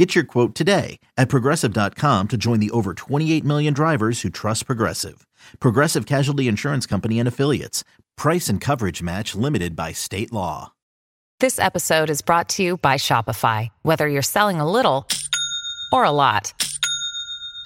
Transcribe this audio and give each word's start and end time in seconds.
Get 0.00 0.14
your 0.14 0.24
quote 0.24 0.54
today 0.54 0.98
at 1.18 1.28
progressive.com 1.28 2.28
to 2.28 2.38
join 2.38 2.58
the 2.58 2.70
over 2.70 2.94
28 2.94 3.44
million 3.44 3.74
drivers 3.74 4.22
who 4.22 4.30
trust 4.30 4.64
Progressive. 4.64 5.26
Progressive 5.60 6.06
Casualty 6.06 6.48
Insurance 6.48 6.86
Company 6.86 7.18
and 7.18 7.28
Affiliates. 7.28 7.84
Price 8.16 8.48
and 8.48 8.62
coverage 8.62 9.02
match 9.02 9.34
limited 9.34 9.76
by 9.76 9.92
state 9.92 10.32
law. 10.32 10.72
This 11.38 11.58
episode 11.58 12.08
is 12.08 12.22
brought 12.22 12.48
to 12.50 12.62
you 12.62 12.78
by 12.78 12.94
Shopify. 12.94 13.68
Whether 13.82 14.08
you're 14.08 14.22
selling 14.22 14.58
a 14.58 14.70
little 14.70 15.06
or 15.92 16.04
a 16.04 16.10
lot, 16.10 16.54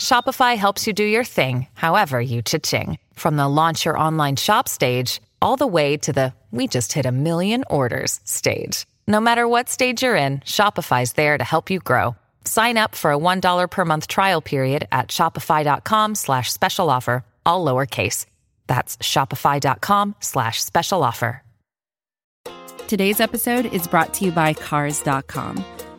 Shopify 0.00 0.56
helps 0.56 0.88
you 0.88 0.92
do 0.92 1.04
your 1.04 1.22
thing, 1.22 1.68
however 1.74 2.20
you 2.20 2.42
cha-ching. 2.42 2.98
From 3.12 3.36
the 3.36 3.46
launch 3.46 3.84
your 3.84 3.96
online 3.96 4.34
shop 4.34 4.68
stage, 4.68 5.20
all 5.40 5.54
the 5.54 5.68
way 5.68 5.96
to 5.98 6.12
the 6.12 6.34
we 6.50 6.66
just 6.66 6.94
hit 6.94 7.06
a 7.06 7.12
million 7.12 7.62
orders 7.70 8.18
stage. 8.24 8.86
No 9.06 9.20
matter 9.20 9.46
what 9.46 9.68
stage 9.68 10.02
you're 10.02 10.16
in, 10.16 10.40
Shopify's 10.40 11.12
there 11.12 11.38
to 11.38 11.44
help 11.44 11.70
you 11.70 11.78
grow. 11.78 12.16
Sign 12.44 12.78
up 12.78 12.94
for 12.94 13.12
a 13.12 13.18
$1 13.18 13.70
per 13.70 13.84
month 13.84 14.06
trial 14.06 14.40
period 14.40 14.86
at 14.92 15.08
shopify.com 15.08 16.14
slash 16.14 16.52
special 16.52 16.90
offer, 16.90 17.24
all 17.44 17.64
lowercase. 17.64 18.26
That's 18.66 18.96
shopify.com 18.98 20.16
slash 20.20 20.62
special 20.62 21.02
offer. 21.02 21.42
Today's 22.86 23.20
episode 23.20 23.64
is 23.72 23.86
brought 23.86 24.12
to 24.14 24.26
you 24.26 24.30
by 24.30 24.52
Cars.com. 24.52 25.64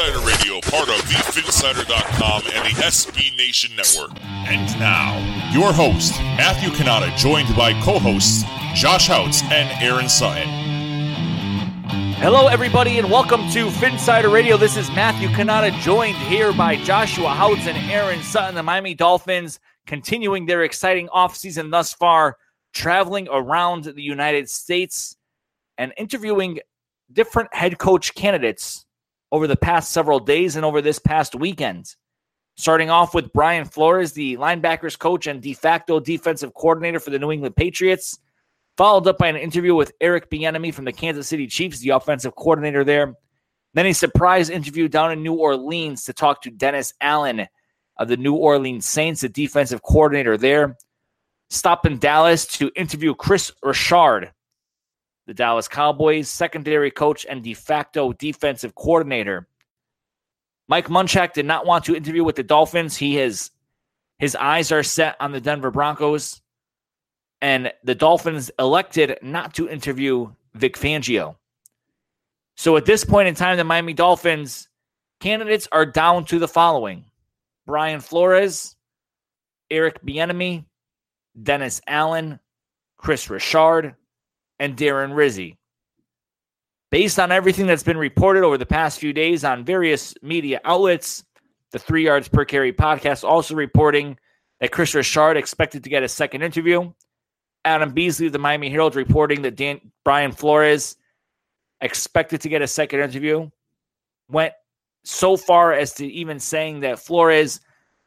Is 0.00 0.06
Phinsider 0.06 0.26
Radio, 0.26 0.60
part 0.62 0.88
of 0.88 0.96
the 1.08 1.14
Phinsider.com 1.14 2.42
and 2.54 2.64
the 2.64 2.82
SB 2.82 3.36
Nation 3.36 3.76
Network. 3.76 4.10
And 4.24 4.66
now, 4.80 5.18
your 5.52 5.74
host, 5.74 6.18
Matthew 6.20 6.70
Cannata, 6.70 7.14
joined 7.18 7.54
by 7.54 7.74
co-hosts 7.82 8.44
Josh 8.74 9.10
Houtz 9.10 9.42
and 9.50 9.82
Aaron 9.82 10.08
Sutton. 10.08 10.48
Hello, 12.14 12.46
everybody, 12.46 12.98
and 12.98 13.10
welcome 13.10 13.42
to 13.50 13.66
Phinsider 13.66 14.32
Radio. 14.32 14.56
This 14.56 14.78
is 14.78 14.88
Matthew 14.92 15.28
Cannata, 15.28 15.78
joined 15.80 16.16
here 16.16 16.54
by 16.54 16.76
Joshua 16.76 17.28
Houtz 17.28 17.66
and 17.66 17.76
Aaron 17.90 18.22
Sutton. 18.22 18.54
The 18.54 18.62
Miami 18.62 18.94
Dolphins 18.94 19.60
continuing 19.86 20.46
their 20.46 20.62
exciting 20.62 21.08
offseason 21.08 21.70
thus 21.70 21.92
far, 21.92 22.38
traveling 22.72 23.28
around 23.30 23.84
the 23.84 24.02
United 24.02 24.48
States 24.48 25.16
and 25.76 25.92
interviewing 25.98 26.60
different 27.12 27.52
head 27.54 27.76
coach 27.76 28.14
candidates 28.14 28.86
over 29.32 29.46
the 29.46 29.56
past 29.56 29.92
several 29.92 30.18
days 30.18 30.56
and 30.56 30.64
over 30.64 30.82
this 30.82 30.98
past 30.98 31.34
weekend. 31.34 31.94
Starting 32.56 32.90
off 32.90 33.14
with 33.14 33.32
Brian 33.32 33.64
Flores, 33.64 34.12
the 34.12 34.36
linebackers 34.36 34.98
coach 34.98 35.26
and 35.26 35.40
de 35.40 35.54
facto 35.54 36.00
defensive 36.00 36.52
coordinator 36.54 37.00
for 37.00 37.10
the 37.10 37.18
New 37.18 37.30
England 37.32 37.56
Patriots, 37.56 38.18
followed 38.76 39.06
up 39.06 39.18
by 39.18 39.28
an 39.28 39.36
interview 39.36 39.74
with 39.74 39.92
Eric 40.00 40.30
Bieniemy 40.30 40.74
from 40.74 40.84
the 40.84 40.92
Kansas 40.92 41.28
City 41.28 41.46
Chiefs, 41.46 41.80
the 41.80 41.90
offensive 41.90 42.34
coordinator 42.36 42.84
there. 42.84 43.14
Then 43.72 43.86
a 43.86 43.92
surprise 43.92 44.50
interview 44.50 44.88
down 44.88 45.12
in 45.12 45.22
New 45.22 45.34
Orleans 45.34 46.04
to 46.04 46.12
talk 46.12 46.42
to 46.42 46.50
Dennis 46.50 46.92
Allen 47.00 47.46
of 47.98 48.08
the 48.08 48.16
New 48.16 48.34
Orleans 48.34 48.84
Saints, 48.84 49.20
the 49.20 49.28
defensive 49.28 49.82
coordinator 49.82 50.36
there. 50.36 50.76
Stop 51.50 51.86
in 51.86 51.98
Dallas 51.98 52.46
to 52.46 52.70
interview 52.74 53.14
Kris 53.14 53.52
Richard, 53.62 54.32
the 55.30 55.34
Dallas 55.34 55.68
Cowboys 55.68 56.28
secondary 56.28 56.90
coach 56.90 57.24
and 57.24 57.44
de 57.44 57.54
facto 57.54 58.12
defensive 58.12 58.74
coordinator. 58.74 59.46
Mike 60.66 60.88
Munchak 60.88 61.34
did 61.34 61.46
not 61.46 61.64
want 61.64 61.84
to 61.84 61.94
interview 61.94 62.24
with 62.24 62.34
the 62.34 62.42
Dolphins. 62.42 62.96
He 62.96 63.14
has 63.14 63.52
his 64.18 64.34
eyes 64.34 64.72
are 64.72 64.82
set 64.82 65.14
on 65.20 65.30
the 65.30 65.40
Denver 65.40 65.70
Broncos, 65.70 66.42
and 67.40 67.72
the 67.84 67.94
Dolphins 67.94 68.50
elected 68.58 69.20
not 69.22 69.54
to 69.54 69.68
interview 69.68 70.32
Vic 70.54 70.76
Fangio. 70.76 71.36
So 72.56 72.76
at 72.76 72.84
this 72.84 73.04
point 73.04 73.28
in 73.28 73.36
time, 73.36 73.56
the 73.56 73.62
Miami 73.62 73.92
Dolphins 73.92 74.68
candidates 75.20 75.68
are 75.70 75.86
down 75.86 76.24
to 76.24 76.40
the 76.40 76.48
following: 76.48 77.04
Brian 77.66 78.00
Flores, 78.00 78.74
Eric 79.70 80.04
Bieniemy, 80.04 80.64
Dennis 81.40 81.80
Allen, 81.86 82.40
Kris 82.96 83.30
Richard, 83.30 83.94
and 84.60 84.76
Darren 84.76 85.16
Rizzi. 85.16 85.56
Based 86.90 87.18
on 87.18 87.32
everything 87.32 87.66
that's 87.66 87.82
been 87.82 87.96
reported 87.96 88.44
over 88.44 88.58
the 88.58 88.66
past 88.66 89.00
few 89.00 89.12
days 89.12 89.42
on 89.42 89.64
various 89.64 90.14
media 90.22 90.60
outlets, 90.64 91.24
the 91.72 91.78
Three 91.78 92.04
Yards 92.04 92.28
Per 92.28 92.44
Carry 92.44 92.72
podcast 92.72 93.24
also 93.24 93.54
reporting 93.54 94.18
that 94.60 94.70
Kris 94.70 94.94
Richard 94.94 95.36
expected 95.36 95.82
to 95.84 95.90
get 95.90 96.02
a 96.02 96.08
second 96.08 96.42
interview. 96.42 96.92
Adam 97.64 97.92
Beasley 97.92 98.26
of 98.26 98.32
the 98.32 98.38
Miami 98.38 98.70
Herald 98.70 98.96
reporting 98.96 99.42
that 99.42 99.56
Dan, 99.56 99.80
Brian 100.04 100.32
Flores 100.32 100.96
expected 101.80 102.40
to 102.42 102.48
get 102.48 102.62
a 102.62 102.66
second 102.66 103.00
interview. 103.00 103.48
Went 104.28 104.52
so 105.04 105.36
far 105.36 105.72
as 105.72 105.94
to 105.94 106.06
even 106.06 106.38
saying 106.38 106.80
that 106.80 106.98
Flores 106.98 107.60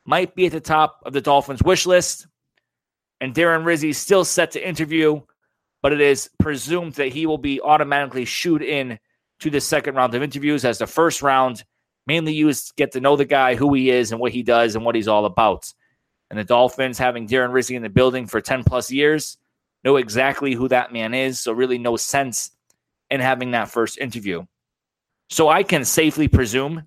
might 0.06 0.36
be 0.36 0.46
at 0.46 0.52
the 0.52 0.60
top 0.60 1.02
of 1.06 1.14
the 1.14 1.22
Dolphins' 1.22 1.64
wish 1.64 1.86
list. 1.86 2.28
And 3.22 3.34
Darren 3.34 3.66
Rizzi 3.66 3.94
still 3.94 4.26
set 4.26 4.52
to 4.52 4.68
interview 4.68 5.22
but 5.84 5.92
it 5.94 6.02
is 6.02 6.30
presumed 6.40 6.94
that 6.94 7.10
he 7.10 7.28
will 7.28 7.38
be 7.38 7.62
automatically 7.62 8.26
shooed 8.26 8.64
in 8.64 8.98
to 9.42 9.50
the 9.50 9.62
second 9.62 9.96
round 9.96 10.16
of 10.16 10.24
interviews 10.24 10.64
as 10.64 10.78
the 10.80 10.88
first 10.88 11.22
round 11.22 11.64
mainly 12.08 12.34
used 12.34 12.68
to 12.68 12.74
get 12.78 12.94
to 12.94 13.02
know 13.02 13.18
the 13.18 13.26
guy, 13.26 13.56
who 13.56 13.74
he 13.74 13.90
is, 13.90 14.12
and 14.12 14.20
what 14.20 14.32
he 14.32 14.44
does 14.44 14.76
and 14.76 14.86
what 14.86 14.96
he's 14.96 15.10
all 15.10 15.26
about. 15.26 15.72
And 16.30 16.40
the 16.40 16.46
Dolphins, 16.46 16.98
having 16.98 17.28
Darren 17.28 17.52
Rizzi 17.52 17.76
in 17.76 17.84
the 17.84 17.90
building 17.90 18.28
for 18.28 18.42
10 18.42 18.64
plus 18.64 18.92
years, 18.92 19.38
know 19.84 19.98
exactly 19.98 20.54
who 20.54 20.70
that 20.70 20.94
man 20.94 21.14
is. 21.14 21.42
So, 21.42 21.52
really, 21.52 21.78
no 21.78 21.98
sense 21.98 22.52
in 23.12 23.20
having 23.20 23.52
that 23.52 23.70
first 23.70 23.98
interview. 24.00 24.46
So, 25.30 25.50
I 25.50 25.64
can 25.64 25.84
safely 25.84 26.30
presume 26.30 26.84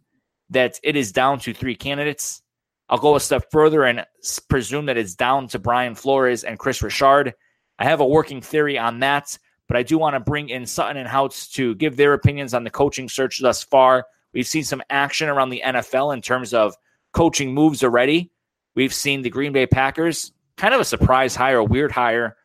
that 0.51 0.81
it 0.83 0.97
is 0.97 1.13
down 1.13 1.39
to 1.41 1.53
three 1.53 1.77
candidates. 1.77 2.43
I'll 2.89 2.99
go 2.99 3.15
a 3.15 3.21
step 3.21 3.51
further 3.51 3.85
and 3.85 4.07
presume 4.49 4.87
that 4.87 4.97
it's 4.97 5.15
down 5.15 5.49
to 5.49 5.59
Brian 5.59 5.95
Flores 5.95 6.45
and 6.45 6.59
Kris 6.59 6.83
Richard 6.83 7.35
I 7.79 7.85
have 7.85 8.01
a 8.01 8.07
working 8.07 8.41
theory 8.41 8.79
on 8.79 9.01
that, 9.01 9.39
but 9.69 9.77
I 9.77 9.83
do 9.83 9.99
want 9.99 10.15
to 10.15 10.21
bring 10.21 10.49
in 10.49 10.67
Sutton 10.67 10.97
and 10.97 11.09
Houtz 11.09 11.51
to 11.53 11.75
give 11.75 11.97
their 11.97 12.13
opinions 12.13 12.55
on 12.55 12.65
the 12.65 12.71
coaching 12.71 13.09
search 13.09 13.41
thus 13.41 13.63
far. 13.63 14.07
We've 14.33 14.47
seen 14.47 14.65
some 14.65 14.83
action 14.91 15.29
around 15.29 15.51
the 15.51 15.63
NFL 15.65 16.15
in 16.15 16.23
terms 16.23 16.55
of 16.55 16.75
coaching 17.13 17.53
moves 17.53 17.83
already. 17.83 18.31
We've 18.75 18.95
seen 18.95 19.23
the 19.23 19.31
Green 19.31 19.53
Bay 19.53 19.67
Packers, 19.67 20.33
kind 20.57 20.75
of 20.75 20.81
a 20.81 20.85
surprise 20.85 21.35
hire, 21.35 21.59
a 21.59 21.65
weird 21.65 21.91
hire, 21.91 22.37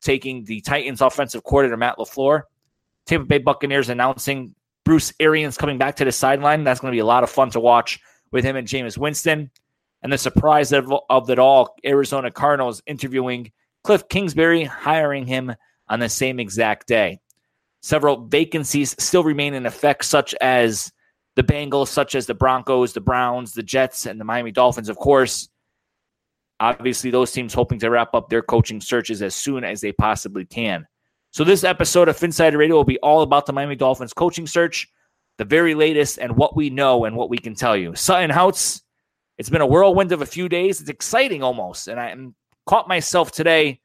taking 0.00 0.44
the 0.44 0.60
Titans 0.60 1.00
offensive 1.00 1.44
coordinator 1.44 1.76
Matt 1.76 1.98
LaFleur. 1.98 2.42
Tampa 3.06 3.26
Bay 3.26 3.38
Buccaneers 3.38 3.88
announcing 3.88 4.54
Bruce 4.84 5.12
Arians 5.20 5.56
coming 5.56 5.78
back 5.78 5.96
to 5.96 6.04
the 6.04 6.12
sideline. 6.12 6.64
That's 6.64 6.80
going 6.80 6.92
to 6.92 6.96
be 6.96 7.00
a 7.00 7.06
lot 7.06 7.22
of 7.22 7.30
fun 7.30 7.50
to 7.50 7.60
watch 7.60 8.00
with 8.30 8.44
him 8.44 8.56
and 8.56 8.66
Jameis 8.66 8.98
Winston. 8.98 9.50
And 10.02 10.12
the 10.12 10.18
surprise 10.18 10.72
of, 10.72 10.92
of 11.08 11.30
it 11.30 11.38
all, 11.38 11.76
Arizona 11.84 12.30
Cardinals 12.30 12.82
interviewing 12.86 13.52
Cliff 13.84 14.08
Kingsbury 14.08 14.64
hiring 14.64 15.26
him 15.26 15.54
on 15.88 16.00
the 16.00 16.08
same 16.08 16.38
exact 16.38 16.86
day. 16.86 17.20
Several 17.82 18.26
vacancies 18.26 18.94
still 18.98 19.24
remain 19.24 19.54
in 19.54 19.66
effect, 19.66 20.04
such 20.04 20.34
as 20.40 20.92
the 21.34 21.42
Bengals, 21.42 21.88
such 21.88 22.14
as 22.14 22.26
the 22.26 22.34
Broncos, 22.34 22.92
the 22.92 23.00
Browns, 23.00 23.52
the 23.52 23.62
Jets, 23.62 24.06
and 24.06 24.20
the 24.20 24.24
Miami 24.24 24.52
Dolphins, 24.52 24.88
of 24.88 24.96
course. 24.96 25.48
Obviously, 26.60 27.10
those 27.10 27.32
teams 27.32 27.52
hoping 27.52 27.80
to 27.80 27.90
wrap 27.90 28.14
up 28.14 28.28
their 28.28 28.42
coaching 28.42 28.80
searches 28.80 29.20
as 29.20 29.34
soon 29.34 29.64
as 29.64 29.80
they 29.80 29.92
possibly 29.92 30.44
can. 30.44 30.86
So, 31.32 31.42
this 31.42 31.64
episode 31.64 32.08
of 32.08 32.16
Phinsider 32.16 32.56
Radio 32.56 32.76
will 32.76 32.84
be 32.84 32.98
all 32.98 33.22
about 33.22 33.46
the 33.46 33.52
Miami 33.52 33.74
Dolphins 33.74 34.12
coaching 34.12 34.46
search, 34.46 34.86
the 35.38 35.44
very 35.44 35.74
latest, 35.74 36.18
and 36.18 36.36
what 36.36 36.54
we 36.54 36.70
know 36.70 37.04
and 37.04 37.16
what 37.16 37.30
we 37.30 37.38
can 37.38 37.56
tell 37.56 37.76
you. 37.76 37.96
Sutton 37.96 38.30
Houtz, 38.30 38.82
it's 39.38 39.50
been 39.50 39.60
a 39.60 39.66
whirlwind 39.66 40.12
of 40.12 40.22
a 40.22 40.26
few 40.26 40.48
days. 40.48 40.80
It's 40.80 40.90
exciting 40.90 41.42
almost. 41.42 41.88
And 41.88 41.98
I'm 41.98 42.36
caught 42.66 42.88
myself 42.88 43.32
today 43.32 43.80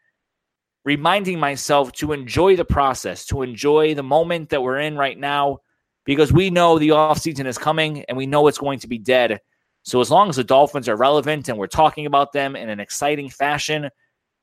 reminding 0.87 1.37
myself 1.37 1.91
to 1.91 2.13
enjoy 2.13 2.55
the 2.55 2.63
process, 2.63 3.25
to 3.25 3.41
enjoy 3.41 3.93
the 3.93 4.01
moment 4.01 4.47
that 4.47 4.63
we're 4.63 4.79
in 4.79 4.95
right 4.95 5.19
now, 5.19 5.59
because 6.05 6.31
we 6.31 6.49
know 6.49 6.79
the 6.79 6.87
offseason 6.87 7.45
is 7.45 7.57
coming 7.57 8.05
and 8.05 8.17
we 8.17 8.25
know 8.25 8.47
it's 8.47 8.57
going 8.57 8.79
to 8.79 8.87
be 8.87 8.97
dead. 8.97 9.41
So 9.83 9.99
as 9.99 10.09
long 10.09 10.29
as 10.29 10.37
the 10.37 10.45
Dolphins 10.45 10.87
are 10.87 10.95
relevant 10.95 11.49
and 11.49 11.57
we're 11.57 11.67
talking 11.67 12.05
about 12.05 12.31
them 12.31 12.55
in 12.55 12.69
an 12.69 12.79
exciting 12.79 13.29
fashion, 13.29 13.89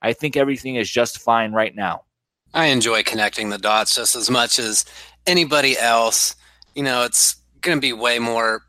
I 0.02 0.12
think 0.12 0.36
everything 0.36 0.74
is 0.74 0.90
just 0.90 1.22
fine 1.22 1.52
right 1.52 1.74
now. 1.74 2.02
I 2.52 2.66
enjoy 2.66 3.04
connecting 3.04 3.48
the 3.48 3.56
dots 3.56 3.94
just 3.94 4.14
as 4.14 4.28
much 4.28 4.58
as 4.58 4.84
anybody 5.26 5.78
else. 5.78 6.36
You 6.74 6.82
know, 6.82 7.04
it's 7.04 7.36
going 7.62 7.78
to 7.78 7.80
be 7.80 7.94
way 7.94 8.18
more 8.18 8.62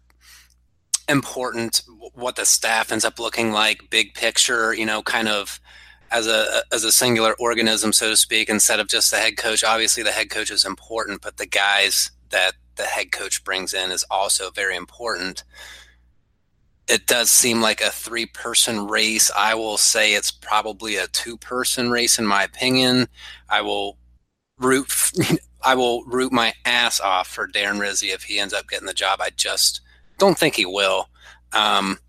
important 1.07 1.81
what 2.13 2.35
the 2.35 2.45
staff 2.45 2.91
ends 2.91 3.05
up 3.05 3.19
looking 3.19 3.51
like, 3.51 3.89
big 3.89 4.13
picture, 4.13 4.73
you 4.73 4.85
know, 4.85 5.01
kind 5.01 5.27
of 5.27 5.59
as 6.11 6.27
a 6.27 6.63
as 6.71 6.83
a 6.83 6.91
singular 6.91 7.35
organism, 7.39 7.91
so 7.91 8.09
to 8.09 8.15
speak, 8.15 8.49
instead 8.49 8.79
of 8.79 8.87
just 8.87 9.11
the 9.11 9.17
head 9.17 9.37
coach. 9.37 9.63
Obviously, 9.63 10.03
the 10.03 10.11
head 10.11 10.29
coach 10.29 10.51
is 10.51 10.65
important, 10.65 11.21
but 11.21 11.37
the 11.37 11.45
guys 11.45 12.11
that 12.29 12.53
the 12.75 12.83
head 12.83 13.11
coach 13.11 13.43
brings 13.43 13.73
in 13.73 13.91
is 13.91 14.05
also 14.09 14.49
very 14.51 14.75
important. 14.75 15.43
It 16.87 17.07
does 17.07 17.31
seem 17.31 17.61
like 17.61 17.81
a 17.81 17.89
three 17.89 18.27
person 18.27 18.87
race. 18.87 19.31
I 19.35 19.55
will 19.55 19.77
say 19.77 20.13
it's 20.13 20.31
probably 20.31 20.95
a 20.97 21.07
two 21.07 21.37
person 21.37 21.89
race, 21.89 22.19
in 22.19 22.25
my 22.25 22.43
opinion. 22.43 23.07
I 23.49 23.61
will 23.61 23.97
root. 24.59 24.91
I 25.63 25.73
will 25.73 26.03
root 26.03 26.31
my 26.31 26.53
ass 26.63 26.99
off 26.99 27.27
for 27.27 27.47
Darren 27.47 27.79
Rizzi 27.79 28.09
if 28.09 28.23
he 28.23 28.37
ends 28.37 28.53
up 28.53 28.69
getting 28.69 28.85
the 28.85 28.93
job. 28.93 29.19
I 29.19 29.31
just 29.31 29.81
don't 30.17 30.37
think 30.37 30.55
he 30.55 30.65
will. 30.65 31.09
Um, 31.53 31.99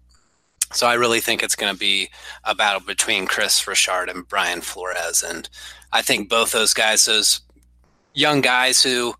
so 0.72 0.86
I 0.86 0.94
really 0.94 1.20
think 1.20 1.42
it's 1.42 1.54
going 1.56 1.72
to 1.72 1.78
be 1.78 2.10
a 2.44 2.54
battle 2.54 2.80
between 2.80 3.26
Kris 3.26 3.66
Richard 3.66 4.08
and 4.08 4.26
Brian 4.28 4.60
Flores, 4.60 5.22
and 5.22 5.48
I 5.92 6.02
think 6.02 6.28
both 6.28 6.52
those 6.52 6.74
guys, 6.74 7.04
those 7.04 7.40
young 8.14 8.40
guys 8.40 8.82
who 8.82 9.14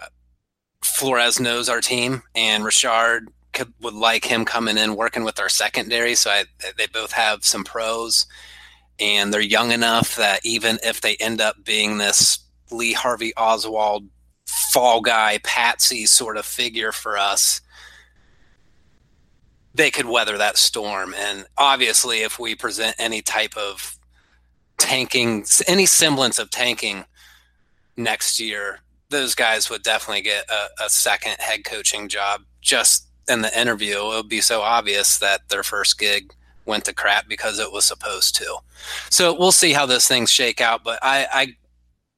uh, 0.00 0.06
Flores 0.82 1.38
knows 1.38 1.68
our 1.68 1.80
team, 1.80 2.22
and 2.34 2.64
Richard 2.64 3.28
could, 3.52 3.72
would 3.80 3.94
like 3.94 4.24
him 4.24 4.44
coming 4.44 4.78
in 4.78 4.96
working 4.96 5.24
with 5.24 5.38
our 5.38 5.48
secondary. 5.48 6.14
So 6.14 6.30
I, 6.30 6.44
they 6.76 6.86
both 6.86 7.12
have 7.12 7.44
some 7.44 7.64
pros, 7.64 8.26
and 8.98 9.32
they're 9.32 9.40
young 9.40 9.72
enough 9.72 10.16
that 10.16 10.40
even 10.44 10.78
if 10.82 11.00
they 11.00 11.16
end 11.16 11.40
up 11.40 11.64
being 11.64 11.98
this 11.98 12.38
Lee 12.70 12.92
Harvey 12.92 13.34
Oswald 13.36 14.08
fall 14.46 15.00
guy, 15.00 15.38
patsy 15.44 16.06
sort 16.06 16.36
of 16.36 16.46
figure 16.46 16.92
for 16.92 17.18
us 17.18 17.60
they 19.78 19.90
could 19.92 20.06
weather 20.06 20.36
that 20.36 20.58
storm. 20.58 21.14
And 21.16 21.46
obviously, 21.56 22.18
if 22.22 22.38
we 22.38 22.56
present 22.56 22.96
any 22.98 23.22
type 23.22 23.56
of 23.56 23.96
tanking, 24.76 25.44
any 25.68 25.86
semblance 25.86 26.38
of 26.40 26.50
tanking 26.50 27.04
next 27.96 28.40
year, 28.40 28.80
those 29.08 29.36
guys 29.36 29.70
would 29.70 29.84
definitely 29.84 30.22
get 30.22 30.50
a, 30.50 30.84
a 30.84 30.90
second 30.90 31.36
head 31.38 31.64
coaching 31.64 32.08
job. 32.08 32.42
Just 32.60 33.06
in 33.28 33.42
the 33.42 33.58
interview, 33.58 33.96
it 33.98 34.16
would 34.16 34.28
be 34.28 34.40
so 34.40 34.62
obvious 34.62 35.18
that 35.18 35.48
their 35.48 35.62
first 35.62 35.96
gig 35.96 36.34
went 36.66 36.84
to 36.84 36.92
crap 36.92 37.28
because 37.28 37.60
it 37.60 37.72
was 37.72 37.84
supposed 37.84 38.34
to. 38.34 38.56
So 39.10 39.32
we'll 39.32 39.52
see 39.52 39.72
how 39.72 39.86
those 39.86 40.08
things 40.08 40.28
shake 40.28 40.60
out. 40.60 40.82
But 40.82 40.98
I, 41.02 41.26
I 41.32 41.56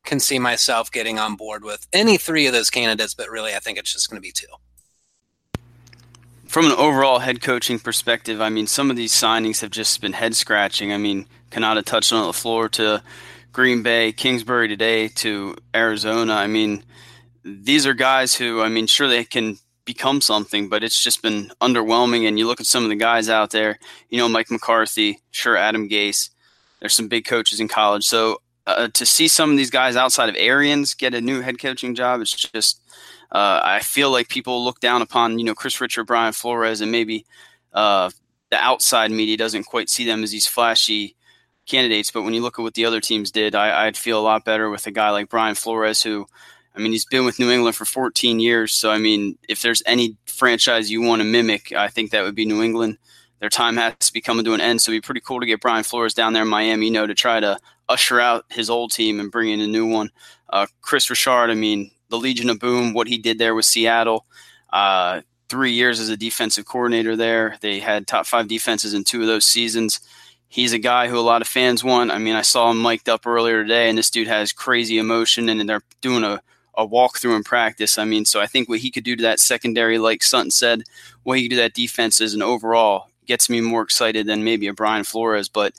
can 0.07 0.19
see 0.19 0.39
myself 0.39 0.91
getting 0.91 1.19
on 1.19 1.37
board 1.37 1.62
with 1.62 1.87
any 1.93 2.17
three 2.17 2.47
of 2.47 2.55
those 2.55 2.71
candidates, 2.71 3.12
but 3.12 3.29
really, 3.29 3.55
I 3.55 3.59
think 3.59 3.77
it's 3.77 3.93
just 3.93 4.09
going 4.09 4.17
to 4.17 4.27
be 4.27 4.33
two 4.33 4.47
from 6.50 6.67
an 6.67 6.73
overall 6.73 7.20
head 7.20 7.41
coaching 7.41 7.79
perspective, 7.79 8.41
I 8.41 8.49
mean, 8.49 8.67
some 8.67 8.91
of 8.91 8.97
these 8.97 9.12
signings 9.12 9.61
have 9.61 9.70
just 9.70 10.00
been 10.00 10.12
head 10.12 10.35
scratching. 10.35 10.93
I 10.93 10.97
mean, 10.97 11.26
Cannata 11.52 11.85
touched 11.85 12.12
on 12.12 12.26
the 12.26 12.32
floor 12.32 12.69
to 12.70 13.05
Green 13.52 13.85
Bay, 13.85 14.11
Kingsbury 14.11 14.67
today 14.67 15.06
to 15.06 15.55
Arizona. 15.73 16.35
I 16.35 16.49
mean, 16.49 16.82
these 17.44 17.87
are 17.87 17.94
guys 17.94 18.35
who, 18.35 18.62
I 18.62 18.69
mean, 18.69 18.88
sure 18.88 19.06
they 19.06 19.23
can 19.23 19.58
become 19.85 20.20
something, 20.20 20.69
but 20.69 20.82
it's 20.82 21.00
just 21.00 21.23
been 21.23 21.52
underwhelming. 21.61 22.26
And 22.26 22.37
you 22.37 22.49
look 22.49 22.61
at 22.61 22.67
some 22.67 22.82
of 22.82 22.88
the 22.88 22.97
guys 22.97 23.29
out 23.29 23.50
there, 23.52 23.79
you 24.08 24.19
know, 24.19 24.29
Mike 24.29 24.50
McCarthy, 24.50 25.20
sure, 25.31 25.56
Adam 25.56 25.88
Gase. 25.88 26.31
There's 26.81 26.94
some 26.94 27.06
big 27.06 27.26
coaches 27.26 27.61
in 27.61 27.69
college. 27.69 28.06
So 28.06 28.43
uh, 28.67 28.88
to 28.94 29.06
see 29.06 29.29
some 29.29 29.52
of 29.52 29.56
these 29.56 29.70
guys 29.70 29.94
outside 29.94 30.29
of 30.29 30.35
Arians 30.37 30.94
get 30.94 31.14
a 31.14 31.20
new 31.20 31.43
head 31.43 31.61
coaching 31.61 31.94
job, 31.94 32.20
it's 32.20 32.32
just 32.32 32.81
uh, 33.32 33.61
I 33.62 33.81
feel 33.81 34.11
like 34.11 34.29
people 34.29 34.65
look 34.65 34.81
down 34.81 35.03
upon 35.03 35.38
you 35.38 35.44
know 35.44 35.55
Kris 35.55 35.81
Richard, 35.81 36.05
Brian 36.05 36.32
Flores, 36.32 36.81
and 36.81 36.91
maybe 36.91 37.27
uh, 37.73 38.11
the 38.50 38.56
outside 38.56 39.11
media 39.11 39.37
doesn't 39.37 39.65
quite 39.65 39.88
see 39.88 40.05
them 40.05 40.23
as 40.23 40.32
these 40.32 40.47
flashy 40.47 41.17
candidates. 41.67 42.11
But 42.11 42.23
when 42.23 42.35
you 42.35 42.43
look 42.43 42.59
at 42.59 42.62
what 42.62 42.75
the 42.75 42.85
other 42.85 43.00
teams 43.00 43.31
did, 43.31 43.55
I, 43.55 43.85
would 43.85 43.97
feel 43.97 44.19
a 44.19 44.23
lot 44.23 44.44
better 44.44 44.69
with 44.69 44.87
a 44.87 44.91
guy 44.91 45.11
like 45.11 45.29
Brian 45.29 45.55
Flores, 45.55 46.03
who, 46.03 46.27
I 46.75 46.81
mean, 46.81 46.93
he's 46.93 47.05
been 47.05 47.25
with 47.25 47.38
New 47.38 47.50
England 47.50 47.77
for 47.77 47.85
14 47.85 48.41
years. 48.41 48.73
So 48.73 48.91
I 48.91 48.99
mean, 48.99 49.38
if 49.49 49.62
there's 49.62 49.83
any 49.87 50.17
franchise 50.26 50.91
you 50.91 51.00
want 51.00 51.21
to 51.21 51.25
mimic, 51.25 51.73
I 51.73 51.88
think 51.88 52.11
that 52.11 52.25
would 52.25 52.35
be 52.35 52.47
New 52.47 52.62
England. 52.62 52.99
Their 53.38 53.49
time 53.49 53.76
has 53.79 53.94
to 54.00 54.12
be 54.12 54.21
coming 54.21 54.44
to 54.44 54.53
an 54.53 54.61
end, 54.61 54.83
so 54.83 54.93
it'd 54.93 55.03
be 55.03 55.06
pretty 55.06 55.23
cool 55.23 55.41
to 55.41 55.47
get 55.47 55.62
Brian 55.62 55.85
Flores 55.85 56.12
down 56.12 56.35
there 56.35 56.43
in 56.43 56.49
Miami, 56.49 56.87
you 56.87 56.93
know, 56.93 57.06
to 57.06 57.15
try 57.15 57.41
to 57.41 57.59
usher 57.88 58.21
out 58.21 58.44
his 58.50 58.69
old 58.69 58.93
team 58.93 59.19
and 59.19 59.33
bring 59.33 59.49
in 59.49 59.61
a 59.61 59.67
new 59.67 59.87
one. 59.87 60.11
Uh, 60.50 60.67
Kris 60.83 61.09
Richard, 61.09 61.50
I 61.50 61.55
mean, 61.55 61.91
the 62.11 62.19
Legion 62.19 62.51
of 62.51 62.59
Boom, 62.59 62.93
what 62.93 63.09
he 63.09 63.19
did 63.19 63.39
there 63.39 63.55
with 63.55 63.65
Seattle. 63.65 64.27
Uh, 64.73 65.23
three 65.49 65.73
years 65.73 65.99
as 65.99 66.09
a 66.09 66.17
defensive 66.17 66.65
coordinator 66.65 67.17
there. 67.17 67.57
They 67.61 67.81
had 67.81 68.07
top 68.07 68.27
five 68.27 68.47
defenses 68.47 68.95
in 68.95 69.05
two 69.05 69.21
of 69.21 69.27
those 69.27 69.45
seasons. 69.45 70.01
He's 70.49 70.73
a 70.73 70.79
guy 70.79 71.09
who 71.09 71.19
a 71.19 71.21
lot 71.21 71.43
of 71.43 71.49
fans 71.49 71.83
want. 71.83 72.11
I 72.11 72.19
mean, 72.19 72.35
I 72.35 72.43
saw 72.43 72.71
him 72.71 72.81
mic'd 72.83 73.09
up 73.09 73.27
earlier 73.27 73.62
today, 73.62 73.89
and 73.89 73.99
this 73.99 74.11
dude 74.11 74.29
has 74.29 74.53
crazy 74.53 74.99
emotion, 74.99 75.49
and 75.49 75.69
they're 75.69 75.83
doing 76.01 76.25
a, 76.25 76.41
a 76.77 76.87
walkthrough 76.87 77.37
in 77.37 77.45
practice. 77.45 77.99
I 77.99 78.05
mean, 78.05 78.25
so 78.25 78.41
I 78.41 78.47
think 78.47 78.69
what 78.69 78.79
he 78.81 78.91
could 78.91 79.05
do 79.05 79.17
to 79.17 79.23
that 79.23 79.41
secondary, 79.41 79.99
like 79.99 80.23
Sutton 80.23 80.51
said, 80.51 80.83
what 81.25 81.39
he 81.39 81.45
could 81.45 81.51
do 81.51 81.57
to 81.57 81.62
that 81.62 81.75
defense 81.75 82.21
is 82.21 82.35
an 82.35 82.43
overall 82.43 83.07
gets 83.27 83.49
me 83.49 83.61
more 83.61 83.83
excited 83.83 84.27
than 84.27 84.43
maybe 84.43 84.67
a 84.67 84.73
Brian 84.73 85.05
Flores. 85.05 85.49
But 85.49 85.73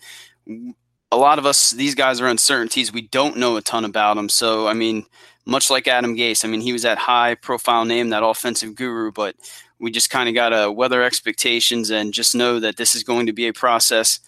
a 1.12 1.18
lot 1.18 1.38
of 1.38 1.45
us, 1.45 1.72
these 1.72 1.95
guys 1.95 2.22
are 2.22 2.28
uncertainties. 2.28 2.94
We 2.94 3.01
don't 3.01 3.38
know 3.38 3.57
a 3.57 3.62
ton 3.62 3.83
about 3.83 4.16
them. 4.16 4.30
So, 4.30 4.68
I 4.68 4.74
mean, 4.74 5.06
much 5.46 5.70
like 5.70 5.88
Adam 5.88 6.16
Gase. 6.16 6.46
I 6.46 6.48
mean, 6.48 6.62
he 6.62 6.74
was 6.74 6.84
that 6.84 6.98
high 6.98 7.36
profile 7.36 7.86
name, 7.86 8.10
that 8.10 8.24
offensive 8.24 8.76
guru, 8.76 9.12
but 9.12 9.36
we 9.80 9.92
just 9.92 10.10
kind 10.10 10.30
of 10.30 10.36
got 10.36 10.50
to 10.50 10.72
weather 10.72 11.04
expectations 11.04 11.90
and 11.90 12.14
just 12.14 12.36
know 12.36 12.60
that 12.60 12.78
this 12.78 12.96
is 12.96 13.04
going 13.04 13.26
to 13.26 13.34
be 13.34 13.48
a 13.48 13.54
process. 13.54 14.20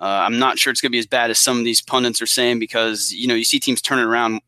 Uh, 0.00 0.24
I'm 0.26 0.38
not 0.38 0.58
sure 0.58 0.70
it's 0.70 0.80
going 0.80 0.90
to 0.90 0.94
be 0.94 0.98
as 0.98 1.06
bad 1.06 1.30
as 1.30 1.38
some 1.38 1.58
of 1.58 1.64
these 1.64 1.82
pundits 1.82 2.20
are 2.22 2.26
saying 2.26 2.58
because, 2.58 3.12
you 3.12 3.26
know, 3.26 3.34
you 3.34 3.44
see 3.44 3.60
teams 3.60 3.82
turning 3.82 4.06
around 4.06 4.40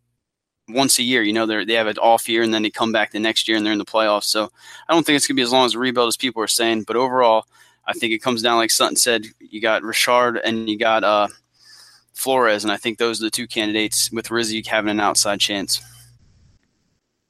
once 0.68 0.98
a 0.98 1.02
year. 1.02 1.22
You 1.22 1.32
know, 1.32 1.46
they 1.46 1.64
they 1.64 1.74
have 1.74 1.86
an 1.86 1.98
off 1.98 2.28
year 2.28 2.42
and 2.42 2.52
then 2.52 2.62
they 2.62 2.70
come 2.70 2.92
back 2.92 3.12
the 3.12 3.20
next 3.20 3.46
year 3.46 3.56
and 3.56 3.64
they're 3.64 3.72
in 3.72 3.78
the 3.78 3.84
playoffs. 3.84 4.24
So 4.24 4.50
I 4.88 4.94
don't 4.94 5.04
think 5.04 5.16
it's 5.16 5.26
going 5.26 5.36
to 5.36 5.40
be 5.40 5.44
as 5.44 5.52
long 5.52 5.66
as 5.66 5.74
a 5.74 5.78
rebuild 5.78 6.08
as 6.08 6.16
people 6.16 6.42
are 6.42 6.48
saying. 6.48 6.82
But 6.82 6.96
overall, 6.96 7.44
I 7.86 7.92
think 7.92 8.12
it 8.12 8.22
comes 8.22 8.42
down, 8.42 8.56
like 8.56 8.70
Sutton 8.70 8.96
said, 8.96 9.26
you 9.38 9.60
got 9.60 9.82
Richard 9.82 10.38
and 10.38 10.68
you 10.68 10.78
got 10.78 11.04
uh, 11.04 11.28
Flores. 12.14 12.64
And 12.64 12.72
I 12.72 12.76
think 12.76 12.98
those 12.98 13.20
are 13.20 13.24
the 13.24 13.30
two 13.30 13.46
candidates 13.46 14.10
with 14.10 14.30
Rizzi 14.30 14.62
having 14.66 14.90
an 14.90 15.00
outside 15.00 15.38
chance. 15.38 15.80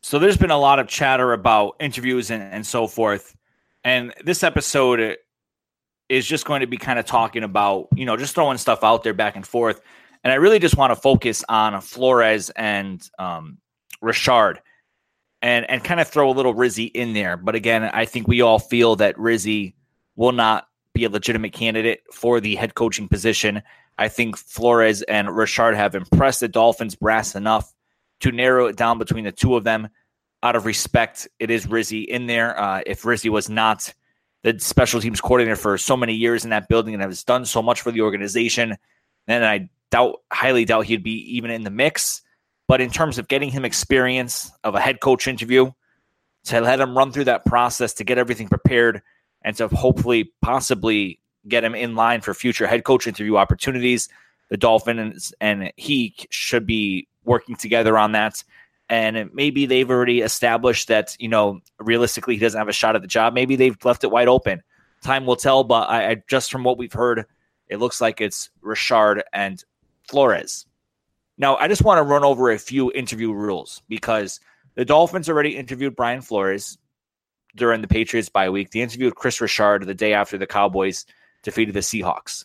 So 0.06 0.20
there's 0.20 0.36
been 0.36 0.52
a 0.52 0.56
lot 0.56 0.78
of 0.78 0.86
chatter 0.86 1.32
about 1.32 1.74
interviews 1.80 2.30
and, 2.30 2.40
and 2.40 2.64
so 2.64 2.86
forth. 2.86 3.34
And 3.82 4.14
this 4.24 4.44
episode 4.44 5.16
is 6.08 6.24
just 6.24 6.44
going 6.44 6.60
to 6.60 6.68
be 6.68 6.76
kind 6.76 7.00
of 7.00 7.06
talking 7.06 7.42
about, 7.42 7.88
you 7.92 8.06
know, 8.06 8.16
just 8.16 8.32
throwing 8.32 8.56
stuff 8.56 8.84
out 8.84 9.02
there 9.02 9.14
back 9.14 9.34
and 9.34 9.44
forth. 9.44 9.80
And 10.22 10.32
I 10.32 10.36
really 10.36 10.60
just 10.60 10.76
want 10.76 10.92
to 10.92 10.94
focus 10.94 11.42
on 11.48 11.80
Flores 11.80 12.50
and 12.50 13.02
um, 13.18 13.58
Richard 14.00 14.60
and, 15.42 15.68
and 15.68 15.82
kind 15.82 15.98
of 15.98 16.06
throw 16.06 16.30
a 16.30 16.34
little 16.34 16.54
Rizzi 16.54 16.84
in 16.84 17.12
there. 17.12 17.36
But 17.36 17.56
again, 17.56 17.82
I 17.82 18.04
think 18.04 18.28
we 18.28 18.42
all 18.42 18.60
feel 18.60 18.94
that 18.94 19.18
Rizzi 19.18 19.74
will 20.14 20.30
not 20.30 20.68
be 20.94 21.02
a 21.02 21.10
legitimate 21.10 21.52
candidate 21.52 22.02
for 22.12 22.40
the 22.40 22.54
head 22.54 22.76
coaching 22.76 23.08
position. 23.08 23.60
I 23.98 24.06
think 24.06 24.36
Flores 24.36 25.02
and 25.02 25.36
Richard 25.36 25.74
have 25.74 25.96
impressed 25.96 26.38
the 26.38 26.48
Dolphins 26.48 26.94
brass 26.94 27.34
enough 27.34 27.72
to 28.20 28.32
narrow 28.32 28.66
it 28.66 28.76
down 28.76 28.98
between 28.98 29.24
the 29.24 29.32
two 29.32 29.56
of 29.56 29.64
them. 29.64 29.88
Out 30.42 30.56
of 30.56 30.66
respect, 30.66 31.28
it 31.38 31.50
is 31.50 31.66
Rizzi 31.66 32.02
in 32.02 32.26
there. 32.26 32.58
Uh, 32.58 32.82
if 32.86 33.04
Rizzi 33.04 33.28
was 33.28 33.48
not 33.48 33.92
the 34.42 34.58
special 34.58 35.00
teams 35.00 35.20
coordinator 35.20 35.56
for 35.56 35.76
so 35.76 35.96
many 35.96 36.14
years 36.14 36.44
in 36.44 36.50
that 36.50 36.68
building 36.68 36.94
and 36.94 37.02
has 37.02 37.24
done 37.24 37.44
so 37.44 37.62
much 37.62 37.80
for 37.80 37.90
the 37.90 38.02
organization, 38.02 38.76
then 39.26 39.42
I 39.42 39.68
doubt, 39.90 40.20
highly 40.32 40.64
doubt 40.64 40.86
he'd 40.86 41.02
be 41.02 41.36
even 41.36 41.50
in 41.50 41.62
the 41.62 41.70
mix. 41.70 42.22
But 42.68 42.80
in 42.80 42.90
terms 42.90 43.18
of 43.18 43.28
getting 43.28 43.50
him 43.50 43.64
experience 43.64 44.50
of 44.64 44.74
a 44.74 44.80
head 44.80 45.00
coach 45.00 45.26
interview, 45.26 45.72
to 46.46 46.60
let 46.60 46.80
him 46.80 46.96
run 46.96 47.12
through 47.12 47.24
that 47.24 47.44
process 47.44 47.92
to 47.94 48.04
get 48.04 48.18
everything 48.18 48.48
prepared 48.48 49.02
and 49.42 49.56
to 49.56 49.68
hopefully 49.68 50.32
possibly 50.42 51.20
get 51.48 51.64
him 51.64 51.74
in 51.74 51.94
line 51.94 52.20
for 52.20 52.34
future 52.34 52.66
head 52.66 52.84
coach 52.84 53.06
interview 53.06 53.36
opportunities. 53.36 54.08
The 54.48 54.56
Dolphins 54.56 55.34
and 55.40 55.72
he 55.76 56.14
should 56.30 56.66
be 56.66 57.08
working 57.26 57.56
together 57.56 57.98
on 57.98 58.12
that. 58.12 58.42
And 58.88 59.30
maybe 59.34 59.66
they've 59.66 59.90
already 59.90 60.20
established 60.20 60.88
that, 60.88 61.16
you 61.18 61.28
know, 61.28 61.60
realistically, 61.78 62.34
he 62.34 62.40
doesn't 62.40 62.58
have 62.58 62.68
a 62.68 62.72
shot 62.72 62.96
at 62.96 63.02
the 63.02 63.08
job. 63.08 63.34
Maybe 63.34 63.56
they've 63.56 63.76
left 63.84 64.04
it 64.04 64.10
wide 64.10 64.28
open. 64.28 64.62
Time 65.02 65.26
will 65.26 65.36
tell. 65.36 65.64
But 65.64 65.90
I, 65.90 66.10
I 66.10 66.22
just 66.28 66.50
from 66.50 66.64
what 66.64 66.78
we've 66.78 66.92
heard 66.92 67.26
It 67.68 67.78
looks 67.78 68.00
like 68.00 68.20
it's 68.20 68.50
Richard 68.62 69.24
and 69.32 69.62
Flores. 70.08 70.66
Now, 71.38 71.56
I 71.56 71.68
just 71.68 71.82
want 71.82 71.98
to 71.98 72.02
run 72.02 72.24
over 72.24 72.50
a 72.50 72.58
few 72.58 72.92
interview 72.92 73.32
rules 73.32 73.82
because 73.88 74.40
the 74.74 74.84
Dolphins 74.84 75.28
already 75.28 75.56
interviewed 75.56 75.96
Brian 75.96 76.22
Flores 76.22 76.78
during 77.56 77.80
the 77.82 77.88
Patriots 77.88 78.28
bye 78.28 78.50
week. 78.50 78.70
They 78.70 78.80
interviewed 78.80 79.16
Kris 79.16 79.40
Richard 79.40 79.86
the 79.86 79.94
day 79.94 80.12
after 80.14 80.38
the 80.38 80.46
Cowboys 80.46 81.04
defeated 81.42 81.74
the 81.74 81.80
Seahawks. 81.80 82.44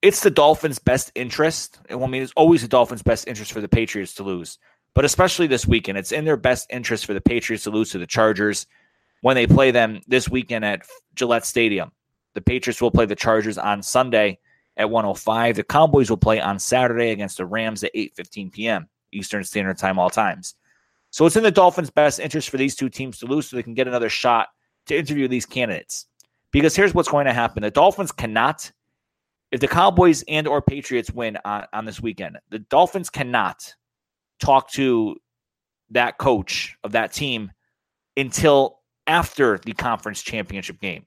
It's 0.00 0.20
the 0.20 0.30
Dolphins' 0.30 0.78
best 0.78 1.10
interest. 1.14 1.80
I 1.90 1.96
mean, 1.96 2.22
it's 2.22 2.32
always 2.36 2.62
the 2.62 2.68
Dolphins' 2.68 3.02
best 3.02 3.26
interest 3.26 3.52
for 3.52 3.60
the 3.60 3.68
Patriots 3.68 4.14
to 4.14 4.22
lose, 4.22 4.58
but 4.94 5.04
especially 5.04 5.48
this 5.48 5.66
weekend. 5.66 5.98
It's 5.98 6.12
in 6.12 6.24
their 6.24 6.36
best 6.36 6.68
interest 6.70 7.04
for 7.04 7.14
the 7.14 7.20
Patriots 7.20 7.64
to 7.64 7.70
lose 7.70 7.90
to 7.90 7.98
the 7.98 8.06
Chargers 8.06 8.66
when 9.22 9.34
they 9.34 9.46
play 9.46 9.72
them 9.72 10.00
this 10.06 10.28
weekend 10.28 10.64
at 10.64 10.82
Gillette 11.14 11.44
Stadium. 11.44 11.90
The 12.34 12.40
Patriots 12.40 12.80
will 12.80 12.92
play 12.92 13.06
the 13.06 13.16
Chargers 13.16 13.58
on 13.58 13.82
Sunday 13.82 14.38
at 14.76 14.88
105. 14.88 15.56
The 15.56 15.64
Cowboys 15.64 16.10
will 16.10 16.16
play 16.16 16.40
on 16.40 16.60
Saturday 16.60 17.10
against 17.10 17.38
the 17.38 17.46
Rams 17.46 17.82
at 17.82 17.94
8:15 17.94 18.52
p.m. 18.52 18.88
Eastern 19.10 19.42
Standard 19.42 19.78
Time 19.78 19.98
all 19.98 20.10
times. 20.10 20.54
So 21.10 21.26
it's 21.26 21.36
in 21.36 21.42
the 21.42 21.50
Dolphins' 21.50 21.90
best 21.90 22.20
interest 22.20 22.50
for 22.50 22.58
these 22.58 22.76
two 22.76 22.88
teams 22.88 23.18
to 23.18 23.26
lose 23.26 23.48
so 23.48 23.56
they 23.56 23.62
can 23.64 23.74
get 23.74 23.88
another 23.88 24.10
shot 24.10 24.48
to 24.86 24.96
interview 24.96 25.26
these 25.26 25.46
candidates. 25.46 26.06
Because 26.52 26.76
here's 26.76 26.94
what's 26.94 27.08
going 27.08 27.26
to 27.26 27.32
happen. 27.32 27.62
The 27.62 27.70
Dolphins 27.70 28.12
cannot 28.12 28.70
if 29.50 29.60
the 29.60 29.68
Cowboys 29.68 30.24
and 30.28 30.46
or 30.46 30.60
Patriots 30.60 31.10
win 31.10 31.38
on, 31.44 31.64
on 31.72 31.84
this 31.84 32.00
weekend, 32.00 32.38
the 32.50 32.58
Dolphins 32.58 33.10
cannot 33.10 33.74
talk 34.40 34.70
to 34.72 35.16
that 35.90 36.18
coach 36.18 36.76
of 36.84 36.92
that 36.92 37.12
team 37.12 37.50
until 38.16 38.80
after 39.06 39.58
the 39.64 39.72
conference 39.72 40.22
championship 40.22 40.80
game. 40.80 41.06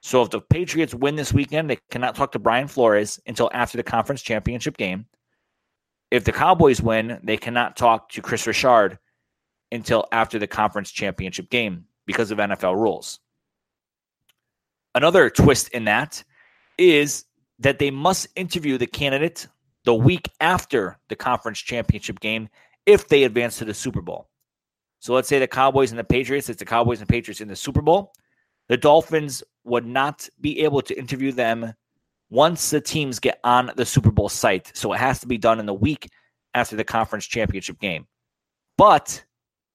So 0.00 0.22
if 0.22 0.30
the 0.30 0.40
Patriots 0.40 0.94
win 0.94 1.16
this 1.16 1.34
weekend, 1.34 1.68
they 1.68 1.78
cannot 1.90 2.14
talk 2.14 2.32
to 2.32 2.38
Brian 2.38 2.66
Flores 2.66 3.20
until 3.26 3.50
after 3.52 3.76
the 3.76 3.82
conference 3.82 4.22
championship 4.22 4.78
game. 4.78 5.06
If 6.10 6.24
the 6.24 6.32
Cowboys 6.32 6.80
win, 6.80 7.20
they 7.22 7.36
cannot 7.36 7.76
talk 7.76 8.08
to 8.10 8.22
Kris 8.22 8.46
Richard 8.46 8.98
until 9.70 10.06
after 10.10 10.38
the 10.38 10.46
conference 10.46 10.90
championship 10.90 11.50
game 11.50 11.84
because 12.06 12.30
of 12.30 12.38
NFL 12.38 12.76
rules. 12.76 13.20
Another 14.94 15.28
twist 15.30 15.68
in 15.68 15.84
that 15.84 16.24
is 16.78 17.26
that 17.60 17.78
they 17.78 17.90
must 17.90 18.28
interview 18.36 18.76
the 18.78 18.86
candidate 18.86 19.46
the 19.84 19.94
week 19.94 20.28
after 20.40 20.98
the 21.08 21.16
conference 21.16 21.58
championship 21.58 22.20
game 22.20 22.48
if 22.86 23.08
they 23.08 23.24
advance 23.24 23.58
to 23.58 23.64
the 23.64 23.74
Super 23.74 24.00
Bowl. 24.00 24.28
So 24.98 25.14
let's 25.14 25.28
say 25.28 25.38
the 25.38 25.46
Cowboys 25.46 25.92
and 25.92 25.98
the 25.98 26.04
Patriots, 26.04 26.48
it's 26.48 26.58
the 26.58 26.64
Cowboys 26.64 27.00
and 27.00 27.08
Patriots 27.08 27.40
in 27.40 27.48
the 27.48 27.56
Super 27.56 27.80
Bowl. 27.80 28.12
The 28.68 28.76
Dolphins 28.76 29.42
would 29.64 29.86
not 29.86 30.28
be 30.40 30.60
able 30.60 30.82
to 30.82 30.98
interview 30.98 31.32
them 31.32 31.72
once 32.30 32.70
the 32.70 32.80
teams 32.80 33.18
get 33.18 33.40
on 33.44 33.72
the 33.76 33.84
Super 33.84 34.10
Bowl 34.10 34.28
site. 34.28 34.70
So 34.74 34.92
it 34.92 34.98
has 34.98 35.20
to 35.20 35.26
be 35.26 35.38
done 35.38 35.58
in 35.58 35.66
the 35.66 35.74
week 35.74 36.08
after 36.54 36.76
the 36.76 36.84
conference 36.84 37.26
championship 37.26 37.80
game. 37.80 38.06
But 38.76 39.22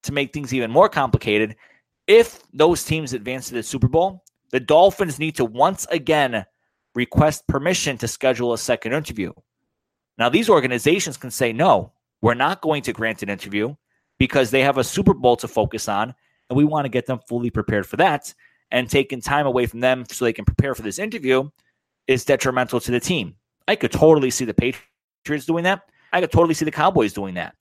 to 0.04 0.12
make 0.12 0.34
things 0.34 0.54
even 0.54 0.72
more 0.72 0.90
complicated, 0.90 1.56
if 2.08 2.42
those 2.54 2.84
teams 2.84 3.14
advance 3.14 3.50
to 3.50 3.56
the 3.56 3.64
Super 3.64 3.88
Bowl, 3.88 4.24
the 4.52 4.60
Dolphins 4.60 5.20
need 5.20 5.36
to 5.36 5.46
once 5.46 5.86
again 5.92 6.46
request 6.96 7.48
permission 7.48 7.98
to 8.00 8.08
schedule 8.08 8.54
a 8.54 8.58
second 8.58 8.94
interview. 8.94 9.32
Now, 10.18 10.30
these 10.30 10.50
organizations 10.50 11.18
can 11.18 11.30
say, 11.30 11.52
no, 11.54 11.92
we're 12.22 12.34
not 12.34 12.62
going 12.62 12.82
to 12.84 12.94
grant 12.94 13.22
an 13.22 13.30
interview 13.30 13.76
because 14.18 14.50
they 14.50 14.62
have 14.62 14.78
a 14.78 14.84
Super 14.84 15.14
Bowl 15.14 15.36
to 15.38 15.48
focus 15.48 15.90
on, 15.90 16.16
and 16.50 16.58
we 16.58 16.64
want 16.64 16.86
to 16.86 16.90
get 16.90 17.06
them 17.06 17.20
fully 17.28 17.50
prepared 17.50 17.86
for 17.86 17.98
that 17.98 18.34
and 18.72 18.90
taking 18.90 19.22
time 19.22 19.46
away 19.46 19.66
from 19.66 19.82
them 19.82 20.06
so 20.10 20.26
they 20.26 20.34
can 20.34 20.46
prepare 20.46 20.74
for 20.74 20.82
this 20.82 21.00
interview 21.00 21.48
is 22.08 22.26
detrimental 22.26 22.80
to 22.80 22.92
the 22.92 23.00
team. 23.00 23.36
I 23.68 23.76
could 23.76 23.92
totally 23.92 24.30
see 24.30 24.46
the 24.46 24.54
Patriots 24.54 25.46
doing 25.46 25.64
that. 25.64 25.82
I 26.14 26.22
could 26.22 26.32
totally 26.32 26.54
see 26.54 26.66
the 26.66 26.72
Cowboys 26.72 27.14
doing 27.14 27.36
that. 27.36 27.56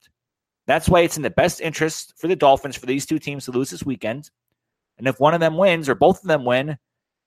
That's 0.67 0.89
why 0.89 1.01
it's 1.01 1.17
in 1.17 1.23
the 1.23 1.29
best 1.29 1.61
interest 1.61 2.13
for 2.17 2.27
the 2.27 2.35
Dolphins 2.35 2.75
for 2.75 2.85
these 2.85 3.05
two 3.05 3.19
teams 3.19 3.45
to 3.45 3.51
lose 3.51 3.69
this 3.69 3.85
weekend. 3.85 4.29
And 4.97 5.07
if 5.07 5.19
one 5.19 5.33
of 5.33 5.39
them 5.39 5.57
wins 5.57 5.89
or 5.89 5.95
both 5.95 6.21
of 6.21 6.27
them 6.27 6.45
win, 6.45 6.77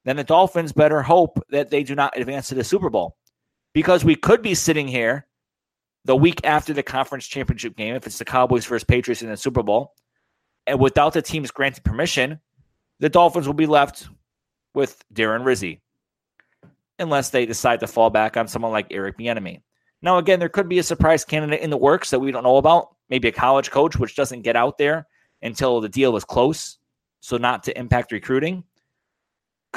then 0.09 0.17
the 0.17 0.25
Dolphins 0.25 0.73
better 0.73 1.03
hope 1.03 1.39
that 1.51 1.69
they 1.69 1.83
do 1.83 1.95
not 1.95 2.17
advance 2.17 2.49
to 2.49 2.55
the 2.55 2.65
Super 2.65 2.89
Bowl. 2.89 3.17
Because 3.75 4.05
we 4.05 4.15
could 4.15 4.41
be 4.41 4.55
sitting 4.55 4.89
here 4.89 5.27
the 6.07 6.17
week 6.17 6.41
after 6.45 6.73
the 6.73 6.83
conference 6.83 7.27
championship 7.27 7.77
game, 7.77 7.95
if 7.95 8.07
it's 8.07 8.19
the 8.19 8.25
Cowboys 8.25 8.65
versus 8.65 8.85
Patriots 8.85 9.21
in 9.21 9.29
the 9.29 9.37
Super 9.37 9.63
Bowl, 9.63 9.93
and 10.67 10.81
without 10.81 11.13
the 11.13 11.21
teams 11.21 11.51
granting 11.51 11.83
permission, 11.83 12.41
the 13.01 13.11
Dolphins 13.11 13.47
will 13.47 13.55
be 13.55 13.67
left 13.67 14.09
with 14.75 15.05
Darren 15.13 15.45
Rizzi, 15.45 15.83
unless 16.99 17.29
they 17.29 17.45
decide 17.45 17.81
to 17.81 17.87
fall 17.87 18.09
back 18.09 18.39
on 18.39 18.49
someone 18.49 18.73
like 18.73 18.87
Eric 18.91 19.19
Bieniemy. 19.19 19.61
Now, 20.01 20.17
again, 20.17 20.39
there 20.39 20.49
could 20.49 20.71
be 20.71 20.79
a 20.79 20.83
surprise 20.83 21.25
candidate 21.25 21.61
in 21.61 21.69
the 21.69 21.77
works 21.77 22.09
that 22.11 22.21
we 22.21 22.33
don't 22.33 22.45
know 22.45 22.57
about. 22.57 22.95
Maybe 23.11 23.29
a 23.29 23.33
college 23.33 23.71
coach, 23.71 23.99
which 23.99 24.17
doesn't 24.17 24.41
get 24.41 24.57
out 24.57 24.79
there 24.79 25.07
until 25.43 25.83
the 25.83 25.89
deal 25.89 26.17
is 26.17 26.25
close, 26.25 26.79
so 27.21 27.37
not 27.37 27.63
to 27.65 27.79
impact 27.79 28.13
recruiting. 28.13 28.65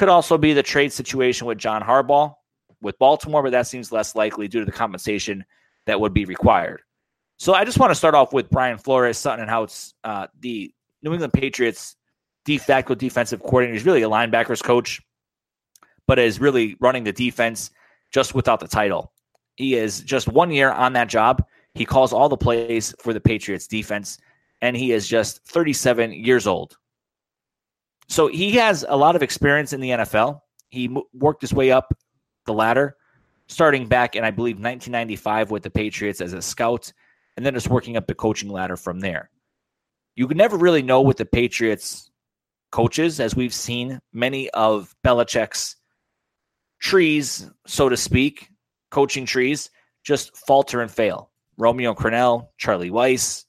Could 0.02 0.08
also 0.08 0.36
be 0.36 0.52
the 0.52 0.64
trade 0.64 0.92
situation 0.92 1.46
with 1.46 1.58
John 1.58 1.80
Harbaugh 1.80 2.34
with 2.80 2.98
Baltimore, 2.98 3.40
but 3.40 3.52
that 3.52 3.68
seems 3.68 3.92
less 3.92 4.16
likely 4.16 4.48
due 4.48 4.58
to 4.58 4.66
the 4.66 4.72
compensation 4.72 5.44
that 5.86 6.00
would 6.00 6.12
be 6.12 6.24
required. 6.24 6.82
So 7.38 7.54
I 7.54 7.64
just 7.64 7.78
want 7.78 7.92
to 7.92 7.94
start 7.94 8.16
off 8.16 8.32
with 8.32 8.50
Brian 8.50 8.78
Flores, 8.78 9.16
Sutton 9.16 9.42
and 9.42 9.48
Houtz, 9.48 9.94
uh, 10.02 10.26
the 10.40 10.74
New 11.04 11.12
England 11.12 11.32
Patriots 11.32 11.94
de 12.44 12.58
facto 12.58 12.96
defensive 12.96 13.44
coordinator. 13.44 13.74
He's 13.74 13.86
really 13.86 14.02
a 14.02 14.08
linebackers 14.08 14.60
coach, 14.60 15.00
but 16.08 16.18
is 16.18 16.40
really 16.40 16.74
running 16.80 17.04
the 17.04 17.12
defense 17.12 17.70
just 18.10 18.34
without 18.34 18.58
the 18.58 18.66
title. 18.66 19.12
He 19.54 19.76
is 19.76 20.00
just 20.00 20.26
one 20.26 20.50
year 20.50 20.72
on 20.72 20.94
that 20.94 21.10
job. 21.10 21.44
He 21.74 21.84
calls 21.84 22.12
all 22.12 22.28
the 22.28 22.36
plays 22.36 22.92
for 22.98 23.12
the 23.12 23.20
Patriots 23.20 23.68
defense, 23.68 24.18
and 24.62 24.76
he 24.76 24.90
is 24.90 25.06
just 25.06 25.46
37 25.46 26.12
years 26.12 26.48
old. 26.48 26.76
So 28.12 28.26
he 28.26 28.50
has 28.56 28.84
a 28.86 28.94
lot 28.94 29.16
of 29.16 29.22
experience 29.22 29.72
in 29.72 29.80
the 29.80 29.88
NFL. 29.88 30.42
He 30.68 30.94
worked 31.14 31.40
his 31.40 31.54
way 31.54 31.72
up 31.72 31.96
the 32.44 32.52
ladder, 32.52 32.94
starting 33.46 33.86
back 33.86 34.16
in, 34.16 34.22
I 34.22 34.30
believe, 34.30 34.56
1995 34.56 35.50
with 35.50 35.62
the 35.62 35.70
Patriots 35.70 36.20
as 36.20 36.34
a 36.34 36.42
scout, 36.42 36.92
and 37.38 37.46
then 37.46 37.54
just 37.54 37.70
working 37.70 37.96
up 37.96 38.06
the 38.06 38.14
coaching 38.14 38.50
ladder 38.50 38.76
from 38.76 39.00
there. 39.00 39.30
You 40.14 40.28
can 40.28 40.36
never 40.36 40.58
really 40.58 40.82
know 40.82 41.00
with 41.00 41.16
the 41.16 41.24
Patriots 41.24 42.10
coaches, 42.70 43.18
as 43.18 43.34
we've 43.34 43.54
seen 43.54 43.98
many 44.12 44.50
of 44.50 44.94
Belichick's 45.02 45.76
trees, 46.80 47.50
so 47.66 47.88
to 47.88 47.96
speak, 47.96 48.50
coaching 48.90 49.24
trees, 49.24 49.70
just 50.04 50.36
falter 50.36 50.82
and 50.82 50.90
fail. 50.90 51.30
Romeo 51.56 51.94
Crennel, 51.94 52.48
Charlie 52.58 52.90
Weis, 52.90 53.46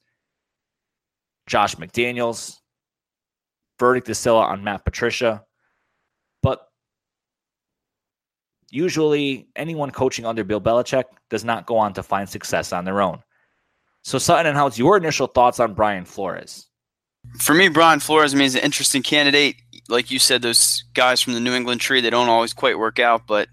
Josh 1.46 1.76
McDaniels, 1.76 2.60
verdict 3.78 4.08
is 4.08 4.18
still 4.18 4.36
on 4.36 4.64
Matt 4.64 4.84
Patricia. 4.84 5.44
But 6.42 6.68
usually, 8.70 9.48
anyone 9.56 9.90
coaching 9.90 10.26
under 10.26 10.44
Bill 10.44 10.60
Belichick 10.60 11.04
does 11.30 11.44
not 11.44 11.66
go 11.66 11.76
on 11.76 11.94
to 11.94 12.02
find 12.02 12.28
success 12.28 12.72
on 12.72 12.84
their 12.84 13.00
own. 13.00 13.22
So, 14.02 14.18
Sutton, 14.18 14.46
and 14.46 14.56
how's 14.56 14.78
your 14.78 14.96
initial 14.96 15.26
thoughts 15.26 15.60
on 15.60 15.74
Brian 15.74 16.04
Flores? 16.04 16.68
For 17.38 17.54
me, 17.54 17.68
Brian 17.68 18.00
Flores 18.00 18.34
I 18.34 18.38
is 18.40 18.54
an 18.54 18.60
interesting 18.60 19.02
candidate. 19.02 19.56
Like 19.88 20.10
you 20.10 20.18
said, 20.18 20.42
those 20.42 20.84
guys 20.92 21.22
from 21.22 21.32
the 21.32 21.40
New 21.40 21.54
England 21.54 21.80
tree, 21.80 22.00
they 22.00 22.10
don't 22.10 22.28
always 22.28 22.52
quite 22.52 22.78
work 22.78 22.98
out, 22.98 23.26
but 23.26 23.48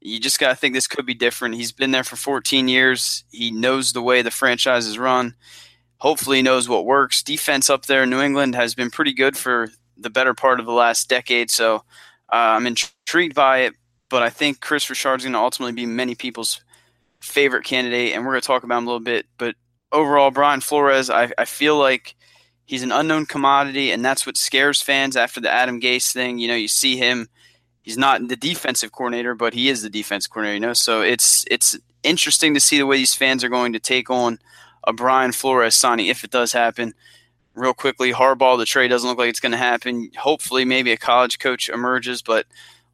you 0.00 0.18
just 0.18 0.40
got 0.40 0.48
to 0.48 0.56
think 0.56 0.74
this 0.74 0.86
could 0.86 1.06
be 1.06 1.14
different. 1.14 1.54
He's 1.54 1.72
been 1.72 1.90
there 1.90 2.04
for 2.04 2.16
14 2.16 2.68
years. 2.68 3.24
He 3.30 3.50
knows 3.50 3.92
the 3.92 4.02
way 4.02 4.22
the 4.22 4.30
franchise 4.30 4.86
is 4.86 4.98
run. 4.98 5.34
Hopefully, 6.02 6.42
knows 6.42 6.68
what 6.68 6.84
works. 6.84 7.22
Defense 7.22 7.70
up 7.70 7.86
there 7.86 8.02
in 8.02 8.10
New 8.10 8.20
England 8.20 8.56
has 8.56 8.74
been 8.74 8.90
pretty 8.90 9.12
good 9.12 9.36
for 9.36 9.68
the 9.96 10.10
better 10.10 10.34
part 10.34 10.58
of 10.58 10.66
the 10.66 10.72
last 10.72 11.08
decade. 11.08 11.48
So 11.48 11.76
uh, 11.76 11.80
I'm 12.32 12.66
intrigued 12.66 13.36
by 13.36 13.58
it, 13.58 13.74
but 14.08 14.20
I 14.20 14.28
think 14.28 14.58
Kris 14.58 14.90
Richard 14.90 15.20
is 15.20 15.22
going 15.22 15.34
to 15.34 15.38
ultimately 15.38 15.74
be 15.74 15.86
many 15.86 16.16
people's 16.16 16.60
favorite 17.20 17.62
candidate, 17.62 18.14
and 18.14 18.24
we're 18.24 18.32
going 18.32 18.40
to 18.40 18.46
talk 18.48 18.64
about 18.64 18.78
him 18.78 18.88
a 18.88 18.90
little 18.90 18.98
bit. 18.98 19.26
But 19.38 19.54
overall, 19.92 20.32
Brian 20.32 20.60
Flores, 20.60 21.08
I, 21.08 21.30
I 21.38 21.44
feel 21.44 21.78
like 21.78 22.16
he's 22.64 22.82
an 22.82 22.90
unknown 22.90 23.26
commodity, 23.26 23.92
and 23.92 24.04
that's 24.04 24.26
what 24.26 24.36
scares 24.36 24.82
fans 24.82 25.16
after 25.16 25.40
the 25.40 25.52
Adam 25.52 25.80
Gase 25.80 26.12
thing. 26.12 26.40
You 26.40 26.48
know, 26.48 26.56
you 26.56 26.66
see 26.66 26.96
him; 26.96 27.28
he's 27.80 27.96
not 27.96 28.26
the 28.26 28.34
defensive 28.34 28.90
coordinator, 28.90 29.36
but 29.36 29.54
he 29.54 29.68
is 29.68 29.82
the 29.82 29.88
defense 29.88 30.26
coordinator. 30.26 30.54
You 30.54 30.66
know, 30.66 30.72
so 30.72 31.00
it's 31.00 31.44
it's 31.48 31.78
interesting 32.02 32.54
to 32.54 32.60
see 32.60 32.78
the 32.78 32.86
way 32.86 32.96
these 32.96 33.14
fans 33.14 33.44
are 33.44 33.48
going 33.48 33.72
to 33.74 33.78
take 33.78 34.10
on 34.10 34.40
a 34.84 34.92
Brian 34.92 35.32
Flores 35.32 35.74
signing 35.74 36.06
if 36.06 36.24
it 36.24 36.30
does 36.30 36.52
happen. 36.52 36.94
Real 37.54 37.74
quickly, 37.74 38.12
Harbaugh, 38.12 38.56
the 38.56 38.64
trade 38.64 38.88
doesn't 38.88 39.08
look 39.08 39.18
like 39.18 39.28
it's 39.28 39.40
going 39.40 39.52
to 39.52 39.58
happen. 39.58 40.10
Hopefully, 40.18 40.64
maybe 40.64 40.92
a 40.92 40.96
college 40.96 41.38
coach 41.38 41.68
emerges, 41.68 42.22
but 42.22 42.46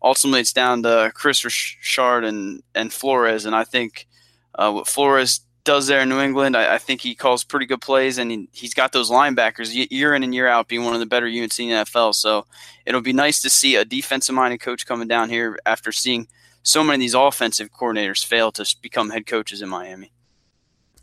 ultimately, 0.03 0.41
it's 0.41 0.53
down 0.53 0.83
to 0.83 1.13
Kris 1.15 1.45
Richard 1.45 2.25
and 2.25 2.63
and 2.75 2.93
Flores. 2.93 3.45
And 3.45 3.55
I 3.55 3.65
think 3.65 4.09
uh, 4.55 4.73
what 4.73 4.89
Flores 4.89 5.41
does 5.69 5.87
there 5.87 6.01
in 6.01 6.09
New 6.09 6.21
England. 6.21 6.57
I, 6.57 6.77
I, 6.77 6.79
think 6.79 7.03
he 7.03 7.15
calls 7.15 7.45
pretty 7.45 7.67
good 7.67 7.83
plays, 7.83 8.17
and 8.17 8.31
he, 8.31 8.49
has 8.63 8.73
got 8.73 8.93
those 8.93 9.11
linebackers 9.11 9.71
year 9.91 10.15
in 10.15 10.23
and 10.23 10.35
year 10.35 10.49
out 10.49 10.67
being 10.67 10.83
one 10.83 10.95
of 10.95 11.01
the 11.01 11.05
better 11.05 11.29
units 11.29 11.59
in 11.59 11.69
the 11.69 11.75
NFL. 11.75 12.15
So 12.15 12.47
it'll 12.87 13.03
be 13.03 13.13
nice 13.13 13.43
to 13.43 13.51
see 13.51 13.77
a 13.77 13.85
defensive 13.85 14.35
minded 14.35 14.61
coach 14.61 14.87
coming 14.87 15.09
down 15.09 15.29
here 15.29 15.59
after 15.67 15.93
seeing 15.93 16.27
so 16.63 16.83
many 16.83 16.95
of 16.95 17.01
these 17.01 17.15
offensive 17.15 17.71
coordinators 17.71 18.25
fail 18.25 18.51
to 18.53 18.77
become 18.81 19.11
head 19.11 19.27
coaches 19.27 19.61
in 19.61 19.69
Miami. 19.69 20.11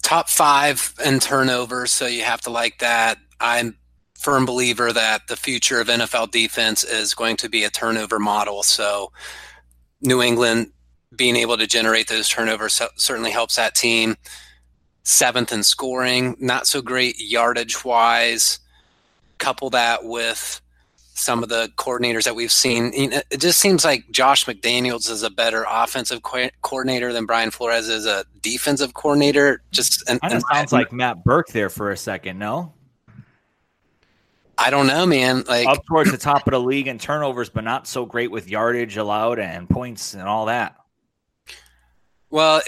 Top 0.06 0.30
five 0.30 0.94
in 1.04 1.20
turnovers, 1.20 1.92
so 1.92 2.06
you 2.06 2.22
have 2.22 2.40
to 2.42 2.52
like 2.52 2.78
that. 2.78 3.18
I'm 3.40 3.76
firm 4.14 4.46
believer 4.46 4.94
that 4.94 5.28
the 5.28 5.36
future 5.36 5.82
of 5.82 5.88
NFL 5.88 6.30
defense 6.30 6.84
is 6.84 7.16
going 7.16 7.38
to 7.38 7.50
be 7.50 7.64
a 7.64 7.72
turnover 7.72 8.20
model. 8.20 8.62
So 8.62 9.12
New 10.02 10.22
England 10.22 10.74
being 11.16 11.36
able 11.36 11.58
to 11.58 11.66
generate 11.66 12.08
those 12.08 12.30
turnovers 12.30 12.80
certainly 12.98 13.32
helps 13.32 13.56
that 13.56 13.74
team. 13.74 14.16
Seventh 15.02 15.52
in 15.52 15.64
scoring, 15.64 16.36
not 16.40 16.68
so 16.68 16.84
great 16.84 17.20
yardage 17.20 17.84
wise. 17.84 18.60
Couple 19.40 19.72
that 19.72 20.04
with 20.04 20.62
some 21.16 21.42
of 21.42 21.50
the 21.50 21.72
coordinators 21.78 22.26
that 22.26 22.36
we've 22.36 22.52
seen. 22.52 22.92
It 22.94 23.40
just 23.40 23.60
seems 23.60 23.86
like 23.86 24.10
Josh 24.12 24.46
McDaniels 24.46 25.10
is 25.10 25.24
a 25.24 25.30
better 25.30 25.66
offensive 25.68 26.22
co- 26.22 26.50
coordinator 26.62 27.14
than 27.14 27.26
Brian 27.26 27.52
Flores 27.52 27.88
is 27.88 28.06
a 28.06 28.26
defensive 28.42 28.94
coordinator. 28.94 29.62
Just 29.72 30.08
and, 30.10 30.20
kind 30.22 30.34
of 30.34 30.44
sounds 30.52 30.74
like 30.74 30.92
Matt 30.92 31.24
Burke 31.24 31.48
there 31.48 31.70
for 31.70 31.92
a 31.92 31.98
second. 31.98 32.38
No, 32.38 32.74
I 34.58 34.70
don't 34.70 34.88
know, 34.88 35.06
man. 35.06 35.44
Like 35.48 35.68
up 35.68 35.86
towards 35.86 36.12
the 36.12 36.18
top 36.18 36.46
of 36.48 36.52
the 36.52 36.60
league 36.60 36.88
in 36.88 37.00
turnovers, 37.00 37.50
but 37.50 37.64
not 37.64 37.88
so 37.88 38.06
great 38.06 38.30
with 38.30 38.50
yardage 38.50 38.98
allowed 38.98 39.40
and 39.40 39.70
points 39.70 40.14
and 40.14 40.24
all 40.24 40.48
that. 40.48 40.76
Well, 42.30 42.62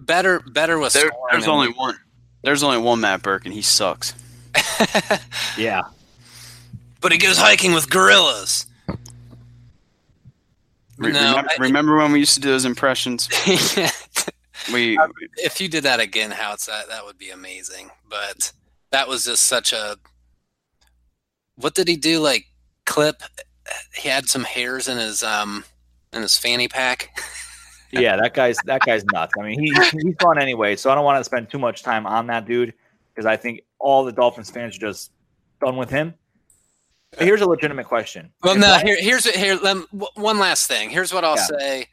better, 0.00 0.40
better 0.40 0.78
with 0.80 0.92
there, 0.92 1.12
there's 1.30 1.46
only 1.46 1.68
one. 1.72 1.96
There's 2.42 2.64
only 2.64 2.78
one 2.78 3.00
Matt 3.00 3.22
Burke, 3.22 3.44
and 3.44 3.54
he 3.54 3.62
sucks. 3.62 4.14
yeah, 5.56 5.82
but 7.02 7.12
he 7.12 7.18
goes 7.18 7.36
hiking 7.36 7.72
with 7.72 7.90
gorillas. 7.90 8.66
Re- 10.98 11.12
no, 11.12 11.18
remember, 11.18 11.50
I, 11.50 11.56
remember, 11.58 11.96
when 11.96 12.12
we 12.12 12.20
used 12.20 12.34
to 12.34 12.40
do 12.40 12.48
those 12.48 12.64
impressions? 12.64 13.28
yeah. 13.76 13.90
We, 14.72 14.96
if 15.36 15.60
you 15.60 15.68
did 15.68 15.84
that 15.84 16.00
again, 16.00 16.30
Houtz, 16.30 16.66
that 16.66 16.88
that 16.88 17.04
would 17.04 17.18
be 17.18 17.30
amazing. 17.30 17.90
But 18.08 18.52
that 18.90 19.08
was 19.08 19.24
just 19.24 19.46
such 19.46 19.72
a 19.72 19.96
what 21.56 21.74
did 21.74 21.88
he 21.88 21.96
do? 21.96 22.20
Like 22.20 22.46
clip? 22.86 23.22
He 23.94 24.08
had 24.08 24.28
some 24.28 24.44
hairs 24.44 24.88
in 24.88 24.98
his 24.98 25.22
um 25.22 25.64
in 26.12 26.22
his 26.22 26.36
fanny 26.38 26.68
pack. 26.68 27.10
yeah, 27.90 28.16
that 28.16 28.34
guy's 28.34 28.58
that 28.66 28.82
guy's 28.82 29.04
nuts. 29.06 29.32
I 29.38 29.42
mean, 29.42 29.60
he, 29.60 29.72
he's 29.72 30.14
fun 30.20 30.40
anyway, 30.40 30.76
so 30.76 30.90
I 30.90 30.94
don't 30.94 31.04
want 31.04 31.18
to 31.18 31.24
spend 31.24 31.50
too 31.50 31.58
much 31.58 31.82
time 31.82 32.06
on 32.06 32.28
that 32.28 32.46
dude 32.46 32.74
because 33.12 33.26
I 33.26 33.36
think 33.36 33.62
all 33.78 34.04
the 34.04 34.12
Dolphins 34.12 34.50
fans 34.50 34.76
are 34.76 34.80
just 34.80 35.10
done 35.60 35.76
with 35.76 35.90
him. 35.90 36.14
Here's 37.18 37.42
a 37.42 37.46
legitimate 37.46 37.86
question. 37.86 38.32
Well, 38.42 38.54
if 38.54 38.60
no, 38.60 38.78
here, 38.78 38.96
here's 39.00 39.26
here. 39.26 39.58
One 40.14 40.38
last 40.38 40.66
thing. 40.66 40.90
Here's 40.90 41.12
what 41.12 41.24
I'll 41.24 41.36
yeah. 41.36 41.58
say 41.58 41.86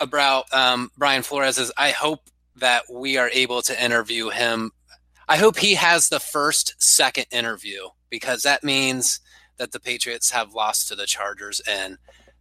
about 0.00 0.52
um, 0.52 0.90
Brian 0.96 1.22
Flores 1.22 1.58
is 1.58 1.70
I 1.76 1.90
hope 1.90 2.30
that 2.56 2.84
we 2.90 3.18
are 3.18 3.28
able 3.32 3.62
to 3.62 3.84
interview 3.84 4.30
him. 4.30 4.70
I 5.28 5.36
hope 5.36 5.58
he 5.58 5.74
has 5.74 6.08
the 6.08 6.20
first 6.20 6.74
second 6.78 7.26
interview 7.30 7.88
because 8.08 8.42
that 8.42 8.64
means 8.64 9.20
that 9.58 9.72
the 9.72 9.80
Patriots 9.80 10.30
have 10.30 10.54
lost 10.54 10.88
to 10.88 10.96
the 10.96 11.06
Chargers 11.06 11.60
and 11.68 11.98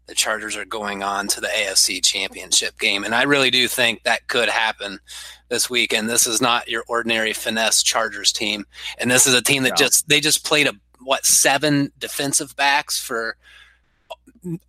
the 0.08 0.16
Chargers 0.16 0.56
are 0.56 0.66
going 0.66 1.04
on 1.04 1.28
to 1.28 1.42
the 1.42 1.48
AFC 1.48 2.04
Championship 2.04 2.80
game. 2.80 3.04
And 3.04 3.14
I 3.14 3.24
really 3.24 3.52
do 3.52 3.68
think 3.68 4.04
that 4.04 4.28
could 4.28 4.50
happen 4.50 5.00
this 5.50 5.70
week. 5.70 5.94
And 5.94 6.10
this 6.10 6.26
is 6.26 6.42
not 6.42 6.68
your 6.68 6.84
ordinary 6.88 7.32
finesse 7.34 7.84
Chargers 7.84 8.32
team. 8.34 8.66
And 8.98 9.12
this 9.12 9.28
is 9.28 9.36
a 9.36 9.42
team 9.42 9.64
that 9.64 9.78
just 9.78 10.10
they 10.10 10.20
just 10.20 10.44
played 10.44 10.66
a 10.66 10.74
what 11.10 11.26
seven 11.26 11.92
defensive 11.98 12.56
backs 12.56 13.00
for 13.00 13.36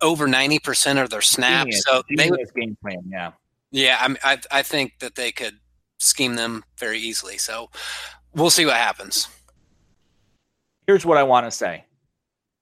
over 0.01 0.27
ninety 0.27 0.59
percent 0.59 0.99
of 0.99 1.09
their 1.09 1.21
snaps. 1.21 1.65
Genius. 1.65 1.83
So 1.83 2.03
they 2.17 2.29
would, 2.29 2.39
game 2.55 2.77
plan, 2.81 3.03
yeah, 3.07 3.31
yeah. 3.71 3.97
I, 3.99 4.33
I 4.33 4.37
I 4.51 4.61
think 4.63 4.99
that 4.99 5.15
they 5.15 5.31
could 5.31 5.59
scheme 5.99 6.35
them 6.35 6.63
very 6.77 6.99
easily. 6.99 7.37
So 7.37 7.69
we'll 8.33 8.49
see 8.49 8.65
what 8.65 8.77
happens 8.77 9.27
here's 10.87 11.05
what 11.05 11.17
I 11.17 11.23
want 11.23 11.45
to 11.45 11.51
say. 11.51 11.85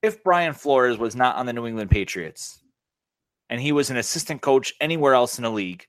If 0.03 0.23
Brian 0.23 0.53
Flores 0.53 0.97
was 0.97 1.15
not 1.15 1.35
on 1.35 1.47
the 1.47 1.53
New 1.53 1.65
England 1.65 1.89
Patriots 1.89 2.61
and 3.49 3.59
he 3.59 3.71
was 3.71 3.89
an 3.89 3.97
assistant 3.97 4.41
coach 4.41 4.73
anywhere 4.79 5.13
else 5.13 5.39
in 5.39 5.43
the 5.43 5.49
league, 5.49 5.85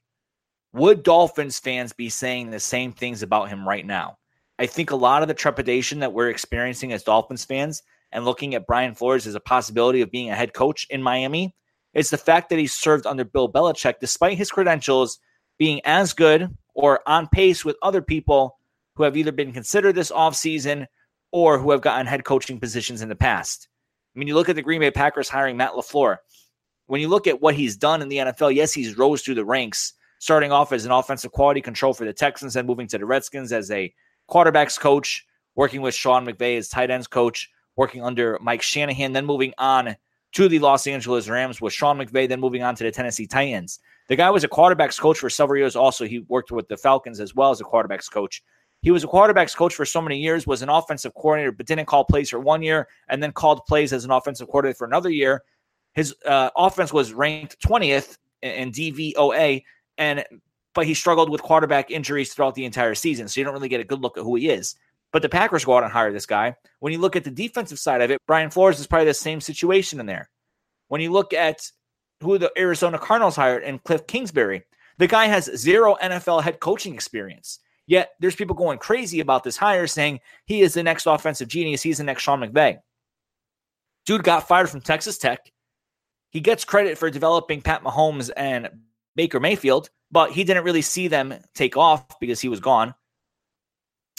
would 0.72 1.02
Dolphins 1.02 1.58
fans 1.58 1.92
be 1.92 2.08
saying 2.08 2.50
the 2.50 2.60
same 2.60 2.92
things 2.92 3.22
about 3.22 3.50
him 3.50 3.68
right 3.68 3.84
now? 3.84 4.16
I 4.60 4.66
think 4.66 4.90
a 4.90 4.96
lot 4.96 5.22
of 5.22 5.28
the 5.28 5.32
trepidation 5.32 6.00
that 6.00 6.12
we're 6.12 6.28
experiencing 6.28 6.92
as 6.92 7.02
Dolphins 7.02 7.46
fans 7.46 7.82
and 8.12 8.26
looking 8.26 8.54
at 8.54 8.66
Brian 8.66 8.94
Flores 8.94 9.26
as 9.26 9.34
a 9.34 9.40
possibility 9.40 10.02
of 10.02 10.10
being 10.10 10.28
a 10.28 10.34
head 10.34 10.52
coach 10.52 10.86
in 10.90 11.02
Miami 11.02 11.56
is 11.94 12.10
the 12.10 12.18
fact 12.18 12.50
that 12.50 12.58
he 12.58 12.66
served 12.66 13.06
under 13.06 13.24
Bill 13.24 13.50
Belichick, 13.50 13.94
despite 14.02 14.36
his 14.36 14.50
credentials 14.50 15.18
being 15.58 15.80
as 15.86 16.12
good 16.12 16.54
or 16.74 17.00
on 17.06 17.26
pace 17.26 17.64
with 17.64 17.78
other 17.80 18.02
people 18.02 18.58
who 18.96 19.04
have 19.04 19.16
either 19.16 19.32
been 19.32 19.50
considered 19.54 19.94
this 19.94 20.10
offseason 20.10 20.86
or 21.32 21.58
who 21.58 21.70
have 21.70 21.80
gotten 21.80 22.06
head 22.06 22.26
coaching 22.26 22.60
positions 22.60 23.00
in 23.00 23.08
the 23.08 23.16
past. 23.16 23.66
I 24.14 24.18
mean, 24.18 24.28
you 24.28 24.34
look 24.34 24.50
at 24.50 24.56
the 24.56 24.62
Green 24.62 24.80
Bay 24.82 24.90
Packers 24.90 25.30
hiring 25.30 25.56
Matt 25.56 25.72
LaFleur. 25.72 26.18
When 26.86 27.00
you 27.00 27.08
look 27.08 27.26
at 27.26 27.40
what 27.40 27.54
he's 27.54 27.78
done 27.78 28.02
in 28.02 28.10
the 28.10 28.18
NFL, 28.18 28.54
yes, 28.54 28.74
he's 28.74 28.98
rose 28.98 29.22
through 29.22 29.36
the 29.36 29.44
ranks, 29.46 29.94
starting 30.18 30.52
off 30.52 30.70
as 30.70 30.84
an 30.84 30.92
offensive 30.92 31.32
quality 31.32 31.62
control 31.62 31.94
for 31.94 32.04
the 32.04 32.12
Texans 32.12 32.56
and 32.56 32.68
moving 32.68 32.88
to 32.88 32.98
the 32.98 33.06
Redskins 33.06 33.52
as 33.52 33.70
a 33.70 33.90
quarterbacks 34.30 34.78
coach, 34.78 35.26
working 35.54 35.82
with 35.82 35.94
Sean 35.94 36.26
McVay 36.26 36.56
as 36.56 36.68
tight 36.68 36.90
ends 36.90 37.06
coach, 37.06 37.50
working 37.76 38.02
under 38.02 38.38
Mike 38.40 38.62
Shanahan, 38.62 39.12
then 39.12 39.26
moving 39.26 39.52
on 39.58 39.96
to 40.32 40.48
the 40.48 40.58
Los 40.58 40.86
Angeles 40.86 41.28
Rams 41.28 41.60
with 41.60 41.72
Sean 41.72 41.98
McVay, 41.98 42.28
then 42.28 42.40
moving 42.40 42.62
on 42.62 42.74
to 42.76 42.84
the 42.84 42.90
Tennessee 42.90 43.26
Titans. 43.26 43.80
The 44.08 44.16
guy 44.16 44.30
was 44.30 44.44
a 44.44 44.48
quarterbacks 44.48 44.98
coach 44.98 45.18
for 45.18 45.30
several 45.30 45.58
years. 45.58 45.76
Also, 45.76 46.04
he 46.04 46.20
worked 46.28 46.50
with 46.50 46.68
the 46.68 46.76
Falcons 46.76 47.20
as 47.20 47.34
well 47.34 47.50
as 47.50 47.60
a 47.60 47.64
quarterbacks 47.64 48.10
coach. 48.10 48.42
He 48.82 48.90
was 48.90 49.04
a 49.04 49.06
quarterbacks 49.06 49.54
coach 49.54 49.74
for 49.74 49.84
so 49.84 50.00
many 50.00 50.18
years, 50.18 50.46
was 50.46 50.62
an 50.62 50.68
offensive 50.68 51.14
coordinator, 51.14 51.52
but 51.52 51.66
didn't 51.66 51.86
call 51.86 52.04
plays 52.04 52.30
for 52.30 52.40
one 52.40 52.62
year, 52.62 52.88
and 53.08 53.22
then 53.22 53.32
called 53.32 53.64
plays 53.66 53.92
as 53.92 54.04
an 54.04 54.10
offensive 54.10 54.48
coordinator 54.48 54.78
for 54.78 54.86
another 54.86 55.10
year. 55.10 55.42
His 55.94 56.14
uh, 56.24 56.50
offense 56.56 56.92
was 56.92 57.12
ranked 57.12 57.60
20th 57.60 58.16
in 58.42 58.72
DVOA, 58.72 59.62
and 59.98 60.24
but 60.74 60.86
he 60.86 60.94
struggled 60.94 61.30
with 61.30 61.42
quarterback 61.42 61.90
injuries 61.90 62.32
throughout 62.32 62.54
the 62.54 62.64
entire 62.64 62.94
season. 62.94 63.28
So 63.28 63.40
you 63.40 63.44
don't 63.44 63.54
really 63.54 63.68
get 63.68 63.80
a 63.80 63.84
good 63.84 64.00
look 64.00 64.16
at 64.16 64.24
who 64.24 64.36
he 64.36 64.48
is. 64.48 64.74
But 65.12 65.22
the 65.22 65.28
Packers 65.28 65.64
go 65.64 65.76
out 65.76 65.82
and 65.82 65.92
hire 65.92 66.12
this 66.12 66.26
guy. 66.26 66.54
When 66.78 66.92
you 66.92 67.00
look 67.00 67.16
at 67.16 67.24
the 67.24 67.30
defensive 67.30 67.78
side 67.78 68.00
of 68.00 68.10
it, 68.10 68.18
Brian 68.26 68.50
Flores 68.50 68.78
is 68.78 68.86
probably 68.86 69.06
the 69.06 69.14
same 69.14 69.40
situation 69.40 69.98
in 69.98 70.06
there. 70.06 70.30
When 70.88 71.00
you 71.00 71.10
look 71.10 71.32
at 71.32 71.68
who 72.20 72.38
the 72.38 72.52
Arizona 72.56 72.98
Cardinals 72.98 73.36
hired 73.36 73.64
and 73.64 73.82
Cliff 73.82 74.06
Kingsbury, 74.06 74.62
the 74.98 75.08
guy 75.08 75.26
has 75.26 75.50
zero 75.56 75.96
NFL 76.00 76.42
head 76.42 76.60
coaching 76.60 76.94
experience. 76.94 77.58
Yet 77.86 78.10
there's 78.20 78.36
people 78.36 78.54
going 78.54 78.78
crazy 78.78 79.18
about 79.18 79.42
this 79.42 79.56
hire 79.56 79.88
saying 79.88 80.20
he 80.44 80.60
is 80.60 80.74
the 80.74 80.82
next 80.82 81.06
offensive 81.06 81.48
genius. 81.48 81.82
He's 81.82 81.98
the 81.98 82.04
next 82.04 82.22
Sean 82.22 82.40
McVay. 82.40 82.78
Dude 84.06 84.22
got 84.22 84.46
fired 84.46 84.70
from 84.70 84.80
Texas 84.80 85.18
Tech. 85.18 85.50
He 86.30 86.40
gets 86.40 86.64
credit 86.64 86.98
for 86.98 87.10
developing 87.10 87.62
Pat 87.62 87.82
Mahomes 87.82 88.30
and 88.36 88.68
Baker 89.16 89.40
Mayfield, 89.40 89.90
but 90.10 90.32
he 90.32 90.44
didn't 90.44 90.64
really 90.64 90.82
see 90.82 91.08
them 91.08 91.34
take 91.54 91.76
off 91.76 92.18
because 92.20 92.40
he 92.40 92.48
was 92.48 92.60
gone. 92.60 92.94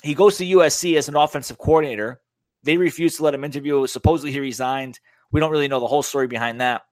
He 0.04 0.14
goes 0.14 0.38
to 0.38 0.46
USC 0.46 0.98
as 0.98 1.08
an 1.08 1.16
offensive 1.16 1.58
coordinator. 1.58 2.22
They 2.64 2.78
refused 2.78 3.18
to 3.18 3.24
let 3.24 3.34
him 3.34 3.44
interview. 3.44 3.86
Supposedly 3.88 4.32
he 4.32 4.40
resigned. 4.40 5.00
We 5.32 5.40
don't 5.40 5.52
really 5.52 5.68
know 5.68 5.80
the 5.80 5.88
whole 5.88 6.04
story 6.04 6.28
behind 6.28 6.62
that. 6.62 6.84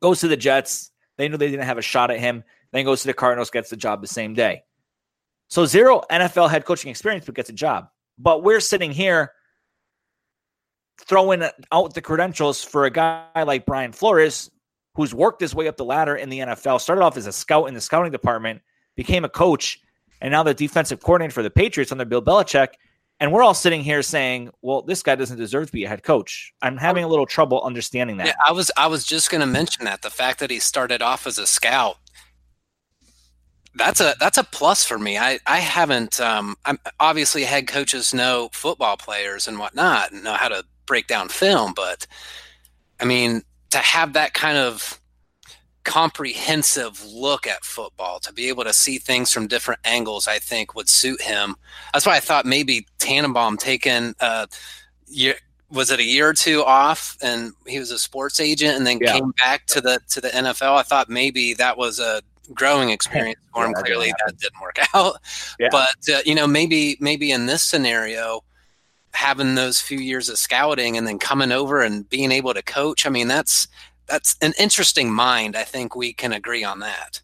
Goes 0.00 0.20
to 0.20 0.28
the 0.28 0.36
Jets. 0.36 0.90
They 1.16 1.28
knew 1.28 1.36
they 1.36 1.50
didn't 1.50 1.66
have 1.66 1.78
a 1.78 1.82
shot 1.82 2.10
at 2.10 2.20
him. 2.20 2.44
Then 2.72 2.84
goes 2.84 3.02
to 3.02 3.06
the 3.06 3.14
Cardinals, 3.14 3.50
gets 3.50 3.70
the 3.70 3.76
job 3.76 4.00
the 4.00 4.06
same 4.06 4.34
day. 4.34 4.64
So 5.48 5.66
zero 5.66 6.02
NFL 6.10 6.50
head 6.50 6.64
coaching 6.64 6.90
experience, 6.90 7.26
but 7.26 7.34
gets 7.34 7.50
a 7.50 7.54
job. 7.54 7.88
But 8.18 8.42
we're 8.42 8.60
sitting 8.60 8.92
here 8.92 9.32
throwing 11.04 11.42
out 11.70 11.94
the 11.94 12.00
credentials 12.00 12.64
for 12.64 12.86
a 12.86 12.90
guy 12.90 13.26
like 13.44 13.66
Brian 13.66 13.92
Flores, 13.92 14.50
who's 14.94 15.14
worked 15.14 15.40
his 15.40 15.54
way 15.54 15.68
up 15.68 15.76
the 15.76 15.84
ladder 15.84 16.16
in 16.16 16.28
the 16.28 16.40
NFL, 16.40 16.80
started 16.80 17.02
off 17.02 17.16
as 17.16 17.26
a 17.26 17.32
scout 17.32 17.68
in 17.68 17.74
the 17.74 17.80
scouting 17.80 18.12
department, 18.12 18.60
became 18.96 19.24
a 19.24 19.28
coach, 19.28 19.80
and 20.20 20.30
now 20.30 20.42
the 20.42 20.54
defensive 20.54 21.00
coordinator 21.00 21.32
for 21.32 21.42
the 21.42 21.50
Patriots 21.50 21.92
under 21.92 22.04
Bill 22.04 22.22
Belichick. 22.22 22.68
And 23.20 23.32
we're 23.32 23.42
all 23.42 23.54
sitting 23.54 23.82
here 23.82 24.02
saying, 24.02 24.50
"Well, 24.62 24.82
this 24.82 25.02
guy 25.02 25.14
doesn't 25.14 25.36
deserve 25.36 25.66
to 25.66 25.72
be 25.72 25.84
a 25.84 25.88
head 25.88 26.02
coach." 26.02 26.52
I'm 26.60 26.76
having 26.76 27.04
a 27.04 27.08
little 27.08 27.26
trouble 27.26 27.62
understanding 27.62 28.16
that. 28.16 28.26
Yeah, 28.26 28.34
I 28.44 28.50
was 28.50 28.70
I 28.76 28.88
was 28.88 29.04
just 29.04 29.30
going 29.30 29.42
to 29.42 29.46
mention 29.46 29.84
that 29.84 30.02
the 30.02 30.10
fact 30.10 30.40
that 30.40 30.50
he 30.50 30.58
started 30.58 31.02
off 31.02 31.26
as 31.26 31.38
a 31.38 31.46
scout 31.46 31.98
that's 33.74 34.00
a 34.00 34.14
that's 34.20 34.38
a 34.38 34.44
plus 34.44 34.84
for 34.84 34.98
me. 34.98 35.18
I 35.18 35.38
I 35.46 35.58
haven't. 35.58 36.20
Um, 36.20 36.56
I'm 36.64 36.78
obviously 37.00 37.44
head 37.44 37.66
coaches 37.66 38.12
know 38.12 38.50
football 38.52 38.96
players 38.96 39.48
and 39.48 39.58
whatnot 39.58 40.12
and 40.12 40.22
know 40.24 40.34
how 40.34 40.48
to 40.48 40.64
break 40.86 41.06
down 41.06 41.28
film, 41.28 41.72
but 41.74 42.06
I 43.00 43.04
mean 43.04 43.42
to 43.72 43.78
have 43.78 44.12
that 44.12 44.34
kind 44.34 44.58
of 44.58 45.00
comprehensive 45.84 47.04
look 47.04 47.46
at 47.46 47.64
football 47.64 48.20
to 48.20 48.32
be 48.32 48.48
able 48.48 48.62
to 48.62 48.72
see 48.72 48.98
things 48.98 49.32
from 49.32 49.48
different 49.48 49.80
angles 49.84 50.28
i 50.28 50.38
think 50.38 50.76
would 50.76 50.88
suit 50.88 51.20
him 51.20 51.56
that's 51.92 52.06
why 52.06 52.16
i 52.16 52.20
thought 52.20 52.46
maybe 52.46 52.86
tannenbaum 53.00 53.56
taking 53.56 54.14
uh, 54.20 54.46
was 55.72 55.90
it 55.90 55.98
a 55.98 56.04
year 56.04 56.28
or 56.28 56.34
two 56.34 56.62
off 56.62 57.16
and 57.22 57.52
he 57.66 57.78
was 57.78 57.90
a 57.90 57.98
sports 57.98 58.38
agent 58.38 58.76
and 58.76 58.86
then 58.86 58.98
yeah. 59.00 59.12
came 59.14 59.32
back 59.42 59.66
to 59.66 59.80
the 59.80 59.98
to 60.10 60.20
the 60.20 60.28
NFL. 60.28 60.76
I 60.76 60.82
thought 60.82 61.08
maybe 61.08 61.54
that 61.54 61.78
was 61.78 61.98
a 61.98 62.20
growing 62.52 62.90
experience 62.90 63.40
for 63.52 63.64
him. 63.66 63.72
Yeah, 63.74 63.82
Clearly 63.82 64.08
that, 64.08 64.18
that 64.26 64.38
didn't 64.38 64.60
work 64.60 64.76
out. 64.94 65.16
Yeah. 65.58 65.68
But 65.70 65.96
uh, 66.12 66.20
you 66.26 66.34
know, 66.34 66.46
maybe 66.46 66.96
maybe 67.00 67.32
in 67.32 67.46
this 67.46 67.62
scenario 67.62 68.44
having 69.12 69.54
those 69.54 69.80
few 69.80 69.98
years 69.98 70.28
of 70.28 70.38
scouting 70.38 70.96
and 70.96 71.06
then 71.06 71.18
coming 71.18 71.52
over 71.52 71.82
and 71.82 72.08
being 72.08 72.32
able 72.32 72.54
to 72.54 72.62
coach, 72.62 73.06
I 73.06 73.10
mean, 73.10 73.28
that's 73.28 73.68
that's 74.06 74.36
an 74.42 74.52
interesting 74.58 75.12
mind. 75.12 75.56
I 75.56 75.64
think 75.64 75.94
we 75.94 76.12
can 76.12 76.32
agree 76.32 76.64
on 76.64 76.80
that. 76.80 77.20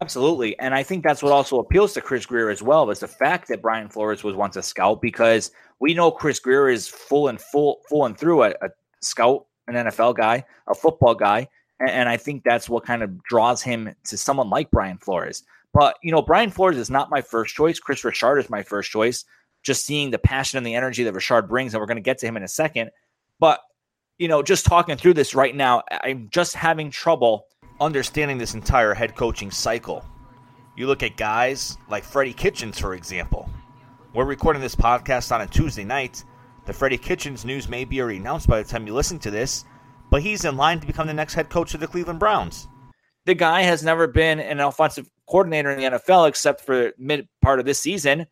Absolutely. 0.00 0.56
And 0.60 0.74
I 0.74 0.82
think 0.84 1.02
that's 1.02 1.22
what 1.22 1.32
also 1.32 1.58
appeals 1.58 1.92
to 1.94 2.00
Chris 2.00 2.24
Grier 2.24 2.50
as 2.50 2.62
well 2.62 2.88
is 2.90 3.00
the 3.00 3.08
fact 3.08 3.48
that 3.48 3.62
Brian 3.62 3.88
Flores 3.88 4.22
was 4.22 4.36
once 4.36 4.56
a 4.56 4.62
scout 4.62 5.02
because 5.02 5.50
we 5.80 5.92
know 5.92 6.10
Chris 6.10 6.38
Grier 6.38 6.68
is 6.68 6.86
full 6.86 7.28
and 7.28 7.40
full 7.40 7.80
full 7.88 8.06
and 8.06 8.16
through 8.16 8.44
a, 8.44 8.50
a 8.62 8.70
scout, 9.00 9.46
an 9.66 9.74
NFL 9.74 10.16
guy, 10.16 10.44
a 10.68 10.74
football 10.74 11.14
guy. 11.16 11.48
And, 11.80 11.90
and 11.90 12.08
I 12.08 12.16
think 12.16 12.44
that's 12.44 12.68
what 12.68 12.86
kind 12.86 13.02
of 13.02 13.22
draws 13.24 13.60
him 13.60 13.92
to 14.06 14.16
someone 14.16 14.50
like 14.50 14.70
Brian 14.70 14.98
Flores. 14.98 15.42
But 15.74 15.96
you 16.02 16.12
know, 16.12 16.22
Brian 16.22 16.50
Flores 16.50 16.78
is 16.78 16.90
not 16.90 17.10
my 17.10 17.20
first 17.20 17.54
choice. 17.54 17.80
Kris 17.80 18.04
Richard 18.04 18.38
is 18.38 18.48
my 18.48 18.62
first 18.62 18.90
choice. 18.90 19.24
Just 19.68 19.84
seeing 19.84 20.10
the 20.10 20.18
passion 20.18 20.56
and 20.56 20.66
the 20.66 20.74
energy 20.74 21.04
that 21.04 21.12
Richard 21.12 21.46
brings, 21.46 21.74
and 21.74 21.80
we're 21.82 21.86
going 21.86 21.98
to 21.98 22.02
get 22.02 22.16
to 22.20 22.26
him 22.26 22.38
in 22.38 22.42
a 22.42 22.48
second. 22.48 22.90
But 23.38 23.60
you 24.16 24.26
know, 24.26 24.42
just 24.42 24.64
talking 24.64 24.96
through 24.96 25.12
this 25.12 25.34
right 25.34 25.54
now, 25.54 25.82
I'm 25.90 26.30
just 26.32 26.54
having 26.54 26.90
trouble 26.90 27.44
understanding 27.78 28.38
this 28.38 28.54
entire 28.54 28.94
head 28.94 29.14
coaching 29.14 29.50
cycle. 29.50 30.02
You 30.74 30.86
look 30.86 31.02
at 31.02 31.18
guys 31.18 31.76
like 31.90 32.02
Freddie 32.02 32.32
Kitchens, 32.32 32.78
for 32.78 32.94
example. 32.94 33.46
We're 34.14 34.24
recording 34.24 34.62
this 34.62 34.74
podcast 34.74 35.32
on 35.32 35.42
a 35.42 35.46
Tuesday 35.46 35.84
night. 35.84 36.24
The 36.64 36.72
Freddie 36.72 36.96
Kitchens 36.96 37.44
news 37.44 37.68
may 37.68 37.84
be 37.84 38.00
already 38.00 38.16
announced 38.16 38.48
by 38.48 38.62
the 38.62 38.66
time 38.66 38.86
you 38.86 38.94
listen 38.94 39.18
to 39.18 39.30
this, 39.30 39.66
but 40.10 40.22
he's 40.22 40.46
in 40.46 40.56
line 40.56 40.80
to 40.80 40.86
become 40.86 41.06
the 41.06 41.12
next 41.12 41.34
head 41.34 41.50
coach 41.50 41.74
of 41.74 41.80
the 41.80 41.86
Cleveland 41.86 42.20
Browns. 42.20 42.68
The 43.26 43.34
guy 43.34 43.60
has 43.60 43.84
never 43.84 44.06
been 44.06 44.40
an 44.40 44.60
offensive 44.60 45.10
coordinator 45.28 45.70
in 45.70 45.78
the 45.78 45.98
NFL 45.98 46.26
except 46.26 46.62
for 46.62 46.92
mid 46.96 47.28
part 47.42 47.60
of 47.60 47.66
this 47.66 47.78
season. 47.78 48.26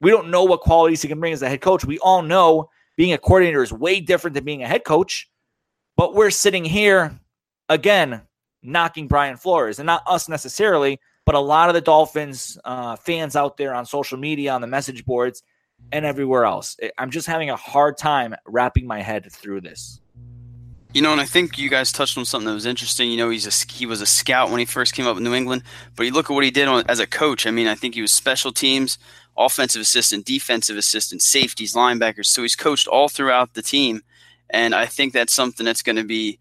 We 0.00 0.10
don't 0.10 0.30
know 0.30 0.44
what 0.44 0.60
qualities 0.60 1.02
he 1.02 1.08
can 1.08 1.20
bring 1.20 1.32
as 1.32 1.42
a 1.42 1.48
head 1.48 1.60
coach. 1.60 1.84
We 1.84 1.98
all 1.98 2.22
know 2.22 2.70
being 2.96 3.12
a 3.12 3.18
coordinator 3.18 3.62
is 3.62 3.72
way 3.72 4.00
different 4.00 4.34
than 4.34 4.44
being 4.44 4.62
a 4.62 4.68
head 4.68 4.84
coach. 4.84 5.28
But 5.96 6.14
we're 6.14 6.30
sitting 6.30 6.64
here 6.64 7.18
again 7.68 8.22
knocking 8.62 9.08
Brian 9.08 9.36
Flores, 9.36 9.78
and 9.78 9.86
not 9.86 10.02
us 10.06 10.28
necessarily, 10.28 11.00
but 11.26 11.34
a 11.34 11.40
lot 11.40 11.68
of 11.68 11.74
the 11.74 11.80
Dolphins 11.80 12.58
uh, 12.64 12.96
fans 12.96 13.36
out 13.36 13.56
there 13.56 13.74
on 13.74 13.86
social 13.86 14.18
media, 14.18 14.52
on 14.52 14.60
the 14.60 14.66
message 14.66 15.04
boards, 15.04 15.42
and 15.92 16.04
everywhere 16.04 16.44
else. 16.44 16.76
I'm 16.98 17.10
just 17.10 17.26
having 17.26 17.50
a 17.50 17.56
hard 17.56 17.96
time 17.96 18.34
wrapping 18.46 18.86
my 18.86 19.00
head 19.00 19.30
through 19.32 19.62
this. 19.62 20.00
You 20.92 21.02
know, 21.02 21.12
and 21.12 21.20
I 21.20 21.24
think 21.24 21.56
you 21.56 21.70
guys 21.70 21.92
touched 21.92 22.18
on 22.18 22.24
something 22.24 22.48
that 22.48 22.54
was 22.54 22.66
interesting. 22.66 23.12
You 23.12 23.16
know, 23.16 23.30
he's 23.30 23.46
a, 23.46 23.72
he 23.72 23.86
was 23.86 24.00
a 24.00 24.06
scout 24.06 24.50
when 24.50 24.58
he 24.58 24.64
first 24.64 24.92
came 24.92 25.06
up 25.06 25.16
in 25.16 25.22
New 25.22 25.34
England, 25.34 25.62
but 25.94 26.04
you 26.04 26.12
look 26.12 26.28
at 26.28 26.34
what 26.34 26.44
he 26.44 26.50
did 26.50 26.66
on, 26.66 26.84
as 26.88 26.98
a 26.98 27.06
coach. 27.06 27.46
I 27.46 27.52
mean, 27.52 27.68
I 27.68 27.76
think 27.76 27.94
he 27.94 28.02
was 28.02 28.10
special 28.10 28.50
teams, 28.50 28.98
offensive 29.40 29.80
assistant, 29.80 30.26
defensive 30.26 30.76
assistant, 30.76 31.22
safeties, 31.22 31.74
linebackers. 31.74 32.26
So 32.26 32.42
he's 32.42 32.56
coached 32.56 32.86
all 32.86 33.08
throughout 33.08 33.54
the 33.54 33.62
team, 33.62 34.02
and 34.50 34.74
I 34.74 34.86
think 34.86 35.12
that's 35.12 35.32
something 35.32 35.64
that's 35.64 35.82
going 35.82 35.96
to 35.96 36.04
be 36.04 36.38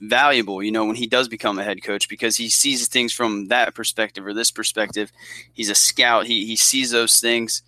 valuable, 0.00 0.62
you 0.62 0.70
know, 0.70 0.84
when 0.84 0.96
he 0.96 1.06
does 1.06 1.26
become 1.26 1.58
a 1.58 1.64
head 1.64 1.82
coach 1.82 2.08
because 2.08 2.36
he 2.36 2.48
sees 2.48 2.86
things 2.86 3.12
from 3.12 3.48
that 3.48 3.74
perspective 3.74 4.26
or 4.26 4.34
this 4.34 4.50
perspective. 4.50 5.10
He's 5.54 5.70
a 5.70 5.74
scout. 5.74 6.26
He 6.26 6.46
he 6.46 6.56
sees 6.56 6.90
those 6.90 7.20
things. 7.20 7.62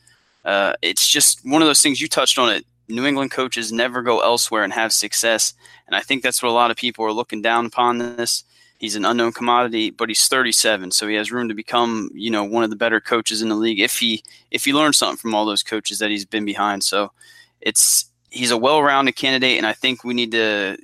Uh, 0.45 0.75
it's 0.83 1.09
just 1.09 1.41
one 1.45 1.63
of 1.63 1.69
those 1.69 1.83
things 1.83 2.01
you 2.01 2.09
touched 2.09 2.39
on 2.39 2.51
it. 2.51 2.65
New 2.89 3.05
England 3.05 3.33
coaches 3.33 3.73
never 3.73 4.03
go 4.03 4.21
elsewhere 4.21 4.63
and 4.63 4.73
have 4.73 4.93
success, 4.93 5.55
and 5.87 5.97
I 5.97 6.01
think 6.03 6.23
that's 6.23 6.43
what 6.43 6.51
a 6.51 6.53
lot 6.53 6.71
of 6.71 6.77
people 6.77 7.05
are 7.05 7.13
looking 7.13 7.43
down 7.43 7.67
upon. 7.67 7.99
This 7.99 8.45
he's 8.79 8.97
an 8.97 9.05
unknown 9.05 9.33
commodity, 9.33 9.91
but 9.91 10.09
he's 10.09 10.29
37, 10.29 10.91
so 10.91 11.09
he 11.09 11.15
has 11.15 11.33
room 11.33 11.49
to 11.49 11.55
become, 11.55 12.11
you 12.15 12.31
know, 12.31 12.45
one 12.45 12.65
of 12.65 12.71
the 12.71 12.77
better 12.77 13.01
coaches 13.01 13.43
in 13.43 13.49
the 13.49 13.55
league 13.55 13.81
if 13.81 13.99
he 13.99 14.23
if 14.51 14.65
he 14.65 14.73
learns 14.73 14.99
something 14.99 15.17
from 15.17 15.35
all 15.35 15.47
those 15.47 15.62
coaches 15.62 15.99
that 15.99 16.11
he's 16.11 16.25
been 16.25 16.45
behind. 16.45 16.85
So 16.85 17.12
it's 17.61 18.07
he's 18.31 18.51
a 18.51 18.57
well-rounded 18.57 19.17
candidate, 19.17 19.57
and 19.59 19.67
I 19.67 19.73
think 19.73 20.05
we 20.05 20.15
need 20.15 20.33
to 20.33 20.77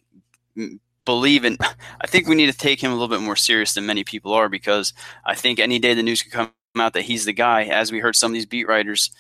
believe 1.04 1.44
in 1.44 1.58
I 2.00 2.06
think 2.06 2.28
we 2.28 2.34
need 2.34 2.50
to 2.50 2.56
take 2.56 2.80
him 2.80 2.90
a 2.90 2.94
little 2.94 3.08
bit 3.08 3.24
more 3.24 3.36
serious 3.36 3.74
than 3.74 3.86
many 3.86 4.04
people 4.04 4.32
are 4.32 4.48
because 4.48 4.92
I 5.24 5.34
think 5.34 5.58
any 5.58 5.78
day 5.78 5.94
the 5.94 6.02
news 6.02 6.22
could 6.22 6.32
come 6.32 6.52
out 6.78 6.94
that 6.94 7.02
he's 7.02 7.24
the 7.24 7.32
guy. 7.32 7.64
As 7.64 7.92
we 7.92 8.00
heard 8.00 8.16
some 8.16 8.32
of 8.32 8.34
these 8.34 8.46
beat 8.46 8.68
writers, 8.68 9.10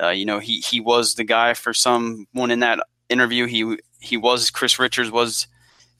uh, 0.00 0.10
you 0.10 0.24
know, 0.24 0.38
he 0.38 0.60
he 0.60 0.80
was 0.80 1.14
the 1.14 1.24
guy 1.24 1.54
for 1.54 1.74
someone 1.74 2.50
in 2.50 2.60
that 2.60 2.80
interview. 3.08 3.46
He 3.46 3.76
he 4.00 4.16
was 4.16 4.50
Kris 4.50 4.78
Richards 4.78 5.10
was 5.10 5.46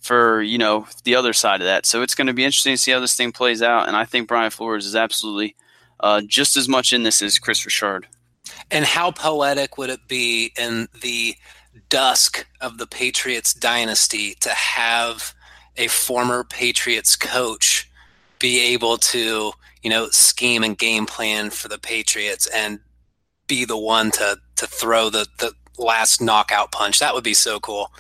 for 0.03 0.43
you 0.43 0.59
know 0.59 0.87
the 1.05 1.15
other 1.15 1.33
side 1.33 1.61
of 1.61 1.67
that. 1.67 1.87
So 1.87 2.03
it's 2.03 2.15
going 2.15 2.27
to 2.27 2.33
be 2.33 2.45
interesting 2.45 2.75
to 2.75 2.79
see 2.79 2.91
how 2.91 3.01
this 3.01 3.15
thing 3.15 3.33
plays 3.33 3.63
out. 3.63 3.87
And 3.89 3.97
I 3.97 4.05
think 4.05 4.29
Brian 4.29 4.51
Flores 4.51 4.85
is 4.85 4.97
absolutely 4.97 5.57
uh, 6.01 6.21
just 6.27 6.57
as 6.57 6.69
much 6.69 6.93
in 6.93 7.05
this 7.05 7.23
as 7.23 7.39
Kris 7.39 7.65
Richard. 7.65 8.07
And 8.71 8.85
how 8.85 9.13
poetic 9.13 9.79
would 9.79 9.91
it 9.91 10.09
be 10.09 10.53
in 10.59 10.89
the 11.01 11.37
dusk 11.89 12.47
of 12.61 12.79
the 12.79 12.87
Patriots 12.87 13.55
dynasty 13.55 14.35
to 14.41 14.51
have 14.51 15.35
a 15.77 15.87
former 15.87 16.45
Patriots 16.45 17.17
coach 17.17 17.89
be 18.39 18.61
able 18.61 18.99
to, 18.99 19.53
you 19.83 19.91
know, 19.91 20.09
scheme 20.11 20.65
and 20.65 20.77
game 20.77 21.07
plan 21.07 21.51
for 21.51 21.69
the 21.69 21.79
Patriots 21.79 22.47
and 22.49 22.81
be 23.47 23.65
the 23.65 23.79
one 23.79 24.11
to 24.11 24.37
to 24.57 24.67
throw 24.67 25.11
the 25.11 25.27
the 25.39 25.53
last 25.79 26.21
knockout 26.21 26.73
punch. 26.73 26.99
That 26.99 27.15
would 27.15 27.25
be 27.25 27.35
so 27.35 27.61
cool. 27.61 27.93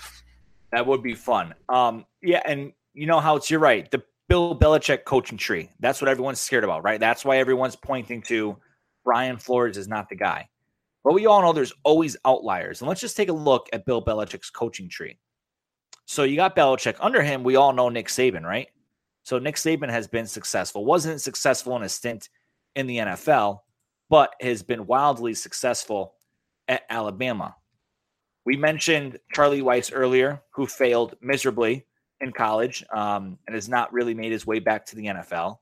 That 0.72 0.86
would 0.86 1.02
be 1.02 1.14
fun. 1.14 1.54
Um, 1.68 2.06
yeah, 2.22 2.42
and 2.46 2.72
you 2.94 3.06
know 3.06 3.20
how 3.20 3.36
it's 3.36 3.50
you're 3.50 3.60
right. 3.60 3.90
The 3.90 4.02
Bill 4.28 4.58
Belichick 4.58 5.04
coaching 5.04 5.38
tree. 5.38 5.70
That's 5.80 6.00
what 6.00 6.08
everyone's 6.08 6.40
scared 6.40 6.64
about, 6.64 6.82
right? 6.82 6.98
That's 6.98 7.24
why 7.24 7.38
everyone's 7.38 7.76
pointing 7.76 8.22
to 8.22 8.56
Brian 9.04 9.36
Flores 9.36 9.76
is 9.76 9.88
not 9.88 10.08
the 10.08 10.16
guy. 10.16 10.48
But 11.04 11.14
we 11.14 11.26
all 11.26 11.42
know 11.42 11.52
there's 11.52 11.72
always 11.82 12.16
outliers. 12.24 12.80
And 12.80 12.88
let's 12.88 13.00
just 13.00 13.16
take 13.16 13.28
a 13.28 13.34
look 13.34 13.68
at 13.72 13.84
Bill 13.84 14.02
Belichick's 14.02 14.50
coaching 14.50 14.88
tree. 14.88 15.18
So 16.06 16.22
you 16.22 16.36
got 16.36 16.56
Belichick. 16.56 16.96
Under 17.00 17.22
him, 17.22 17.42
we 17.42 17.56
all 17.56 17.72
know 17.72 17.88
Nick 17.88 18.08
Saban, 18.08 18.42
right? 18.42 18.68
So 19.24 19.38
Nick 19.38 19.56
Saban 19.56 19.90
has 19.90 20.06
been 20.06 20.26
successful. 20.26 20.84
Wasn't 20.84 21.20
successful 21.20 21.76
in 21.76 21.82
a 21.82 21.88
stint 21.88 22.28
in 22.76 22.86
the 22.86 22.98
NFL, 22.98 23.60
but 24.08 24.34
has 24.40 24.62
been 24.62 24.86
wildly 24.86 25.34
successful 25.34 26.14
at 26.68 26.84
Alabama. 26.88 27.56
We 28.44 28.56
mentioned 28.56 29.18
Charlie 29.32 29.62
Weis 29.62 29.90
earlier, 29.94 30.42
who 30.50 30.66
failed 30.66 31.14
miserably 31.20 31.86
in 32.20 32.32
college 32.32 32.84
um, 32.94 33.38
and 33.46 33.54
has 33.54 33.68
not 33.68 33.92
really 33.92 34.14
made 34.14 34.32
his 34.32 34.46
way 34.46 34.58
back 34.58 34.86
to 34.86 34.96
the 34.96 35.06
NFL. 35.06 35.58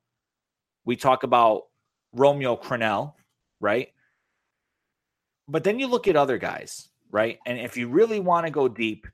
We 0.85 0.97
talk 0.97 1.23
about 1.23 1.65
Romeo 2.13 2.57
Crennel, 2.57 3.15
right? 3.61 3.89
But 5.49 5.65
then 5.65 5.79
you 5.79 5.89
look 5.89 6.09
at 6.09 6.17
other 6.17 6.39
guys, 6.39 6.89
right? 7.11 7.39
And 7.47 7.59
if 7.59 7.77
you 7.77 7.89
really 7.89 8.21
want 8.21 8.47
to 8.47 8.53
go 8.53 8.69
deep 8.69 9.07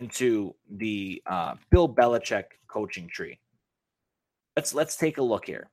into 0.00 0.54
the 0.70 1.22
uh, 1.26 1.54
Bill 1.70 1.88
Belichick 1.88 2.44
coaching 2.68 3.08
tree, 3.08 3.38
let's 4.56 4.74
let's 4.74 4.96
take 4.96 5.18
a 5.18 5.22
look 5.22 5.46
here. 5.46 5.70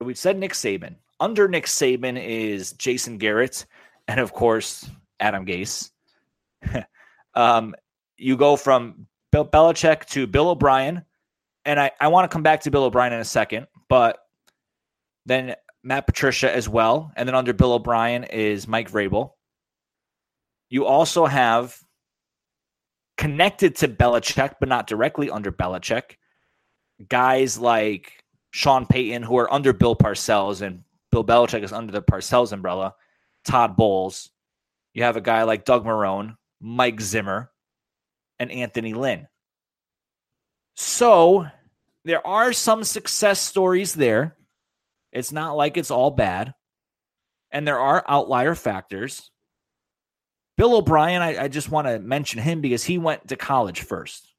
We've 0.00 0.18
said 0.18 0.38
Nick 0.38 0.52
Saban. 0.52 0.96
Under 1.20 1.48
Nick 1.48 1.66
Saban 1.66 2.22
is 2.22 2.72
Jason 2.72 3.18
Garrett, 3.18 3.66
and 4.08 4.20
of 4.20 4.32
course 4.32 4.88
Adam 5.20 5.46
Gase. 5.46 5.90
um, 7.34 7.74
you 8.16 8.36
go 8.36 8.56
from 8.56 9.06
Bill 9.32 9.44
Belichick 9.44 10.06
to 10.06 10.26
Bill 10.26 10.50
O'Brien, 10.50 11.04
and 11.64 11.80
I, 11.80 11.90
I 12.00 12.08
want 12.08 12.30
to 12.30 12.32
come 12.32 12.42
back 12.42 12.60
to 12.62 12.70
Bill 12.70 12.84
O'Brien 12.84 13.12
in 13.12 13.20
a 13.20 13.24
second, 13.24 13.66
but 13.88 14.18
then 15.26 15.54
Matt 15.82 16.06
Patricia 16.06 16.54
as 16.54 16.68
well. 16.68 17.12
And 17.16 17.28
then 17.28 17.34
under 17.34 17.52
Bill 17.52 17.74
O'Brien 17.74 18.24
is 18.24 18.66
Mike 18.66 18.90
Vrabel. 18.90 19.32
You 20.70 20.86
also 20.86 21.26
have 21.26 21.78
connected 23.16 23.76
to 23.76 23.88
Belichick, 23.88 24.54
but 24.58 24.68
not 24.68 24.86
directly 24.86 25.30
under 25.30 25.52
Belichick, 25.52 26.16
guys 27.08 27.58
like 27.58 28.24
Sean 28.50 28.86
Payton, 28.86 29.22
who 29.22 29.36
are 29.38 29.52
under 29.52 29.72
Bill 29.72 29.94
Parcells, 29.94 30.62
and 30.62 30.82
Bill 31.12 31.24
Belichick 31.24 31.62
is 31.62 31.72
under 31.72 31.92
the 31.92 32.02
Parcells 32.02 32.52
umbrella, 32.52 32.94
Todd 33.44 33.76
Bowles. 33.76 34.30
You 34.94 35.04
have 35.04 35.16
a 35.16 35.20
guy 35.20 35.42
like 35.42 35.64
Doug 35.64 35.84
Marrone, 35.84 36.36
Mike 36.66 36.98
Zimmer, 36.98 37.50
and 38.38 38.50
Anthony 38.50 38.94
Lynn. 38.94 39.28
So 40.76 41.46
there 42.06 42.26
are 42.26 42.54
some 42.54 42.84
success 42.84 43.38
stories 43.38 43.92
there. 43.92 44.38
It's 45.12 45.30
not 45.30 45.58
like 45.58 45.76
it's 45.76 45.90
all 45.90 46.10
bad. 46.10 46.54
And 47.52 47.68
there 47.68 47.78
are 47.78 48.02
outlier 48.08 48.54
factors. 48.54 49.30
Bill 50.56 50.76
O'Brien, 50.76 51.20
I, 51.20 51.44
I 51.44 51.48
just 51.48 51.70
want 51.70 51.86
to 51.86 51.98
mention 51.98 52.40
him 52.40 52.62
because 52.62 52.82
he 52.82 52.96
went 52.96 53.28
to 53.28 53.36
college 53.36 53.82
first 53.82 54.32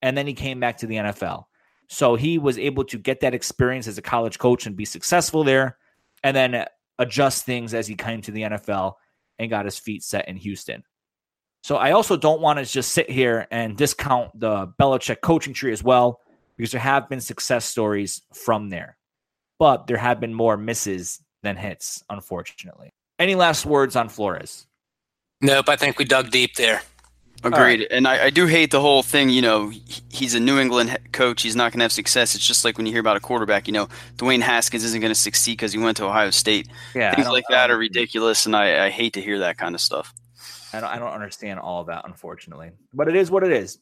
and 0.00 0.16
then 0.16 0.26
he 0.26 0.32
came 0.32 0.58
back 0.60 0.78
to 0.78 0.86
the 0.86 0.96
NFL. 0.96 1.44
So 1.90 2.14
he 2.16 2.38
was 2.38 2.58
able 2.58 2.84
to 2.84 2.98
get 2.98 3.20
that 3.20 3.34
experience 3.34 3.86
as 3.86 3.98
a 3.98 4.02
college 4.02 4.38
coach 4.38 4.66
and 4.66 4.76
be 4.76 4.86
successful 4.86 5.44
there 5.44 5.76
and 6.24 6.34
then 6.34 6.64
adjust 6.98 7.44
things 7.44 7.74
as 7.74 7.86
he 7.86 7.96
came 7.96 8.22
to 8.22 8.30
the 8.30 8.42
NFL 8.42 8.94
and 9.38 9.50
got 9.50 9.66
his 9.66 9.78
feet 9.78 10.02
set 10.02 10.26
in 10.26 10.36
Houston. 10.36 10.82
So 11.66 11.74
I 11.74 11.90
also 11.90 12.16
don't 12.16 12.40
want 12.40 12.60
to 12.60 12.64
just 12.64 12.92
sit 12.92 13.10
here 13.10 13.48
and 13.50 13.76
discount 13.76 14.38
the 14.38 14.68
Belichick 14.78 15.20
coaching 15.20 15.52
tree 15.52 15.72
as 15.72 15.82
well, 15.82 16.20
because 16.56 16.70
there 16.70 16.80
have 16.80 17.08
been 17.08 17.20
success 17.20 17.64
stories 17.64 18.22
from 18.32 18.68
there. 18.70 18.96
But 19.58 19.88
there 19.88 19.96
have 19.96 20.20
been 20.20 20.32
more 20.32 20.56
misses 20.56 21.20
than 21.42 21.56
hits, 21.56 22.04
unfortunately. 22.08 22.90
Any 23.18 23.34
last 23.34 23.66
words 23.66 23.96
on 23.96 24.08
Flores? 24.08 24.68
Nope, 25.40 25.68
I 25.68 25.74
think 25.74 25.98
we 25.98 26.04
dug 26.04 26.30
deep 26.30 26.54
there. 26.54 26.82
Agreed. 27.42 27.80
Right. 27.80 27.88
And 27.90 28.06
I, 28.06 28.26
I, 28.26 28.30
do 28.30 28.46
hate 28.46 28.70
the 28.70 28.80
whole 28.80 29.02
thing. 29.02 29.28
You 29.28 29.42
know, 29.42 29.72
he's 30.08 30.36
a 30.36 30.40
New 30.40 30.60
England 30.60 30.96
coach. 31.10 31.42
He's 31.42 31.56
not 31.56 31.72
going 31.72 31.80
to 31.80 31.84
have 31.86 31.92
success. 31.92 32.36
It's 32.36 32.46
just 32.46 32.64
like 32.64 32.76
when 32.76 32.86
you 32.86 32.92
hear 32.92 33.00
about 33.00 33.16
a 33.16 33.20
quarterback. 33.20 33.66
You 33.66 33.72
know, 33.72 33.88
Dwayne 34.18 34.40
Haskins 34.40 34.84
isn't 34.84 35.00
going 35.00 35.10
to 35.10 35.18
succeed 35.18 35.54
because 35.54 35.72
he 35.72 35.80
went 35.80 35.96
to 35.96 36.04
Ohio 36.04 36.30
State. 36.30 36.68
Yeah, 36.94 37.12
things 37.12 37.26
like 37.26 37.44
that 37.50 37.72
are 37.72 37.76
ridiculous, 37.76 38.46
and 38.46 38.54
I, 38.54 38.86
I, 38.86 38.90
hate 38.90 39.14
to 39.14 39.20
hear 39.20 39.40
that 39.40 39.58
kind 39.58 39.74
of 39.74 39.80
stuff. 39.80 40.14
I 40.76 40.80
don't, 40.80 40.90
I 40.90 40.98
don't 40.98 41.12
understand 41.12 41.60
all 41.60 41.80
of 41.80 41.86
that, 41.88 42.04
unfortunately. 42.04 42.70
But 42.92 43.08
it 43.08 43.16
is 43.16 43.30
what 43.30 43.42
it 43.42 43.52
is. 43.52 43.78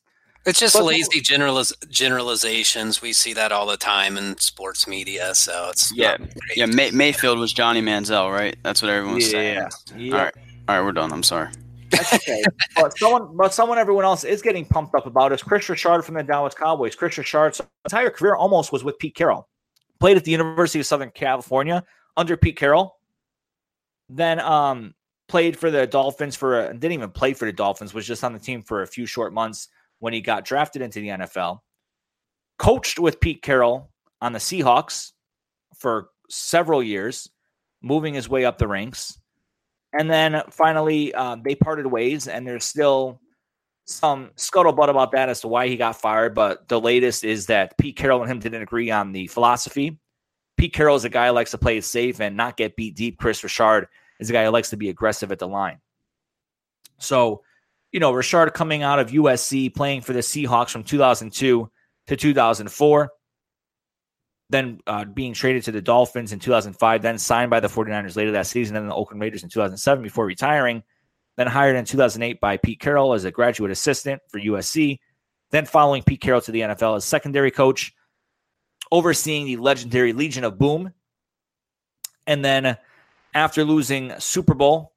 It's 0.46 0.60
just 0.60 0.74
but, 0.74 0.84
lazy 0.84 1.20
generaliz- 1.20 1.88
generalizations. 1.88 3.00
We 3.00 3.12
see 3.14 3.32
that 3.32 3.50
all 3.50 3.66
the 3.66 3.78
time 3.78 4.18
in 4.18 4.36
sports 4.38 4.86
media. 4.86 5.34
So 5.34 5.68
it's 5.70 5.94
yeah, 5.96 6.18
yeah. 6.54 6.66
May- 6.66 6.90
Mayfield 6.90 7.38
was 7.38 7.52
Johnny 7.52 7.80
Manziel, 7.80 8.30
right? 8.30 8.54
That's 8.62 8.82
what 8.82 8.90
everyone's 8.90 9.24
yeah, 9.24 9.30
saying. 9.30 9.68
Yeah. 9.96 10.12
All 10.12 10.24
right, 10.24 10.34
all 10.68 10.76
right, 10.76 10.84
we're 10.84 10.92
done. 10.92 11.12
I'm 11.12 11.22
sorry. 11.22 11.48
That's 11.90 12.12
okay. 12.14 12.42
but 12.76 12.96
someone, 12.98 13.34
but 13.36 13.54
someone, 13.54 13.78
everyone 13.78 14.04
else 14.04 14.24
is 14.24 14.42
getting 14.42 14.66
pumped 14.66 14.94
up 14.94 15.06
about 15.06 15.32
is 15.32 15.42
Kris 15.42 15.68
Richard 15.68 16.02
from 16.02 16.14
the 16.14 16.22
Dallas 16.22 16.54
Cowboys. 16.54 16.94
Kris 16.94 17.16
Richard's 17.16 17.62
entire 17.86 18.10
career 18.10 18.36
almost 18.36 18.70
was 18.70 18.84
with 18.84 18.98
Pete 18.98 19.14
Carroll. 19.14 19.48
Played 19.98 20.18
at 20.18 20.24
the 20.24 20.30
University 20.30 20.80
of 20.80 20.86
Southern 20.86 21.10
California 21.10 21.84
under 22.18 22.36
Pete 22.36 22.56
Carroll. 22.56 22.98
Then 24.10 24.40
um, 24.40 24.94
played 25.28 25.58
for 25.58 25.70
the 25.70 25.86
Dolphins 25.86 26.36
for 26.36 26.60
a, 26.60 26.72
didn't 26.72 26.92
even 26.92 27.10
play 27.10 27.34
for 27.34 27.44
the 27.44 27.52
Dolphins. 27.52 27.94
Was 27.94 28.06
just 28.06 28.24
on 28.24 28.32
the 28.32 28.38
team 28.38 28.62
for 28.62 28.82
a 28.82 28.86
few 28.86 29.06
short 29.06 29.32
months 29.32 29.68
when 29.98 30.12
he 30.12 30.20
got 30.20 30.44
drafted 30.44 30.82
into 30.82 31.00
the 31.00 31.08
NFL. 31.08 31.60
Coached 32.58 32.98
with 32.98 33.20
Pete 33.20 33.42
Carroll 33.42 33.90
on 34.20 34.32
the 34.32 34.38
Seahawks 34.38 35.12
for 35.76 36.10
several 36.28 36.82
years, 36.82 37.28
moving 37.82 38.14
his 38.14 38.28
way 38.28 38.44
up 38.44 38.58
the 38.58 38.68
ranks 38.68 39.18
and 39.94 40.10
then 40.10 40.42
finally, 40.50 41.14
uh, 41.14 41.36
they 41.36 41.54
parted 41.54 41.86
ways, 41.86 42.26
and 42.26 42.46
there's 42.46 42.64
still 42.64 43.20
some 43.86 44.30
scuttlebutt 44.36 44.88
about 44.88 45.12
that 45.12 45.28
as 45.28 45.40
to 45.42 45.48
why 45.48 45.68
he 45.68 45.76
got 45.76 46.00
fired. 46.00 46.34
But 46.34 46.68
the 46.68 46.80
latest 46.80 47.22
is 47.22 47.46
that 47.46 47.78
Pete 47.78 47.96
Carroll 47.96 48.22
and 48.22 48.30
him 48.30 48.40
didn't 48.40 48.62
agree 48.62 48.90
on 48.90 49.12
the 49.12 49.28
philosophy. 49.28 49.98
Pete 50.56 50.72
Carroll 50.72 50.96
is 50.96 51.04
a 51.04 51.08
guy 51.08 51.28
who 51.28 51.32
likes 51.32 51.52
to 51.52 51.58
play 51.58 51.76
it 51.76 51.84
safe 51.84 52.20
and 52.20 52.36
not 52.36 52.56
get 52.56 52.76
beat 52.76 52.96
deep. 52.96 53.18
Kris 53.18 53.44
Richard 53.44 53.88
is 54.20 54.30
a 54.30 54.32
guy 54.32 54.44
who 54.44 54.50
likes 54.50 54.70
to 54.70 54.76
be 54.76 54.88
aggressive 54.88 55.32
at 55.32 55.38
the 55.38 55.48
line. 55.48 55.78
So, 56.98 57.42
you 57.92 58.00
know, 58.00 58.12
Richard 58.12 58.54
coming 58.54 58.82
out 58.82 58.98
of 58.98 59.10
USC, 59.10 59.74
playing 59.74 60.02
for 60.02 60.12
the 60.12 60.20
Seahawks 60.20 60.70
from 60.70 60.84
2002 60.84 61.70
to 62.06 62.16
2004 62.16 63.10
then 64.50 64.80
uh, 64.86 65.04
being 65.04 65.32
traded 65.32 65.64
to 65.64 65.72
the 65.72 65.80
Dolphins 65.80 66.32
in 66.32 66.38
2005, 66.38 67.02
then 67.02 67.18
signed 67.18 67.50
by 67.50 67.60
the 67.60 67.68
49ers 67.68 68.16
later 68.16 68.32
that 68.32 68.46
season, 68.46 68.76
and 68.76 68.88
the 68.88 68.94
Oakland 68.94 69.20
Raiders 69.20 69.42
in 69.42 69.48
2007 69.48 70.02
before 70.02 70.26
retiring, 70.26 70.82
then 71.36 71.46
hired 71.46 71.76
in 71.76 71.84
2008 71.84 72.40
by 72.40 72.56
Pete 72.58 72.80
Carroll 72.80 73.14
as 73.14 73.24
a 73.24 73.30
graduate 73.30 73.70
assistant 73.70 74.20
for 74.28 74.38
USC, 74.38 74.98
then 75.50 75.64
following 75.64 76.02
Pete 76.02 76.20
Carroll 76.20 76.40
to 76.42 76.52
the 76.52 76.60
NFL 76.60 76.96
as 76.96 77.04
secondary 77.04 77.50
coach, 77.50 77.92
overseeing 78.92 79.46
the 79.46 79.56
legendary 79.56 80.12
Legion 80.12 80.44
of 80.44 80.58
Boom. 80.58 80.92
And 82.26 82.44
then 82.44 82.76
after 83.34 83.64
losing 83.64 84.12
Super 84.18 84.54
Bowl, 84.54 84.92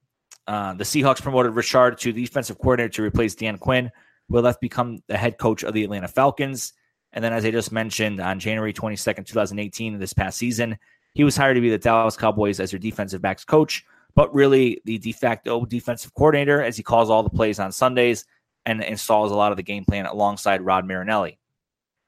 uh, 0.48 0.74
the 0.74 0.84
Seahawks 0.84 1.22
promoted 1.22 1.56
Richard 1.56 1.98
to 2.00 2.14
the 2.14 2.22
defensive 2.22 2.58
coordinator 2.58 2.90
to 2.94 3.04
replace 3.04 3.36
Dan 3.36 3.58
Quinn, 3.58 3.92
who 4.30 4.38
had 4.38 4.46
left 4.46 4.62
become 4.62 5.00
the 5.08 5.18
head 5.18 5.38
coach 5.38 5.64
of 5.64 5.74
the 5.74 5.84
Atlanta 5.84 6.08
Falcons. 6.08 6.74
And 7.14 7.24
then, 7.24 7.34
as 7.34 7.46
I 7.46 7.52
just 7.52 7.72
mentioned, 7.72 8.20
on 8.22 8.40
January 8.40 8.74
22nd, 8.74 9.26
2018, 9.26 9.98
this 10.00 10.14
past 10.14 10.38
season, 10.38 10.78
he 11.14 11.24
was 11.24 11.36
hired 11.36 11.56
to 11.56 11.62
be 11.62 11.70
the 11.70 11.78
Dallas 11.78 12.16
Cowboys 12.16 12.60
as 12.60 12.72
their 12.72 12.80
defensive 12.80 13.22
backs 13.22 13.44
coach, 13.44 13.84
but 14.16 14.34
really 14.34 14.82
the 14.86 14.98
de 14.98 15.12
facto 15.12 15.66
defensive 15.66 16.14
coordinator 16.14 16.62
as 16.62 16.78
he 16.78 16.84
calls 16.84 17.10
all 17.10 17.24
the 17.24 17.30
plays 17.30 17.60
on 17.60 17.72
Sundays 17.72 18.26
and 18.66 18.84
installs 18.84 19.32
a 19.32 19.36
lot 19.36 19.52
of 19.52 19.58
the 19.58 19.64
game 19.64 19.84
plan 19.84 20.06
alongside 20.06 20.62
Rod 20.62 20.86
Marinelli. 20.86 21.40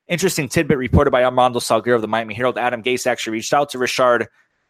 Interesting 0.08 0.50
tidbit 0.50 0.78
reported 0.78 1.12
by 1.12 1.24
Armando 1.24 1.60
Salguero 1.60 1.96
of 1.96 2.02
the 2.02 2.08
Miami 2.08 2.34
Herald. 2.34 2.58
Adam 2.58 2.84
Gase 2.84 3.08
actually 3.08 3.34
reached 3.34 3.54
out 3.54 3.70
to 3.70 3.80
Richard 3.80 4.28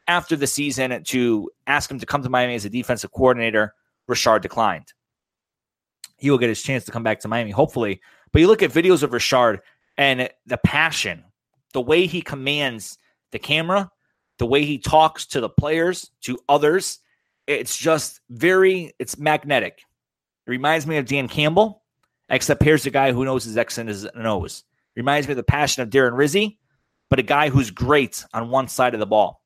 after 0.09 0.35
the 0.35 0.47
season 0.47 1.03
to 1.03 1.49
ask 1.67 1.89
him 1.89 1.99
to 1.99 2.05
come 2.05 2.23
to 2.23 2.29
Miami 2.29 2.55
as 2.55 2.65
a 2.65 2.69
defensive 2.69 3.11
coordinator. 3.11 3.75
Richard 4.07 4.41
declined. 4.41 4.91
He 6.17 6.31
will 6.31 6.39
get 6.39 6.49
his 6.49 6.63
chance 6.63 6.83
to 6.85 6.91
come 6.91 7.03
back 7.03 7.19
to 7.19 7.27
Miami, 7.27 7.51
hopefully. 7.51 8.01
But 8.31 8.41
you 8.41 8.47
look 8.47 8.63
at 8.63 8.71
videos 8.71 9.03
of 9.03 9.13
Richard, 9.13 9.61
and 9.97 10.27
the 10.47 10.57
passion, 10.57 11.23
the 11.73 11.81
way 11.81 12.07
he 12.07 12.21
commands 12.21 12.97
the 13.31 13.37
camera, 13.37 13.91
the 14.39 14.47
way 14.47 14.65
he 14.65 14.79
talks 14.79 15.27
to 15.27 15.41
the 15.41 15.49
players, 15.49 16.09
to 16.21 16.39
others, 16.49 16.99
it's 17.45 17.77
just 17.77 18.19
very, 18.31 18.91
it's 18.97 19.19
magnetic. 19.19 19.83
It 20.47 20.51
reminds 20.51 20.87
me 20.87 20.97
of 20.97 21.05
Dan 21.05 21.27
Campbell, 21.27 21.83
except 22.29 22.63
here's 22.63 22.85
a 22.87 22.89
guy 22.89 23.11
who 23.11 23.25
knows 23.25 23.43
his 23.43 23.57
X 23.57 23.77
and 23.77 23.87
his. 23.87 24.07
Reminds 24.95 25.27
me 25.27 25.33
of 25.33 25.37
the 25.37 25.43
passion 25.43 25.83
of 25.83 25.91
Darren 25.91 26.17
Rizzi, 26.17 26.57
but 27.11 27.19
a 27.19 27.23
guy 27.23 27.49
who's 27.49 27.69
great 27.69 28.25
on 28.33 28.49
one 28.49 28.67
side 28.67 28.95
of 28.95 28.99
the 28.99 29.05
ball. 29.05 29.38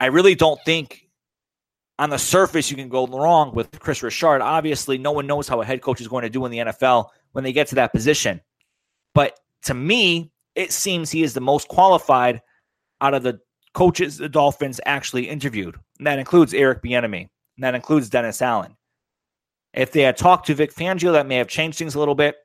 I 0.00 0.06
really 0.06 0.34
don't 0.34 0.60
think 0.64 1.08
on 1.98 2.10
the 2.10 2.18
surface 2.18 2.70
you 2.70 2.76
can 2.76 2.88
go 2.88 3.06
wrong 3.06 3.54
with 3.54 3.78
Kris 3.80 4.02
Richard. 4.02 4.40
Obviously, 4.40 4.98
no 4.98 5.12
one 5.12 5.26
knows 5.26 5.48
how 5.48 5.60
a 5.60 5.64
head 5.64 5.82
coach 5.82 6.00
is 6.00 6.08
going 6.08 6.22
to 6.22 6.30
do 6.30 6.44
in 6.44 6.52
the 6.52 6.58
NFL 6.58 7.08
when 7.32 7.44
they 7.44 7.52
get 7.52 7.66
to 7.68 7.74
that 7.76 7.92
position. 7.92 8.40
But 9.14 9.38
to 9.62 9.74
me, 9.74 10.30
it 10.54 10.72
seems 10.72 11.10
he 11.10 11.22
is 11.22 11.34
the 11.34 11.40
most 11.40 11.68
qualified 11.68 12.40
out 13.00 13.14
of 13.14 13.22
the 13.22 13.40
coaches 13.74 14.18
the 14.18 14.28
Dolphins 14.28 14.80
actually 14.86 15.28
interviewed. 15.28 15.76
And 15.98 16.06
that 16.06 16.18
includes 16.18 16.54
Eric 16.54 16.82
Bieniemy. 16.82 17.22
And 17.22 17.64
that 17.64 17.74
includes 17.74 18.08
Dennis 18.08 18.42
Allen. 18.42 18.76
If 19.74 19.92
they 19.92 20.02
had 20.02 20.16
talked 20.16 20.46
to 20.46 20.54
Vic 20.54 20.74
Fangio, 20.74 21.12
that 21.12 21.26
may 21.26 21.36
have 21.36 21.48
changed 21.48 21.78
things 21.78 21.94
a 21.94 21.98
little 21.98 22.14
bit, 22.14 22.36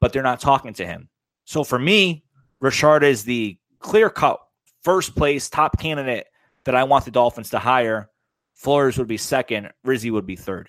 but 0.00 0.12
they're 0.12 0.22
not 0.22 0.40
talking 0.40 0.74
to 0.74 0.86
him. 0.86 1.08
So 1.44 1.64
for 1.64 1.78
me, 1.78 2.24
Richard 2.60 3.02
is 3.02 3.24
the 3.24 3.58
clear 3.78 4.10
cut 4.10 4.38
first 4.82 5.16
place 5.16 5.48
top 5.48 5.78
candidate 5.78 6.26
that 6.68 6.74
I 6.74 6.84
want 6.84 7.06
the 7.06 7.10
Dolphins 7.10 7.48
to 7.50 7.58
hire. 7.58 8.10
Flores 8.52 8.98
would 8.98 9.06
be 9.08 9.16
second, 9.16 9.70
Rizzi 9.84 10.10
would 10.10 10.26
be 10.26 10.36
third. 10.36 10.68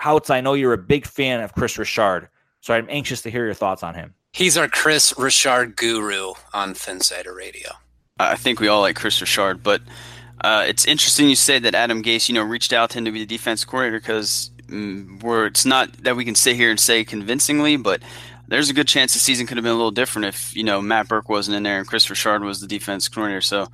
Houtz, 0.00 0.30
I 0.30 0.40
know 0.40 0.54
you're 0.54 0.72
a 0.72 0.78
big 0.78 1.06
fan 1.06 1.42
of 1.42 1.52
Kris 1.52 1.76
Richard. 1.76 2.30
So 2.62 2.72
I'm 2.72 2.86
anxious 2.88 3.20
to 3.22 3.30
hear 3.30 3.44
your 3.44 3.52
thoughts 3.52 3.82
on 3.82 3.94
him. 3.94 4.14
He's 4.32 4.56
our 4.56 4.66
Kris 4.66 5.12
Richard 5.18 5.76
guru 5.76 6.32
on 6.54 6.72
Phinsider 6.72 7.36
Radio. 7.36 7.68
I 8.18 8.36
think 8.36 8.58
we 8.58 8.68
all 8.68 8.80
like 8.80 8.96
Kris 8.96 9.20
Richard, 9.20 9.62
but 9.62 9.82
uh, 10.40 10.64
it's 10.66 10.86
interesting 10.86 11.28
you 11.28 11.36
say 11.36 11.58
that 11.58 11.74
Adam 11.74 12.02
Gase, 12.02 12.30
you 12.30 12.34
know, 12.34 12.42
reached 12.42 12.72
out 12.72 12.88
to 12.90 12.98
him 12.98 13.04
to 13.04 13.12
be 13.12 13.18
the 13.18 13.26
defense 13.26 13.62
coordinator 13.62 14.00
because 14.00 14.50
mm, 14.68 15.22
we're 15.22 15.44
it's 15.44 15.66
not 15.66 15.92
that 16.04 16.16
we 16.16 16.24
can 16.24 16.34
sit 16.34 16.56
here 16.56 16.70
and 16.70 16.80
say 16.80 17.04
convincingly, 17.04 17.76
but 17.76 18.00
there's 18.48 18.70
a 18.70 18.74
good 18.74 18.88
chance 18.88 19.12
the 19.12 19.18
season 19.18 19.46
could 19.46 19.58
have 19.58 19.64
been 19.64 19.72
a 19.72 19.76
little 19.76 19.90
different 19.90 20.28
if 20.28 20.56
you 20.56 20.64
know 20.64 20.80
Matt 20.80 21.08
Burke 21.08 21.28
wasn't 21.28 21.58
in 21.58 21.62
there 21.62 21.78
and 21.78 21.86
Kris 21.86 22.08
Richard 22.08 22.42
was 22.42 22.62
the 22.62 22.66
defense 22.66 23.06
coordinator. 23.08 23.42
So 23.42 23.68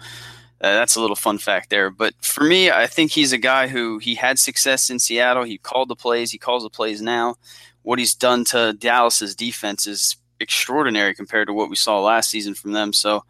uh, 0.62 0.74
that's 0.74 0.96
a 0.96 1.00
little 1.00 1.16
fun 1.16 1.38
fact 1.38 1.70
there. 1.70 1.90
But 1.90 2.14
for 2.22 2.44
me, 2.44 2.70
I 2.70 2.86
think 2.86 3.10
he's 3.10 3.32
a 3.32 3.38
guy 3.38 3.68
who 3.68 3.98
he 3.98 4.14
had 4.14 4.38
success 4.38 4.90
in 4.90 4.98
Seattle. 4.98 5.44
He 5.44 5.58
called 5.58 5.88
the 5.88 5.96
plays. 5.96 6.30
He 6.30 6.38
calls 6.38 6.62
the 6.62 6.70
plays 6.70 7.02
now 7.02 7.36
what 7.82 7.98
he's 7.98 8.14
done 8.14 8.44
to 8.44 8.72
Dallas's 8.72 9.34
defense 9.34 9.86
is 9.86 10.16
extraordinary 10.40 11.14
compared 11.14 11.48
to 11.48 11.52
what 11.52 11.70
we 11.70 11.76
saw 11.76 12.00
last 12.00 12.30
season 12.30 12.54
from 12.54 12.72
them. 12.72 12.92
So 12.92 13.24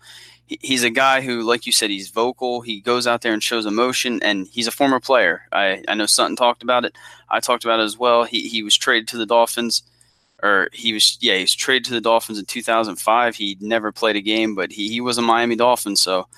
he's 0.47 0.85
a 0.85 0.91
guy 0.91 1.21
who, 1.21 1.43
like 1.43 1.67
you 1.67 1.73
said, 1.73 1.91
he's 1.91 2.11
vocal. 2.11 2.61
He 2.61 2.81
goes 2.81 3.07
out 3.07 3.23
there 3.23 3.33
and 3.33 3.43
shows 3.43 3.67
emotion, 3.67 4.23
and 4.23 4.47
he's 4.49 4.67
a 4.67 4.73
former 4.73 5.01
player. 5.01 5.43
I, 5.53 5.83
I 5.89 5.95
know 5.95 6.07
Sutton 6.07 6.37
talked 6.37 6.63
about 6.63 6.85
it. 6.85 6.95
I 7.29 7.41
talked 7.41 7.65
about 7.65 7.81
it 7.81 7.85
as 7.85 7.99
well. 7.99 8.25
He, 8.25 8.49
he 8.49 8.63
was 8.63 8.77
traded 8.77 9.09
to 9.09 9.17
the 9.17 9.27
Dolphins, 9.27 9.83
or 10.43 10.69
he 10.73 10.93
was, 10.93 11.17
yeah, 11.21 11.37
he 11.37 11.43
was 11.43 11.55
traded 11.55 11.87
to 11.87 11.95
the 11.95 12.01
Dolphins 12.01 12.39
in 12.39 12.45
2005. 12.45 13.35
He 13.37 13.57
never 13.61 13.93
played 13.93 14.17
a 14.17 14.21
game, 14.21 14.55
but 14.55 14.73
he, 14.73 14.89
he 14.89 15.01
was 15.01 15.17
a 15.17 15.23
Miami 15.23 15.57
Dolphin. 15.57 15.97
So 15.97 16.29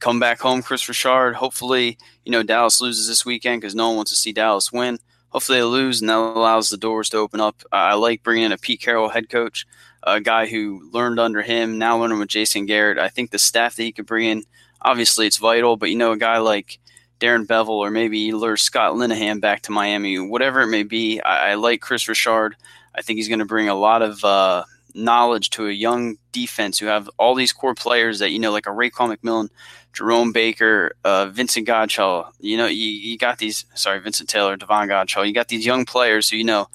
come 0.00 0.18
back 0.18 0.40
home, 0.40 0.62
Kris 0.62 0.88
Richard. 0.88 1.34
Hopefully, 1.34 1.98
you 2.24 2.32
know, 2.32 2.42
Dallas 2.42 2.80
loses 2.80 3.06
this 3.06 3.24
weekend 3.24 3.60
because 3.60 3.74
no 3.74 3.88
one 3.88 3.96
wants 3.96 4.10
to 4.10 4.16
see 4.16 4.32
Dallas 4.32 4.72
win 4.72 4.98
hopefully 5.30 5.58
they 5.58 5.64
lose, 5.64 6.00
and 6.00 6.10
that 6.10 6.18
allows 6.18 6.68
the 6.68 6.76
doors 6.76 7.08
to 7.10 7.16
open 7.16 7.40
up. 7.40 7.62
I 7.72 7.94
like 7.94 8.22
bringing 8.22 8.44
in 8.44 8.52
a 8.52 8.58
Pete 8.58 8.80
Carroll 8.80 9.08
head 9.08 9.30
coach, 9.30 9.66
a 10.02 10.20
guy 10.20 10.46
who 10.46 10.88
learned 10.92 11.18
under 11.18 11.42
him, 11.42 11.78
now 11.78 11.98
learning 11.98 12.18
with 12.18 12.28
Jason 12.28 12.66
Garrett. 12.66 12.98
I 12.98 13.08
think 13.08 13.30
the 13.30 13.38
staff 13.38 13.76
that 13.76 13.82
he 13.82 13.92
could 13.92 14.06
bring 14.06 14.28
in, 14.28 14.44
obviously 14.82 15.26
it's 15.26 15.38
vital, 15.38 15.76
but 15.76 15.90
you 15.90 15.96
know, 15.96 16.12
a 16.12 16.18
guy 16.18 16.38
like 16.38 16.78
Darren 17.20 17.46
Bevell 17.46 17.68
or 17.68 17.90
maybe 17.90 18.32
lure 18.32 18.56
Scott 18.56 18.94
Linehan 18.94 19.40
back 19.40 19.62
to 19.62 19.72
Miami, 19.72 20.18
whatever 20.18 20.60
it 20.60 20.68
may 20.68 20.82
be. 20.82 21.20
I, 21.20 21.52
I 21.52 21.54
like 21.54 21.80
Kris 21.80 22.08
Richard. 22.08 22.56
I 22.94 23.02
think 23.02 23.18
he's 23.18 23.28
going 23.28 23.38
to 23.38 23.44
bring 23.44 23.68
a 23.68 23.74
lot 23.74 24.02
of 24.02 24.24
uh, 24.24 24.64
knowledge 24.94 25.50
to 25.50 25.68
a 25.68 25.72
young 25.72 26.16
defense 26.32 26.78
who 26.78 26.86
have 26.86 27.08
all 27.18 27.34
these 27.34 27.52
core 27.52 27.74
players 27.74 28.18
that 28.18 28.30
you 28.30 28.38
know, 28.38 28.50
like 28.50 28.66
a 28.66 28.70
Raekwon 28.70 29.16
McMillan, 29.16 29.48
Jerome 29.92 30.32
Baker, 30.32 30.92
uh, 31.04 31.26
Vincent 31.26 31.66
Godchaux. 31.66 32.30
You 32.38 32.56
know, 32.56 32.66
you, 32.66 32.86
you 32.86 33.18
got 33.18 33.38
these. 33.38 33.64
Sorry, 33.74 33.98
Vincent 34.00 34.28
Taylor, 34.28 34.56
Davon 34.56 34.88
Godchaux. 34.88 35.26
You 35.26 35.34
got 35.34 35.48
these 35.48 35.66
young 35.66 35.84
players 35.84 36.30
who 36.30 36.36
you 36.36 36.44
know 36.44 36.68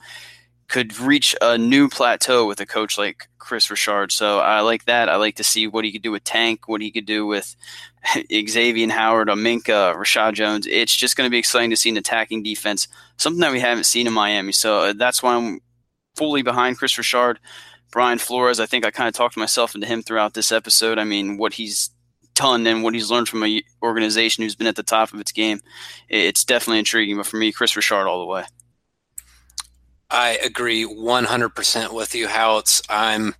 could 0.68 0.98
reach 1.00 1.36
a 1.42 1.58
new 1.58 1.88
plateau 1.88 2.48
with 2.48 2.60
a 2.60 2.66
coach 2.66 2.98
like 2.98 3.28
Kris 3.38 3.70
Richard. 3.70 4.12
So 4.12 4.40
I 4.40 4.62
like 4.62 4.86
that. 4.86 5.10
I 5.10 5.18
like 5.18 5.36
to 5.36 5.44
see 5.44 5.68
what 5.68 5.86
he 5.86 5.92
could 5.92 6.02
do 6.02 6.12
with 6.12 6.24
Tank, 6.24 6.68
what 6.68 6.82
he 6.82 6.92
could 6.92 7.06
do 7.06 7.26
with 7.26 7.56
Xavier 8.50 8.90
Howard, 8.90 9.30
a 9.30 9.34
Minkah, 9.34 9.96
Reshad 9.96 10.34
Jones. 10.34 10.66
It's 10.68 10.96
just 10.96 11.16
going 11.16 11.28
to 11.28 11.32
be 11.32 11.38
exciting 11.38 11.70
to 11.70 11.76
see 11.76 11.90
an 11.90 11.98
attacking 11.98 12.44
defense, 12.44 12.88
something 13.18 13.42
that 13.42 13.52
we 13.52 13.60
haven't 13.60 13.86
seen 13.86 14.08
in 14.08 14.14
Miami. 14.14 14.52
So 14.52 14.80
uh, 14.80 14.94
that's 14.94 15.22
why 15.22 15.36
I'm 15.36 15.60
fully 16.16 16.42
behind 16.42 16.78
Kris 16.78 16.98
Richard. 16.98 17.40
Brian 17.92 18.18
Flores, 18.18 18.60
I 18.60 18.66
think 18.66 18.86
I 18.86 18.92
kind 18.92 19.08
of 19.08 19.14
talked 19.14 19.38
myself 19.38 19.76
into 19.76 19.88
him 19.88 20.02
throughout 20.02 20.34
this 20.34 20.52
episode. 20.52 20.98
I 20.98 21.04
mean, 21.04 21.38
what 21.38 21.54
he's 21.54 21.92
done 22.36 22.68
and 22.68 22.84
what 22.84 22.94
he's 22.94 23.10
learned 23.10 23.28
from 23.28 23.44
an 23.44 23.62
organization 23.82 24.44
who's 24.44 24.56
been 24.56 24.68
at 24.68 24.76
the 24.76 24.84
top 24.84 25.14
of 25.14 25.20
its 25.20 25.32
game, 25.32 25.62
it's 26.10 26.44
definitely 26.44 26.80
intriguing. 26.80 27.18
But 27.18 27.26
for 27.26 27.38
me, 27.38 27.52
Kris 27.52 27.76
Richard 27.76 28.08
all 28.08 28.20
the 28.20 28.26
way. 28.26 28.44
I 30.10 30.38
agree 30.44 30.86
100% 30.86 31.94
with 31.94 32.14
you, 32.14 32.28
Houtz. 32.28 32.82
I'm 32.90 33.36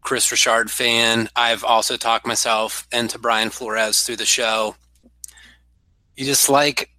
Kris 0.00 0.30
Richard 0.30 0.70
fan. 0.70 1.28
I've 1.36 1.64
also 1.64 1.96
talked 1.96 2.26
myself 2.26 2.86
into 2.92 3.18
Brian 3.18 3.50
Flores 3.50 4.02
through 4.02 4.16
the 4.16 4.24
show. 4.24 4.76
You 6.16 6.24
just 6.24 6.48
like 6.48 6.90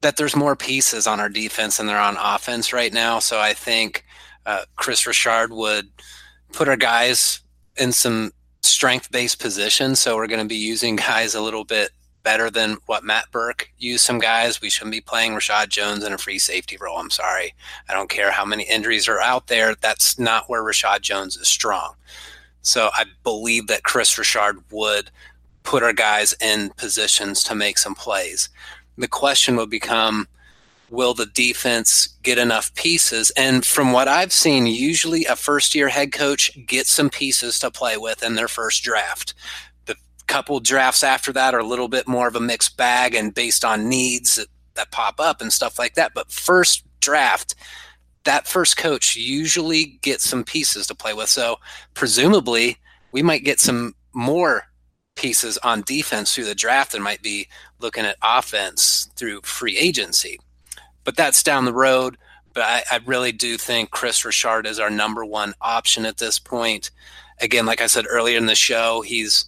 that 0.00 0.16
there's 0.16 0.36
more 0.36 0.54
pieces 0.54 1.06
on 1.06 1.20
our 1.20 1.28
defense 1.28 1.78
than 1.78 1.86
there 1.86 1.98
on 1.98 2.16
offense 2.20 2.72
right 2.72 2.92
now. 2.92 3.18
So 3.18 3.38
I 3.40 3.54
think 3.54 4.04
uh, 4.46 4.62
Kris 4.76 5.06
Richard 5.06 5.52
would 5.52 5.88
put 6.52 6.68
our 6.68 6.76
guys 6.76 7.40
in 7.76 7.92
some 7.92 8.32
strength 8.68 9.10
based 9.10 9.40
positions. 9.40 10.00
So 10.00 10.16
we're 10.16 10.26
going 10.26 10.42
to 10.42 10.46
be 10.46 10.56
using 10.56 10.96
guys 10.96 11.34
a 11.34 11.40
little 11.40 11.64
bit 11.64 11.90
better 12.22 12.50
than 12.50 12.76
what 12.86 13.04
Matt 13.04 13.30
Burke 13.30 13.70
used 13.78 14.04
some 14.04 14.18
guys. 14.18 14.60
We 14.60 14.70
shouldn't 14.70 14.92
be 14.92 15.00
playing 15.00 15.32
Reshad 15.32 15.68
Jones 15.68 16.04
in 16.04 16.12
a 16.12 16.18
free 16.18 16.38
safety 16.38 16.76
role. 16.78 16.98
I'm 16.98 17.10
sorry. 17.10 17.54
I 17.88 17.94
don't 17.94 18.10
care 18.10 18.30
how 18.30 18.44
many 18.44 18.64
injuries 18.64 19.08
are 19.08 19.20
out 19.20 19.46
there. 19.46 19.74
That's 19.80 20.18
not 20.18 20.48
where 20.48 20.62
Reshad 20.62 21.00
Jones 21.00 21.36
is 21.36 21.48
strong. 21.48 21.94
So 22.62 22.90
I 22.92 23.04
believe 23.22 23.66
that 23.68 23.84
Kris 23.84 24.18
Richard 24.18 24.62
would 24.70 25.10
put 25.62 25.82
our 25.82 25.92
guys 25.92 26.34
in 26.40 26.70
positions 26.70 27.42
to 27.44 27.54
make 27.54 27.78
some 27.78 27.94
plays. 27.94 28.48
The 28.98 29.08
question 29.08 29.56
will 29.56 29.66
become 29.66 30.28
will 30.90 31.14
the 31.14 31.26
defense 31.26 32.08
get 32.22 32.38
enough 32.38 32.74
pieces? 32.74 33.30
And 33.36 33.64
from 33.64 33.92
what 33.92 34.08
I've 34.08 34.32
seen, 34.32 34.66
usually 34.66 35.24
a 35.24 35.36
first 35.36 35.74
year 35.74 35.88
head 35.88 36.12
coach 36.12 36.50
gets 36.66 36.90
some 36.90 37.10
pieces 37.10 37.58
to 37.60 37.70
play 37.70 37.96
with 37.96 38.22
in 38.22 38.34
their 38.34 38.48
first 38.48 38.82
draft 38.82 39.34
The 39.86 39.96
couple 40.26 40.60
drafts 40.60 41.02
after 41.02 41.32
that 41.32 41.54
are 41.54 41.60
a 41.60 41.66
little 41.66 41.88
bit 41.88 42.08
more 42.08 42.28
of 42.28 42.36
a 42.36 42.40
mixed 42.40 42.76
bag 42.76 43.14
and 43.14 43.34
based 43.34 43.64
on 43.64 43.88
needs 43.88 44.36
that, 44.36 44.48
that 44.74 44.90
pop 44.90 45.20
up 45.20 45.40
and 45.40 45.52
stuff 45.52 45.78
like 45.78 45.94
that. 45.94 46.12
But 46.14 46.30
first 46.30 46.84
draft, 47.00 47.54
that 48.24 48.46
first 48.46 48.76
coach 48.76 49.16
usually 49.16 49.98
gets 50.02 50.28
some 50.28 50.44
pieces 50.44 50.86
to 50.86 50.94
play 50.94 51.14
with. 51.14 51.28
So 51.28 51.56
presumably, 51.94 52.78
we 53.12 53.22
might 53.22 53.44
get 53.44 53.60
some 53.60 53.94
more 54.12 54.64
pieces 55.16 55.58
on 55.58 55.82
defense 55.82 56.34
through 56.34 56.44
the 56.44 56.54
draft 56.54 56.94
and 56.94 57.02
might 57.02 57.22
be 57.22 57.48
looking 57.80 58.04
at 58.04 58.16
offense 58.22 59.10
through 59.16 59.40
free 59.42 59.76
agency. 59.76 60.38
But 61.08 61.16
that's 61.16 61.42
down 61.42 61.64
the 61.64 61.72
road. 61.72 62.18
But 62.52 62.64
I, 62.64 62.82
I 62.90 63.00
really 63.06 63.32
do 63.32 63.56
think 63.56 63.90
Kris 63.90 64.26
Richard 64.26 64.66
is 64.66 64.78
our 64.78 64.90
number 64.90 65.24
one 65.24 65.54
option 65.58 66.04
at 66.04 66.18
this 66.18 66.38
point. 66.38 66.90
Again, 67.40 67.64
like 67.64 67.80
I 67.80 67.86
said 67.86 68.04
earlier 68.06 68.36
in 68.36 68.44
the 68.44 68.54
show, 68.54 69.00
he's 69.00 69.46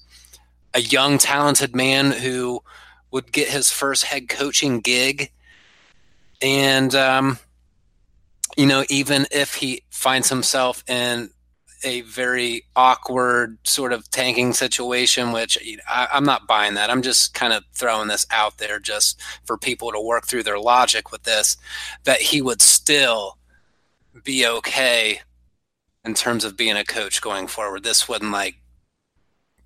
a 0.73 0.81
young, 0.81 1.19
talented 1.19 1.77
man 1.77 2.13
who 2.13 2.63
would 3.11 3.31
get 3.31 3.49
his 3.49 3.71
first 3.71 4.05
head 4.05 4.31
coaching 4.31 4.81
gig. 4.81 5.33
And, 6.41 6.95
um, 6.95 7.39
you 8.57 8.65
know, 8.65 8.87
even 8.89 9.27
if 9.31 9.57
he 9.57 9.83
finds 9.91 10.31
himself 10.31 10.83
in 10.89 11.29
a 11.83 12.03
very 12.03 12.65
awkward 12.77 13.59
sort 13.65 13.93
of 13.93 14.11
tanking 14.11 14.53
situation, 14.53 15.33
which 15.33 15.59
I, 15.89 16.09
am 16.13 16.25
not 16.25 16.47
buying 16.47 16.75
that. 16.75 16.91
I'm 16.91 17.03
just 17.03 17.35
kind 17.35 17.53
of 17.53 17.65
throwing 17.75 18.09
this 18.09 18.27
out 18.31 18.59
there 18.59 18.79
just 18.79 19.21
for 19.45 19.57
people 19.57 19.93
to 19.93 20.01
work 20.01 20.27
through 20.27 20.43
their 20.43 20.59
logic 20.59 21.11
with 21.11 21.23
this, 21.25 21.57
that 22.05 22.21
he 22.21 22.43
would 22.43 22.63
still 22.63 23.39
be 24.25 24.47
okay 24.47 25.21
in 26.05 26.15
terms 26.15 26.45
of 26.45 26.57
being 26.57 26.77
a 26.77 26.85
coach 26.85 27.21
going 27.21 27.47
forward. 27.47 27.83
This 27.83 28.09
wouldn't 28.09 28.33
like 28.33 28.57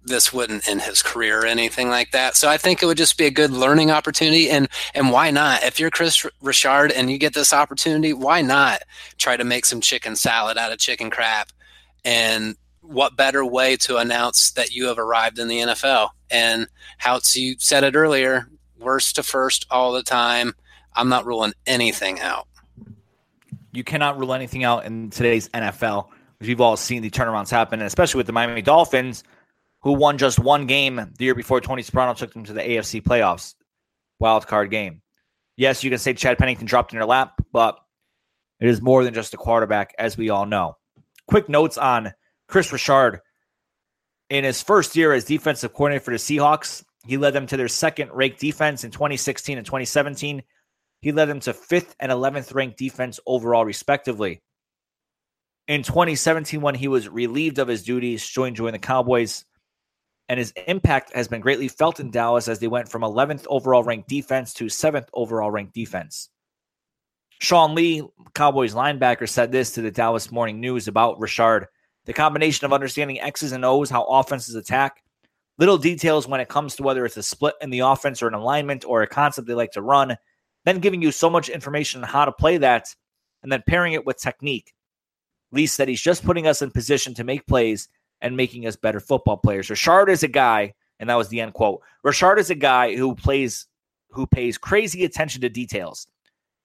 this 0.06 0.32
wouldn't 0.32 0.68
end 0.68 0.82
his 0.82 1.02
career 1.02 1.40
or 1.40 1.46
anything 1.46 1.88
like 1.88 2.10
that. 2.10 2.36
So 2.36 2.48
I 2.48 2.58
think 2.58 2.82
it 2.82 2.86
would 2.86 2.98
just 2.98 3.16
be 3.16 3.24
a 3.24 3.30
good 3.30 3.50
learning 3.50 3.90
opportunity. 3.90 4.50
And 4.50 4.68
and 4.94 5.10
why 5.10 5.30
not? 5.30 5.62
If 5.62 5.80
you're 5.80 5.90
Kris 5.90 6.26
Richard 6.42 6.92
and 6.92 7.10
you 7.10 7.18
get 7.18 7.34
this 7.34 7.52
opportunity, 7.52 8.12
why 8.12 8.42
not 8.42 8.82
try 9.16 9.36
to 9.36 9.44
make 9.44 9.64
some 9.64 9.80
chicken 9.80 10.14
salad 10.14 10.58
out 10.58 10.72
of 10.72 10.78
chicken 10.78 11.10
crap? 11.10 11.50
And 12.04 12.56
what 12.80 13.16
better 13.16 13.44
way 13.44 13.76
to 13.78 13.96
announce 13.96 14.52
that 14.52 14.72
you 14.72 14.86
have 14.86 14.98
arrived 14.98 15.38
in 15.38 15.48
the 15.48 15.60
NFL? 15.60 16.10
And 16.30 16.66
how 16.98 17.20
you 17.34 17.56
said 17.58 17.84
it 17.84 17.94
earlier, 17.94 18.48
worst 18.78 19.16
to 19.16 19.22
first 19.22 19.66
all 19.70 19.92
the 19.92 20.02
time. 20.02 20.54
I'm 20.94 21.08
not 21.08 21.26
ruling 21.26 21.54
anything 21.66 22.20
out. 22.20 22.46
You 23.72 23.82
cannot 23.82 24.18
rule 24.18 24.34
anything 24.34 24.62
out 24.62 24.84
in 24.84 25.10
today's 25.10 25.48
NFL. 25.48 26.08
We've 26.40 26.60
all 26.60 26.76
seen 26.76 27.02
the 27.02 27.10
turnarounds 27.10 27.50
happen, 27.50 27.82
especially 27.82 28.18
with 28.18 28.26
the 28.26 28.32
Miami 28.32 28.62
Dolphins 28.62 29.24
who 29.84 29.92
won 29.92 30.16
just 30.16 30.38
one 30.38 30.66
game 30.66 30.96
the 31.18 31.24
year 31.24 31.34
before 31.34 31.60
Tony 31.60 31.82
Sparano 31.82 32.16
took 32.16 32.32
them 32.32 32.44
to 32.44 32.54
the 32.54 32.62
AFC 32.62 33.02
playoffs 33.02 33.54
wild 34.18 34.46
card 34.46 34.70
game. 34.70 35.02
Yes, 35.56 35.84
you 35.84 35.90
can 35.90 35.98
say 35.98 36.14
Chad 36.14 36.38
Pennington 36.38 36.66
dropped 36.66 36.92
in 36.92 36.96
your 36.96 37.06
lap, 37.06 37.34
but 37.52 37.78
it 38.60 38.68
is 38.68 38.80
more 38.80 39.04
than 39.04 39.12
just 39.12 39.34
a 39.34 39.36
quarterback, 39.36 39.94
as 39.98 40.16
we 40.16 40.30
all 40.30 40.46
know. 40.46 40.76
Quick 41.26 41.48
notes 41.48 41.78
on 41.78 42.12
Kris 42.48 42.72
Richard. 42.72 43.20
In 44.30 44.44
his 44.44 44.62
first 44.62 44.96
year 44.96 45.12
as 45.12 45.24
defensive 45.24 45.72
coordinator 45.72 46.04
for 46.04 46.10
the 46.10 46.16
Seahawks, 46.16 46.84
he 47.06 47.16
led 47.16 47.34
them 47.34 47.46
to 47.46 47.56
their 47.56 47.68
second 47.68 48.10
ranked 48.12 48.40
defense 48.40 48.84
in 48.84 48.90
2016 48.90 49.58
and 49.58 49.66
2017. 49.66 50.42
He 51.00 51.12
led 51.12 51.26
them 51.26 51.40
to 51.40 51.52
fifth 51.52 51.94
and 52.00 52.10
11th 52.10 52.54
ranked 52.54 52.78
defense 52.78 53.20
overall, 53.26 53.64
respectively. 53.64 54.42
In 55.68 55.82
2017, 55.82 56.60
when 56.60 56.74
he 56.74 56.88
was 56.88 57.08
relieved 57.08 57.58
of 57.58 57.68
his 57.68 57.82
duties, 57.82 58.26
joined 58.26 58.56
joined 58.56 58.74
the 58.74 58.78
Cowboys, 58.78 59.44
and 60.28 60.38
his 60.38 60.52
impact 60.66 61.14
has 61.14 61.28
been 61.28 61.40
greatly 61.40 61.68
felt 61.68 62.00
in 62.00 62.10
Dallas 62.10 62.48
as 62.48 62.58
they 62.58 62.68
went 62.68 62.88
from 62.88 63.02
11th 63.02 63.46
overall 63.48 63.82
ranked 63.82 64.08
defense 64.08 64.54
to 64.54 64.64
7th 64.64 65.08
overall 65.12 65.50
ranked 65.50 65.74
defense. 65.74 66.30
Sean 67.40 67.74
Lee, 67.74 68.02
Cowboys 68.34 68.74
linebacker, 68.74 69.28
said 69.28 69.52
this 69.52 69.72
to 69.72 69.82
the 69.82 69.90
Dallas 69.90 70.30
Morning 70.30 70.60
News 70.60 70.88
about 70.88 71.20
Richard. 71.20 71.68
The 72.06 72.12
combination 72.12 72.64
of 72.64 72.72
understanding 72.72 73.20
X's 73.20 73.52
and 73.52 73.64
O's, 73.64 73.90
how 73.90 74.04
offenses 74.04 74.54
attack, 74.54 75.02
little 75.58 75.78
details 75.78 76.28
when 76.28 76.40
it 76.40 76.48
comes 76.48 76.76
to 76.76 76.82
whether 76.82 77.04
it's 77.04 77.16
a 77.16 77.22
split 77.22 77.54
in 77.60 77.70
the 77.70 77.80
offense 77.80 78.22
or 78.22 78.28
an 78.28 78.34
alignment 78.34 78.84
or 78.84 79.02
a 79.02 79.06
concept 79.06 79.46
they 79.46 79.54
like 79.54 79.72
to 79.72 79.82
run, 79.82 80.16
then 80.64 80.80
giving 80.80 81.02
you 81.02 81.12
so 81.12 81.30
much 81.30 81.48
information 81.48 82.02
on 82.02 82.08
how 82.08 82.24
to 82.24 82.32
play 82.32 82.58
that, 82.58 82.94
and 83.42 83.52
then 83.52 83.62
pairing 83.66 83.92
it 83.92 84.06
with 84.06 84.18
technique. 84.18 84.72
Lee 85.52 85.66
said 85.66 85.88
he's 85.88 86.00
just 86.00 86.24
putting 86.24 86.46
us 86.46 86.62
in 86.62 86.70
position 86.70 87.14
to 87.14 87.24
make 87.24 87.46
plays 87.46 87.88
and 88.20 88.36
making 88.36 88.66
us 88.66 88.76
better 88.76 89.00
football 89.00 89.36
players. 89.36 89.70
Richard 89.70 90.08
is 90.08 90.22
a 90.22 90.28
guy, 90.28 90.74
and 90.98 91.10
that 91.10 91.16
was 91.16 91.28
the 91.28 91.40
end 91.40 91.52
quote. 91.52 91.82
Richard 92.02 92.38
is 92.38 92.50
a 92.50 92.54
guy 92.54 92.96
who 92.96 93.14
plays, 93.14 93.66
who 94.10 94.26
pays 94.26 94.58
crazy 94.58 95.04
attention 95.04 95.42
to 95.42 95.48
details. 95.48 96.06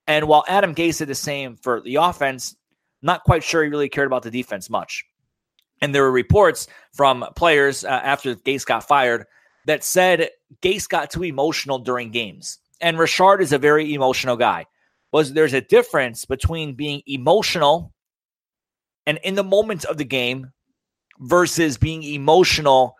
And 0.09 0.27
while 0.27 0.43
Adam 0.47 0.73
Gase 0.73 0.97
did 0.97 1.07
the 1.07 1.15
same 1.15 1.55
for 1.55 1.81
the 1.81 1.97
offense, 1.97 2.55
not 3.03 3.23
quite 3.25 3.43
sure 3.43 3.63
he 3.63 3.69
really 3.69 3.89
cared 3.89 4.07
about 4.07 4.23
the 4.23 4.31
defense 4.31 4.67
much. 4.67 5.05
And 5.81 5.93
there 5.93 6.01
were 6.01 6.11
reports 6.11 6.67
from 6.93 7.23
players 7.35 7.85
uh, 7.85 7.89
after 7.89 8.33
Gase 8.33 8.65
got 8.65 8.87
fired 8.87 9.25
that 9.67 9.83
said 9.83 10.31
Gase 10.63 10.89
got 10.89 11.11
too 11.11 11.23
emotional 11.23 11.77
during 11.77 12.09
games. 12.09 12.57
And 12.81 12.97
Richard 12.97 13.39
is 13.39 13.53
a 13.53 13.59
very 13.59 13.93
emotional 13.93 14.35
guy. 14.35 14.65
Was 15.11 15.33
there's 15.33 15.53
a 15.53 15.61
difference 15.61 16.25
between 16.25 16.73
being 16.73 17.03
emotional 17.05 17.93
and 19.05 19.19
in 19.23 19.35
the 19.35 19.43
moment 19.43 19.85
of 19.85 19.97
the 19.97 20.05
game 20.05 20.51
versus 21.19 21.77
being 21.77 22.01
emotional 22.01 22.95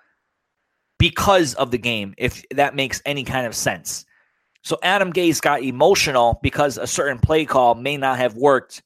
because 0.99 1.55
of 1.55 1.71
the 1.71 1.77
game, 1.79 2.13
if 2.19 2.43
that 2.51 2.75
makes 2.75 3.01
any 3.03 3.23
kind 3.23 3.47
of 3.47 3.55
sense. 3.55 4.05
So 4.63 4.77
Adam 4.83 5.13
Gase 5.13 5.41
got 5.41 5.63
emotional 5.63 6.39
because 6.43 6.77
a 6.77 6.87
certain 6.87 7.19
play 7.19 7.45
call 7.45 7.75
may 7.75 7.97
not 7.97 8.17
have 8.17 8.35
worked 8.35 8.83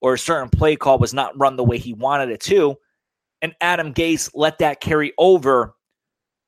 or 0.00 0.14
a 0.14 0.18
certain 0.18 0.48
play 0.48 0.76
call 0.76 0.98
was 0.98 1.14
not 1.14 1.36
run 1.38 1.56
the 1.56 1.64
way 1.64 1.78
he 1.78 1.92
wanted 1.92 2.30
it 2.30 2.40
to. 2.40 2.76
And 3.42 3.54
Adam 3.60 3.92
Gase 3.92 4.30
let 4.34 4.58
that 4.58 4.80
carry 4.80 5.12
over 5.18 5.74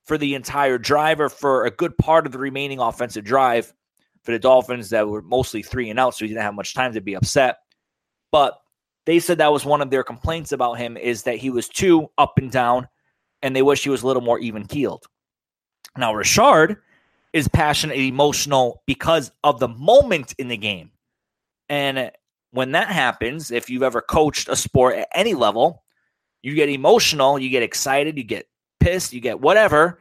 for 0.05 0.17
the 0.17 0.35
entire 0.35 0.79
drive 0.79 1.21
or 1.21 1.29
for 1.29 1.65
a 1.65 1.71
good 1.71 1.97
part 1.99 2.25
of 2.25 2.33
the 2.33 2.39
remaining 2.39 2.79
offensive 2.79 3.25
drive 3.25 3.75
for 4.23 4.33
the 4.33 4.39
Dolphins 4.39 4.91
that 4.91 5.07
were 5.07 5.23
mostly 5.23 5.63
three 5.63 5.91
and 5.91 5.99
out, 5.99 6.15
so 6.15 6.25
he 6.25 6.29
didn't 6.29 6.43
have 6.43 6.55
much 6.55 6.75
time 6.75 6.93
to 6.95 7.01
be 7.01 7.15
upset. 7.15 7.59
But 8.33 8.59
they 9.07 9.21
said 9.21 9.39
that 9.39 9.53
was 9.53 9.65
one 9.65 9.81
of 9.81 9.91
their 9.91 10.03
complaints 10.03 10.53
about 10.53 10.75
him 10.75 10.97
is 10.97 11.23
that 11.25 11.37
he 11.37 11.51
was 11.51 11.69
too 11.69 12.11
up 12.19 12.39
and 12.39 12.51
down, 12.51 12.89
and 13.43 13.55
they 13.55 13.63
wish 13.63 13.83
he 13.83 13.91
was 13.91 14.03
a 14.03 14.07
little 14.07 14.23
more 14.23 14.39
even 14.39 14.67
keeled. 14.67 15.05
Now, 15.97 16.15
Richard 16.15 16.83
is 17.33 17.49
passionate 17.49 17.99
emotional 17.99 18.83
because 18.87 19.31
of 19.45 19.61
the 19.61 19.69
moment 19.69 20.35
in 20.39 20.49
the 20.49 20.57
game. 20.57 20.91
And 21.69 22.11
when 22.53 22.73
that 22.73 22.89
happens, 22.89 23.51
if 23.51 23.69
you've 23.69 23.83
ever 23.83 24.01
coached 24.01 24.49
a 24.49 24.57
sport 24.57 24.97
at 24.97 25.09
any 25.15 25.35
level, 25.35 25.85
you 26.43 26.55
get 26.55 26.69
emotional, 26.69 27.39
you 27.39 27.51
get 27.51 27.63
excited, 27.63 28.17
you 28.17 28.25
get 28.25 28.49
pissed, 28.81 29.13
you 29.13 29.21
get 29.21 29.41
whatever, 29.41 29.99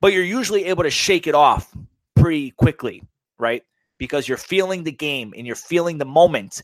but 0.00 0.12
you're 0.12 0.24
usually 0.24 0.64
able 0.66 0.82
to 0.82 0.90
shake 0.90 1.26
it 1.26 1.34
off 1.34 1.74
pretty 2.14 2.50
quickly, 2.52 3.02
right? 3.38 3.62
Because 3.98 4.28
you're 4.28 4.36
feeling 4.36 4.84
the 4.84 4.92
game 4.92 5.32
and 5.36 5.46
you're 5.46 5.56
feeling 5.56 5.98
the 5.98 6.04
moment. 6.04 6.62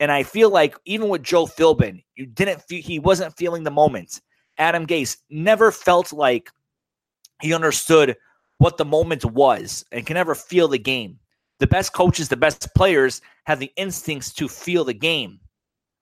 And 0.00 0.10
I 0.10 0.24
feel 0.24 0.50
like 0.50 0.76
even 0.86 1.08
with 1.08 1.22
Joe 1.22 1.46
Philbin, 1.46 2.02
you 2.16 2.26
didn't 2.26 2.62
feel 2.62 2.82
he 2.82 2.98
wasn't 2.98 3.36
feeling 3.36 3.62
the 3.62 3.70
moment. 3.70 4.20
Adam 4.58 4.86
Gase 4.86 5.18
never 5.30 5.70
felt 5.70 6.12
like 6.12 6.50
he 7.42 7.54
understood 7.54 8.16
what 8.64 8.78
the 8.78 8.84
moment 8.86 9.22
was 9.26 9.84
and 9.92 10.06
can 10.06 10.14
never 10.14 10.34
feel 10.34 10.68
the 10.68 10.78
game. 10.78 11.18
The 11.58 11.66
best 11.66 11.92
coaches, 11.92 12.30
the 12.30 12.36
best 12.38 12.74
players 12.74 13.20
have 13.44 13.58
the 13.58 13.70
instincts 13.76 14.32
to 14.32 14.48
feel 14.48 14.84
the 14.84 14.94
game. 14.94 15.38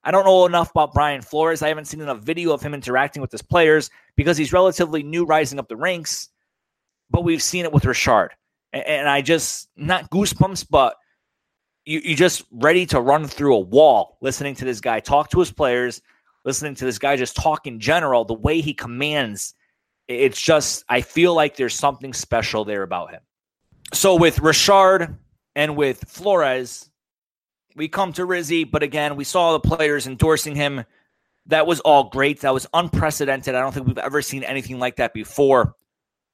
I 0.05 0.13
don't 0.13 0.25
know 0.25 0.47
enough 0.47 0.71
about 0.71 0.95
Brian 0.95 1.23
Flores. 1.23 1.61
I 1.61 1.67
haven't 1.67 1.87
seen 1.87 2.01
enough 2.01 2.21
video 2.21 2.53
of 2.53 2.63
him 2.63 2.73
interacting 2.73 3.21
with 3.21 3.33
his 3.33 3.43
players 3.43 3.91
because 4.15 4.37
he's 4.37 4.53
relatively 4.53 5.03
new 5.03 5.25
rising 5.25 5.59
up 5.59 5.67
the 5.67 5.77
ranks, 5.77 6.29
but 7.11 7.25
we've 7.25 7.43
seen 7.43 7.65
it 7.65 7.73
with 7.73 7.85
Richard. 7.85 8.31
And 8.73 9.09
I 9.09 9.23
just, 9.23 9.69
not 9.77 10.09
goosebumps, 10.13 10.69
but 10.71 10.95
you, 11.85 12.01
you 12.05 12.15
just 12.15 12.45
ready 12.53 12.87
to 12.87 13.01
run 13.01 13.27
through 13.27 13.57
a 13.57 13.59
wall 13.59 14.19
listening 14.21 14.55
to 14.55 14.65
this 14.65 14.81
guy 14.81 15.01
talk 15.01 15.31
to 15.31 15.41
his 15.41 15.51
players, 15.51 16.01
listening 16.45 16.77
to 16.77 16.85
this 16.85 17.01
guy 17.01 17.17
just 17.17 17.35
talk 17.35 17.67
in 17.67 17.81
general, 17.81 18.25
the 18.25 18.35
way 18.35 18.61
he 18.61 18.73
commands. 18.73 19.55
It's 20.21 20.41
just, 20.41 20.85
I 20.89 21.01
feel 21.01 21.35
like 21.35 21.57
there's 21.57 21.75
something 21.75 22.13
special 22.13 22.65
there 22.65 22.83
about 22.83 23.11
him. 23.11 23.21
So 23.93 24.17
with 24.17 24.39
Richard 24.39 25.19
and 25.55 25.77
with 25.77 26.05
Flores, 26.09 26.89
we 27.77 27.89
come 27.89 28.13
to 28.15 28.25
Rizzi, 28.25 28.65
but 28.65 28.83
again, 28.83 29.17
we 29.17 29.25
saw 29.25 29.53
the 29.53 29.61
players 29.61 30.07
endorsing 30.07 30.55
him. 30.55 30.85
That 31.47 31.67
was 31.67 31.81
all 31.81 32.05
great. 32.05 32.41
That 32.41 32.55
was 32.55 32.67
unprecedented. 32.73 33.55
I 33.55 33.61
don't 33.61 33.73
think 33.73 33.87
we've 33.87 33.99
ever 33.99 34.23
seen 34.23 34.45
anything 34.45 34.79
like 34.79 34.97
that 34.97 35.13
before. 35.13 35.75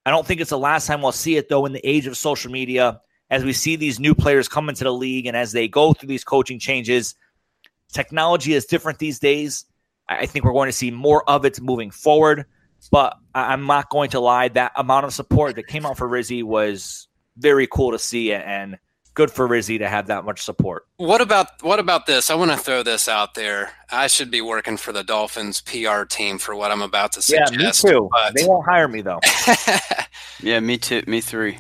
I 0.05 0.11
don't 0.11 0.27
think 0.27 0.41
it's 0.41 0.51
the 0.51 0.59
last 0.59 0.87
time 0.87 1.03
we'll 1.03 1.13
see 1.13 1.37
it, 1.37 1.49
though, 1.49 1.67
in 1.67 1.73
the 1.73 1.87
age 1.87 2.07
of 2.07 2.17
social 2.17 2.51
media, 2.51 3.01
as 3.31 3.45
we 3.45 3.53
see 3.53 3.77
these 3.77 4.01
new 4.01 4.15
players 4.15 4.49
come 4.49 4.69
into 4.69 4.85
the 4.85 4.93
league 4.93 5.27
and 5.27 5.37
as 5.37 5.53
they 5.53 5.69
go 5.69 5.93
through 5.93 6.09
these 6.09 6.25
coaching 6.25 6.59
changes. 6.59 7.15
Technology 7.93 8.55
is 8.55 8.67
different 8.67 8.99
these 8.99 9.19
days. 9.19 9.65
I 10.09 10.27
think 10.27 10.45
we're 10.45 10.53
going 10.53 10.69
to 10.69 10.73
see 10.73 10.91
more 10.91 11.29
of 11.29 11.45
it 11.45 11.61
moving 11.61 11.91
forward. 11.91 12.47
But 12.91 13.19
I'm 13.35 13.67
not 13.67 13.91
going 13.91 14.11
to 14.11 14.21
lie, 14.21 14.49
that 14.49 14.73
amount 14.77 15.07
of 15.07 15.13
support 15.13 15.57
that 15.57 15.67
came 15.67 15.85
out 15.85 15.99
for 15.99 16.09
Rizzi 16.09 16.43
was 16.43 17.09
very 17.37 17.67
cool 17.67 17.93
to 17.93 17.99
see. 17.99 18.33
And 18.33 18.79
good 19.19 19.33
for 19.33 19.49
Rizzi 19.49 19.79
to 19.79 19.89
have 19.89 20.07
that 20.07 20.25
much 20.25 20.43
support. 20.43 20.87
What 20.99 21.21
about 21.21 21.61
what 21.63 21.81
about 21.81 22.07
this? 22.07 22.31
I 22.31 22.37
want 22.37 22.53
to 22.53 22.57
throw 22.57 22.85
this 22.85 23.09
out 23.09 23.35
there. 23.35 23.73
I 23.91 24.07
should 24.07 24.31
be 24.31 24.41
working 24.41 24.77
for 24.77 24.93
the 24.93 25.03
Dolphins 25.03 25.61
PR 25.61 26.05
team 26.05 26.39
for 26.39 26.55
what 26.55 26.71
I'm 26.71 26.83
about 26.83 27.11
to 27.13 27.23
suggest. 27.23 27.53
Yeah, 27.53 27.59
me 27.59 27.73
too. 27.73 28.09
But... 28.13 28.35
They 28.37 28.47
won't 28.47 28.65
hire 28.65 28.87
me 28.87 29.01
though. 29.01 29.19
yeah, 30.41 30.61
me 30.61 30.79
too. 30.79 31.03
Me 31.09 31.21
three. 31.21 31.59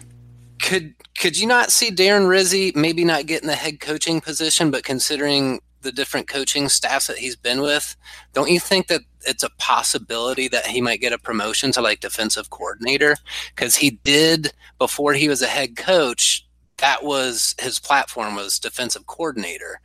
Could 0.62 0.94
could 1.18 1.36
you 1.36 1.48
not 1.48 1.72
see 1.72 1.90
Darren 1.90 2.28
Rizzi 2.28 2.70
maybe 2.76 3.04
not 3.04 3.26
getting 3.26 3.48
the 3.48 3.56
head 3.56 3.80
coaching 3.80 4.20
position, 4.20 4.70
but 4.70 4.84
considering 4.84 5.60
the 5.82 5.92
different 5.92 6.28
coaching 6.28 6.68
staffs 6.68 7.06
that 7.06 7.18
he's 7.18 7.36
been 7.36 7.60
with, 7.60 7.96
don't 8.32 8.50
you 8.50 8.60
think 8.60 8.88
that 8.88 9.02
it's 9.22 9.42
a 9.42 9.50
possibility 9.58 10.48
that 10.48 10.66
he 10.66 10.80
might 10.80 11.00
get 11.00 11.12
a 11.12 11.18
promotion 11.18 11.72
to 11.72 11.80
like 11.80 12.00
defensive 12.00 12.50
coordinator? 12.50 13.16
Because 13.54 13.76
he 13.76 13.90
did 13.90 14.52
before 14.78 15.14
he 15.14 15.28
was 15.28 15.42
a 15.42 15.46
head 15.46 15.76
coach 15.76 16.44
that 16.78 17.04
was 17.04 17.54
his 17.60 17.78
platform 17.78 18.34
was 18.34 18.58
defensive 18.58 19.06
coordinator. 19.06 19.80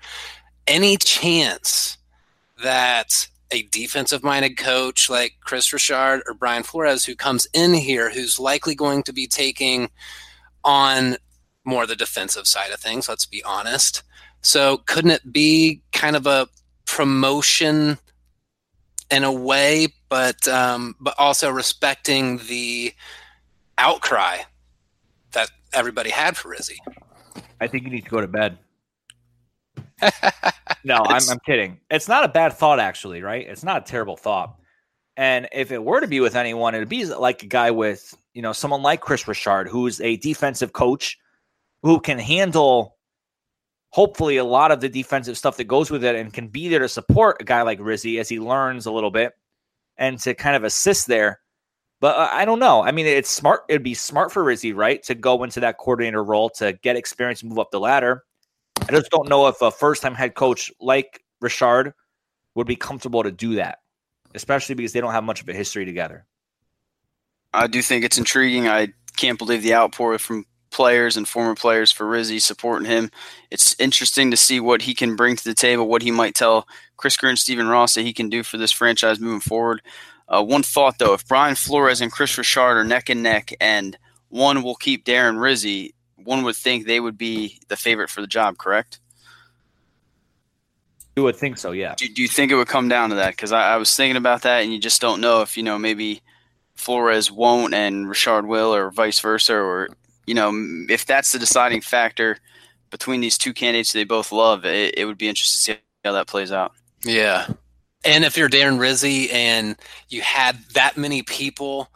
Any 0.65 0.97
chance 0.97 1.97
that 2.63 3.27
a 3.51 3.63
defensive 3.63 4.23
minded 4.23 4.57
coach 4.57 5.09
like 5.09 5.33
Kris 5.41 5.73
Richard 5.73 6.21
or 6.25 6.33
Brian 6.33 6.63
Flores 6.63 7.05
who 7.05 7.15
comes 7.15 7.45
in 7.53 7.73
here 7.73 8.09
who's 8.09 8.39
likely 8.39 8.73
going 8.73 9.03
to 9.03 9.13
be 9.13 9.27
taking 9.27 9.89
on 10.63 11.17
more 11.65 11.85
the 11.85 11.95
defensive 11.95 12.47
side 12.47 12.71
of 12.71 12.79
things, 12.79 13.09
let's 13.09 13.25
be 13.25 13.43
honest. 13.43 14.03
So 14.43 14.77
couldn't 14.77 15.11
it 15.11 15.33
be 15.33 15.81
kind 15.91 16.15
of 16.15 16.27
a 16.27 16.47
promotion 16.85 17.97
in 19.09 19.23
a 19.23 19.31
way, 19.31 19.87
but 20.09 20.47
um, 20.47 20.95
but 20.99 21.15
also 21.17 21.49
respecting 21.49 22.37
the 22.49 22.93
outcry 23.77 24.39
that 25.31 25.49
everybody 25.73 26.09
had 26.09 26.37
for 26.37 26.49
Rizzi. 26.49 26.77
I 27.59 27.67
think 27.67 27.85
you 27.85 27.89
need 27.89 28.03
to 28.03 28.09
go 28.09 28.21
to 28.21 28.27
bed. 28.27 28.57
no, 30.83 30.97
I'm, 30.97 31.21
I'm 31.29 31.39
kidding. 31.45 31.79
It's 31.89 32.07
not 32.07 32.25
a 32.25 32.27
bad 32.27 32.53
thought, 32.53 32.79
actually, 32.79 33.21
right? 33.21 33.47
It's 33.47 33.63
not 33.63 33.83
a 33.83 33.85
terrible 33.85 34.17
thought. 34.17 34.55
And 35.15 35.47
if 35.51 35.71
it 35.71 35.83
were 35.83 36.01
to 36.01 36.07
be 36.07 36.19
with 36.19 36.35
anyone, 36.35 36.75
it'd 36.75 36.89
be 36.89 37.05
like 37.05 37.43
a 37.43 37.47
guy 37.47 37.71
with, 37.71 38.15
you 38.33 38.41
know, 38.41 38.51
someone 38.51 38.81
like 38.81 38.99
Kris 38.99 39.27
Richard, 39.27 39.67
who's 39.67 40.01
a 40.01 40.17
defensive 40.17 40.73
coach 40.73 41.17
who 41.83 41.99
can 41.99 42.17
handle 42.17 42.97
hopefully 43.93 44.37
a 44.37 44.43
lot 44.43 44.71
of 44.71 44.81
the 44.81 44.89
defensive 44.89 45.37
stuff 45.37 45.55
that 45.57 45.65
goes 45.65 45.91
with 45.91 46.03
it 46.03 46.15
and 46.15 46.33
can 46.33 46.47
be 46.47 46.67
there 46.67 46.79
to 46.79 46.89
support 46.89 47.37
a 47.39 47.43
guy 47.43 47.61
like 47.61 47.77
Rizzi 47.79 48.17
as 48.17 48.27
he 48.27 48.39
learns 48.39 48.87
a 48.87 48.91
little 48.91 49.11
bit 49.11 49.33
and 49.97 50.17
to 50.21 50.33
kind 50.33 50.55
of 50.55 50.63
assist 50.63 51.05
there. 51.05 51.39
But 52.01 52.15
uh, 52.15 52.27
I 52.31 52.43
don't 52.43 52.57
know. 52.57 52.83
I 52.83 52.91
mean, 52.91 53.05
it's 53.05 53.29
smart. 53.29 53.61
It'd 53.69 53.83
be 53.83 53.93
smart 53.93 54.31
for 54.31 54.43
Rizzi, 54.43 54.73
right, 54.73 55.03
to 55.03 55.13
go 55.13 55.43
into 55.43 55.59
that 55.59 55.77
coordinator 55.77 56.23
role 56.23 56.49
to 56.57 56.73
get 56.81 56.95
experience 56.95 57.43
and 57.43 57.49
move 57.49 57.59
up 57.59 57.69
the 57.69 57.79
ladder. 57.79 58.23
I 58.81 58.91
just 58.91 59.11
don't 59.11 59.29
know 59.29 59.47
if 59.47 59.61
a 59.61 59.69
first-time 59.69 60.15
head 60.15 60.33
coach 60.33 60.71
like 60.81 61.23
Richard 61.39 61.93
would 62.55 62.65
be 62.65 62.75
comfortable 62.75 63.21
to 63.21 63.31
do 63.31 63.55
that, 63.55 63.77
especially 64.33 64.73
because 64.73 64.93
they 64.93 65.01
don't 65.01 65.13
have 65.13 65.23
much 65.23 65.43
of 65.43 65.49
a 65.49 65.53
history 65.53 65.85
together. 65.85 66.25
I 67.53 67.67
do 67.67 67.83
think 67.83 68.03
it's 68.03 68.17
intriguing. 68.17 68.67
I 68.67 68.87
can't 69.17 69.37
believe 69.37 69.61
the 69.61 69.75
outpour 69.75 70.17
from 70.17 70.45
players 70.73 71.15
and 71.15 71.27
former 71.27 71.55
players 71.55 71.91
for 71.91 72.05
Rizzi 72.05 72.39
supporting 72.39 72.89
him. 72.89 73.11
It's 73.49 73.79
interesting 73.79 74.31
to 74.31 74.37
see 74.37 74.59
what 74.59 74.81
he 74.81 74.93
can 74.93 75.15
bring 75.15 75.37
to 75.37 75.43
the 75.43 75.53
table, 75.53 75.87
what 75.87 76.01
he 76.01 76.11
might 76.11 76.35
tell 76.35 76.67
Chris 76.97 77.15
Grier 77.15 77.29
and 77.29 77.39
Stephen 77.39 77.67
Ross 77.67 77.95
that 77.95 78.01
he 78.01 78.11
can 78.11 78.29
do 78.29 78.43
for 78.43 78.57
this 78.57 78.71
franchise 78.71 79.19
moving 79.19 79.39
forward. 79.39 79.81
Uh, 80.27 80.43
one 80.43 80.63
thought 80.63 80.97
though, 80.99 81.13
if 81.13 81.27
Brian 81.27 81.55
Flores 81.55 82.01
and 82.01 82.11
Kris 82.11 82.37
Richard 82.37 82.77
are 82.77 82.83
neck 82.83 83.09
and 83.09 83.23
neck, 83.23 83.53
and 83.61 83.97
one 84.29 84.63
will 84.63 84.75
keep 84.75 85.05
Darren 85.05 85.39
Rizzi, 85.39 85.93
one 86.15 86.43
would 86.43 86.55
think 86.55 86.85
they 86.85 86.99
would 86.99 87.17
be 87.17 87.59
the 87.67 87.77
favorite 87.77 88.09
for 88.09 88.21
the 88.21 88.27
job. 88.27 88.57
Correct? 88.57 88.99
You 91.15 91.23
would 91.23 91.35
think 91.35 91.57
so, 91.57 91.71
yeah. 91.71 91.93
Do, 91.95 92.07
do 92.07 92.21
you 92.23 92.27
think 92.27 92.51
it 92.51 92.55
would 92.55 92.67
come 92.67 92.89
down 92.89 93.11
to 93.11 93.15
that? 93.17 93.31
Because 93.31 93.51
I, 93.51 93.73
I, 93.73 93.77
was 93.77 93.95
thinking 93.95 94.17
about 94.17 94.41
that, 94.41 94.63
and 94.63 94.73
you 94.73 94.79
just 94.79 94.99
don't 94.99 95.21
know 95.21 95.41
if 95.41 95.55
you 95.55 95.61
know 95.61 95.77
maybe 95.77 96.23
Flores 96.73 97.31
won't 97.31 97.75
and 97.75 98.09
Richard 98.09 98.47
will, 98.47 98.73
or 98.73 98.89
vice 98.89 99.19
versa, 99.19 99.53
or 99.53 99.89
you 100.25 100.33
know 100.33 100.51
if 100.89 101.05
that's 101.05 101.31
the 101.31 101.39
deciding 101.39 101.81
factor 101.81 102.37
between 102.89 103.21
these 103.21 103.37
two 103.37 103.53
candidates 103.53 103.91
they 103.91 104.03
both 104.03 104.31
love. 104.31 104.65
It, 104.65 104.97
it 104.97 105.05
would 105.05 105.17
be 105.17 105.27
interesting 105.27 105.75
to 105.75 105.79
see 105.79 105.85
how 106.05 106.13
that 106.13 106.27
plays 106.27 106.51
out. 106.51 106.73
Yeah, 107.03 107.47
and 108.05 108.23
if 108.23 108.37
you're 108.37 108.49
Darren 108.49 108.79
Rizzi 108.79 109.31
and 109.31 109.75
you 110.09 110.21
had 110.21 110.57
that 110.73 110.97
many 110.97 111.23
people 111.23 111.89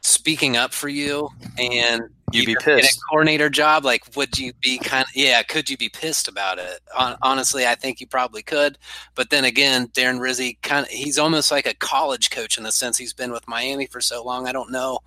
speaking 0.00 0.56
up 0.56 0.72
for 0.72 0.88
you 0.88 1.30
and 1.58 2.02
you'd 2.30 2.46
be 2.46 2.56
pissed. 2.60 2.96
a 2.96 3.00
coordinator 3.10 3.48
job, 3.48 3.84
like 3.84 4.04
would 4.16 4.38
you 4.38 4.52
be 4.60 4.78
kind 4.78 5.04
of 5.04 5.10
yeah, 5.14 5.42
could 5.42 5.68
you 5.68 5.76
be 5.76 5.88
pissed 5.88 6.28
about 6.28 6.58
it? 6.58 6.80
honestly, 7.22 7.66
I 7.66 7.74
think 7.74 8.00
you 8.00 8.06
probably 8.06 8.42
could. 8.42 8.78
But 9.14 9.30
then 9.30 9.44
again, 9.44 9.88
Darren 9.88 10.20
Rizzi 10.20 10.58
kind 10.62 10.86
of 10.86 10.90
he's 10.90 11.18
almost 11.18 11.50
like 11.50 11.66
a 11.66 11.74
college 11.74 12.30
coach 12.30 12.56
in 12.58 12.64
the 12.64 12.72
sense 12.72 12.98
he's 12.98 13.12
been 13.12 13.32
with 13.32 13.48
Miami 13.48 13.86
for 13.86 14.00
so 14.00 14.22
long. 14.22 14.46
I 14.46 14.52
don't 14.52 14.70
know 14.70 15.00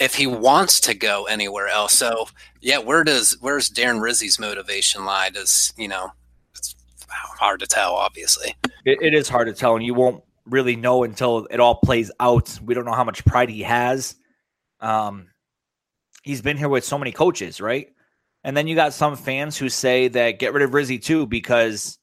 if 0.00 0.14
he 0.14 0.26
wants 0.26 0.80
to 0.80 0.94
go 0.94 1.24
anywhere 1.24 1.68
else. 1.68 1.92
So 1.92 2.28
yeah, 2.60 2.78
where 2.78 3.04
does 3.04 3.36
where's 3.40 3.70
Darren 3.70 4.00
Rizzi's 4.00 4.38
motivation 4.38 5.04
lie? 5.04 5.30
Does 5.30 5.72
you 5.76 5.88
know 5.88 6.12
it's 6.52 6.74
hard 7.38 7.60
to 7.60 7.66
tell, 7.66 7.94
obviously. 7.94 8.54
It, 8.84 8.98
it 9.00 9.14
is 9.14 9.28
hard 9.28 9.48
to 9.48 9.52
tell, 9.52 9.76
and 9.76 9.84
you 9.84 9.94
won't 9.94 10.22
really 10.46 10.76
know 10.76 11.04
until 11.04 11.46
it 11.50 11.60
all 11.60 11.76
plays 11.76 12.10
out. 12.20 12.58
We 12.62 12.74
don't 12.74 12.84
know 12.84 12.92
how 12.92 13.04
much 13.04 13.24
pride 13.24 13.50
he 13.50 13.62
has. 13.62 14.16
Um, 14.80 15.28
he's 16.22 16.42
been 16.42 16.56
here 16.56 16.68
with 16.68 16.84
so 16.84 16.98
many 16.98 17.12
coaches, 17.12 17.60
right? 17.60 17.88
And 18.44 18.56
then 18.56 18.66
you 18.66 18.74
got 18.74 18.92
some 18.92 19.16
fans 19.16 19.56
who 19.56 19.68
say 19.68 20.08
that 20.08 20.38
get 20.38 20.52
rid 20.52 20.62
of 20.62 20.74
Rizzi 20.74 20.98
too 20.98 21.26
because 21.26 21.98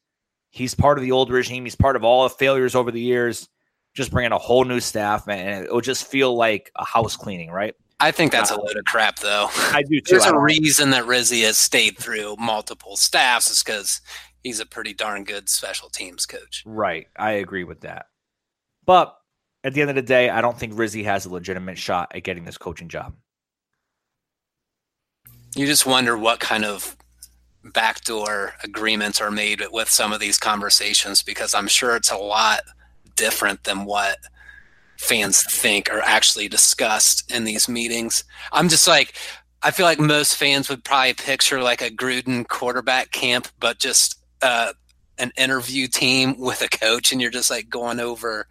he's 0.51 0.75
part 0.75 0.97
of 0.97 1.03
the 1.03 1.11
old 1.11 1.31
regime. 1.31 1.65
He's 1.65 1.75
part 1.75 1.95
of 1.95 2.03
all 2.03 2.23
the 2.23 2.29
failures 2.29 2.75
over 2.75 2.91
the 2.91 3.01
years. 3.01 3.49
Just 3.93 4.11
bringing 4.11 4.33
a 4.33 4.37
whole 4.37 4.65
new 4.65 4.81
staff, 4.81 5.27
and 5.29 5.65
it 5.65 5.71
will 5.71 5.79
just 5.79 6.05
feel 6.05 6.35
like 6.35 6.69
a 6.75 6.83
house 6.83 7.15
cleaning, 7.15 7.49
right? 7.49 7.73
I 7.99 8.11
think 8.11 8.31
that's 8.31 8.51
a 8.51 8.59
load 8.59 8.75
of 8.75 8.85
crap, 8.85 9.19
though. 9.19 9.47
I 9.71 9.81
do 9.83 10.01
too. 10.01 10.11
There's 10.11 10.25
a 10.25 10.37
reason 10.37 10.89
that 10.89 11.05
Rizzi 11.05 11.41
has 11.41 11.57
stayed 11.57 11.97
through 11.97 12.35
multiple 12.37 12.97
staffs, 12.97 13.49
is 13.49 13.63
because 13.63 14.01
he's 14.43 14.59
a 14.59 14.65
pretty 14.65 14.93
darn 14.93 15.23
good 15.23 15.49
special 15.49 15.89
teams 15.89 16.25
coach. 16.25 16.63
Right. 16.65 17.07
I 17.17 17.31
agree 17.31 17.63
with 17.63 17.81
that. 17.81 18.07
But 18.85 19.17
at 19.63 19.73
the 19.73 19.81
end 19.81 19.89
of 19.89 19.95
the 19.95 20.01
day, 20.01 20.29
I 20.29 20.41
don't 20.41 20.57
think 20.59 20.73
Rizzi 20.75 21.03
has 21.03 21.25
a 21.25 21.31
legitimate 21.31 21.77
shot 21.77 22.11
at 22.13 22.23
getting 22.23 22.43
this 22.43 22.57
coaching 22.57 22.89
job. 22.89 23.15
You 25.55 25.65
just 25.65 25.85
wonder 25.85 26.17
what 26.17 26.39
kind 26.41 26.65
of 26.65 26.97
backdoor 27.63 28.53
agreements 28.63 29.21
are 29.21 29.31
made 29.31 29.63
with 29.71 29.89
some 29.89 30.13
of 30.13 30.19
these 30.19 30.37
conversations 30.37 31.23
because 31.23 31.55
I'm 31.55 31.67
sure 31.67 31.95
it's 31.95 32.11
a 32.11 32.17
lot 32.17 32.59
different 33.15 33.63
than 33.63 33.85
what 33.85 34.17
fans 34.97 35.43
think 35.43 35.91
are 35.91 36.01
actually 36.01 36.47
discussed 36.47 37.31
in 37.31 37.43
these 37.43 37.67
meetings. 37.67 38.23
I'm 38.51 38.69
just 38.69 38.87
like, 38.87 39.15
I 39.61 39.71
feel 39.71 39.85
like 39.85 39.99
most 39.99 40.35
fans 40.35 40.69
would 40.69 40.83
probably 40.83 41.13
picture 41.13 41.61
like 41.61 41.81
a 41.81 41.89
Gruden 41.89 42.47
quarterback 42.47 43.11
camp, 43.11 43.47
but 43.59 43.79
just 43.79 44.19
uh, 44.41 44.73
an 45.17 45.31
interview 45.37 45.87
team 45.87 46.35
with 46.39 46.61
a 46.61 46.69
coach, 46.69 47.11
and 47.11 47.21
you're 47.21 47.31
just 47.31 47.49
like 47.49 47.69
going 47.69 47.99
over 47.99 48.47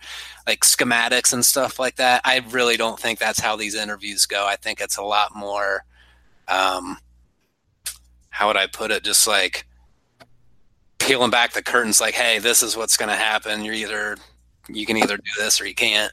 like 0.47 0.61
schematics 0.61 1.33
and 1.33 1.45
stuff 1.45 1.79
like 1.79 1.97
that. 1.97 2.21
I 2.25 2.45
really 2.51 2.77
don't 2.77 2.99
think 2.99 3.19
that's 3.19 3.41
how 3.41 3.57
these 3.57 3.75
interviews 3.75 4.27
go. 4.27 4.47
I 4.47 4.57
think 4.57 4.81
it's 4.81 4.97
a 4.97 5.03
lot 5.03 5.35
more. 5.35 5.85
Um, 6.49 6.99
how 8.31 8.49
would 8.49 8.57
I 8.57 8.67
put 8.67 8.91
it? 8.91 9.05
Just 9.05 9.27
like 9.27 9.67
peeling 10.99 11.31
back 11.31 11.53
the 11.53 11.63
curtains, 11.63 12.01
like, 12.01 12.15
hey, 12.15 12.39
this 12.39 12.63
is 12.63 12.77
what's 12.77 12.97
going 12.97 13.11
to 13.11 13.15
happen. 13.15 13.65
You're 13.65 13.75
either 13.75 14.17
you 14.69 14.87
can 14.87 14.97
either 14.97 15.17
do 15.17 15.31
this 15.39 15.61
or 15.61 15.67
you 15.67 15.75
can't. 15.75 16.13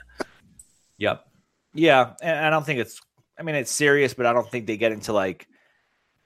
Yep. 0.97 1.26
Yeah, 1.74 2.14
and 2.22 2.45
I 2.45 2.49
don't 2.49 2.66
think 2.66 2.80
it's. 2.80 3.02
I 3.39 3.43
mean, 3.43 3.56
it's 3.56 3.72
serious, 3.72 4.14
but 4.14 4.26
I 4.26 4.34
don't 4.34 4.49
think 4.49 4.68
they 4.68 4.78
get 4.78 4.91
into 4.91 5.14
like 5.14 5.47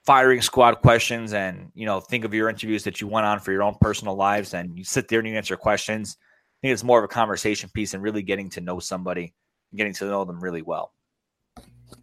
firing 0.04 0.40
squad 0.40 0.76
questions 0.82 1.32
and 1.32 1.72
you 1.74 1.84
know 1.84 1.98
think 1.98 2.24
of 2.24 2.32
your 2.32 2.48
interviews 2.48 2.84
that 2.84 3.00
you 3.00 3.08
went 3.08 3.26
on 3.26 3.40
for 3.40 3.52
your 3.52 3.62
own 3.62 3.74
personal 3.80 4.14
lives 4.14 4.54
and 4.54 4.76
you 4.78 4.84
sit 4.84 5.08
there 5.08 5.18
and 5.20 5.28
you 5.28 5.34
answer 5.34 5.56
questions. 5.56 6.16
I 6.20 6.58
think 6.62 6.72
it's 6.72 6.84
more 6.84 6.98
of 6.98 7.04
a 7.04 7.08
conversation 7.08 7.70
piece 7.72 7.94
and 7.94 8.02
really 8.02 8.22
getting 8.22 8.50
to 8.50 8.60
know 8.60 8.78
somebody, 8.78 9.34
getting 9.74 9.92
to 9.94 10.06
know 10.06 10.24
them 10.24 10.40
really 10.40 10.62
well. 10.62 10.92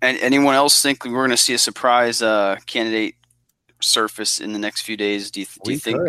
And 0.02 0.18
anyone 0.20 0.56
else 0.56 0.82
think 0.82 1.04
we're 1.04 1.12
going 1.12 1.32
to 1.32 1.38
see 1.38 1.54
a 1.54 1.58
surprise 1.58 2.22
uh, 2.22 2.58
candidate 2.66 3.16
surface 3.82 4.40
in 4.40 4.54
the 4.54 4.60
next 4.60 4.82
few 4.82 4.98
days? 4.98 5.30
Do 5.32 5.42
you, 5.42 5.46
do 5.64 5.72
you 5.72 5.78
think? 5.78 6.00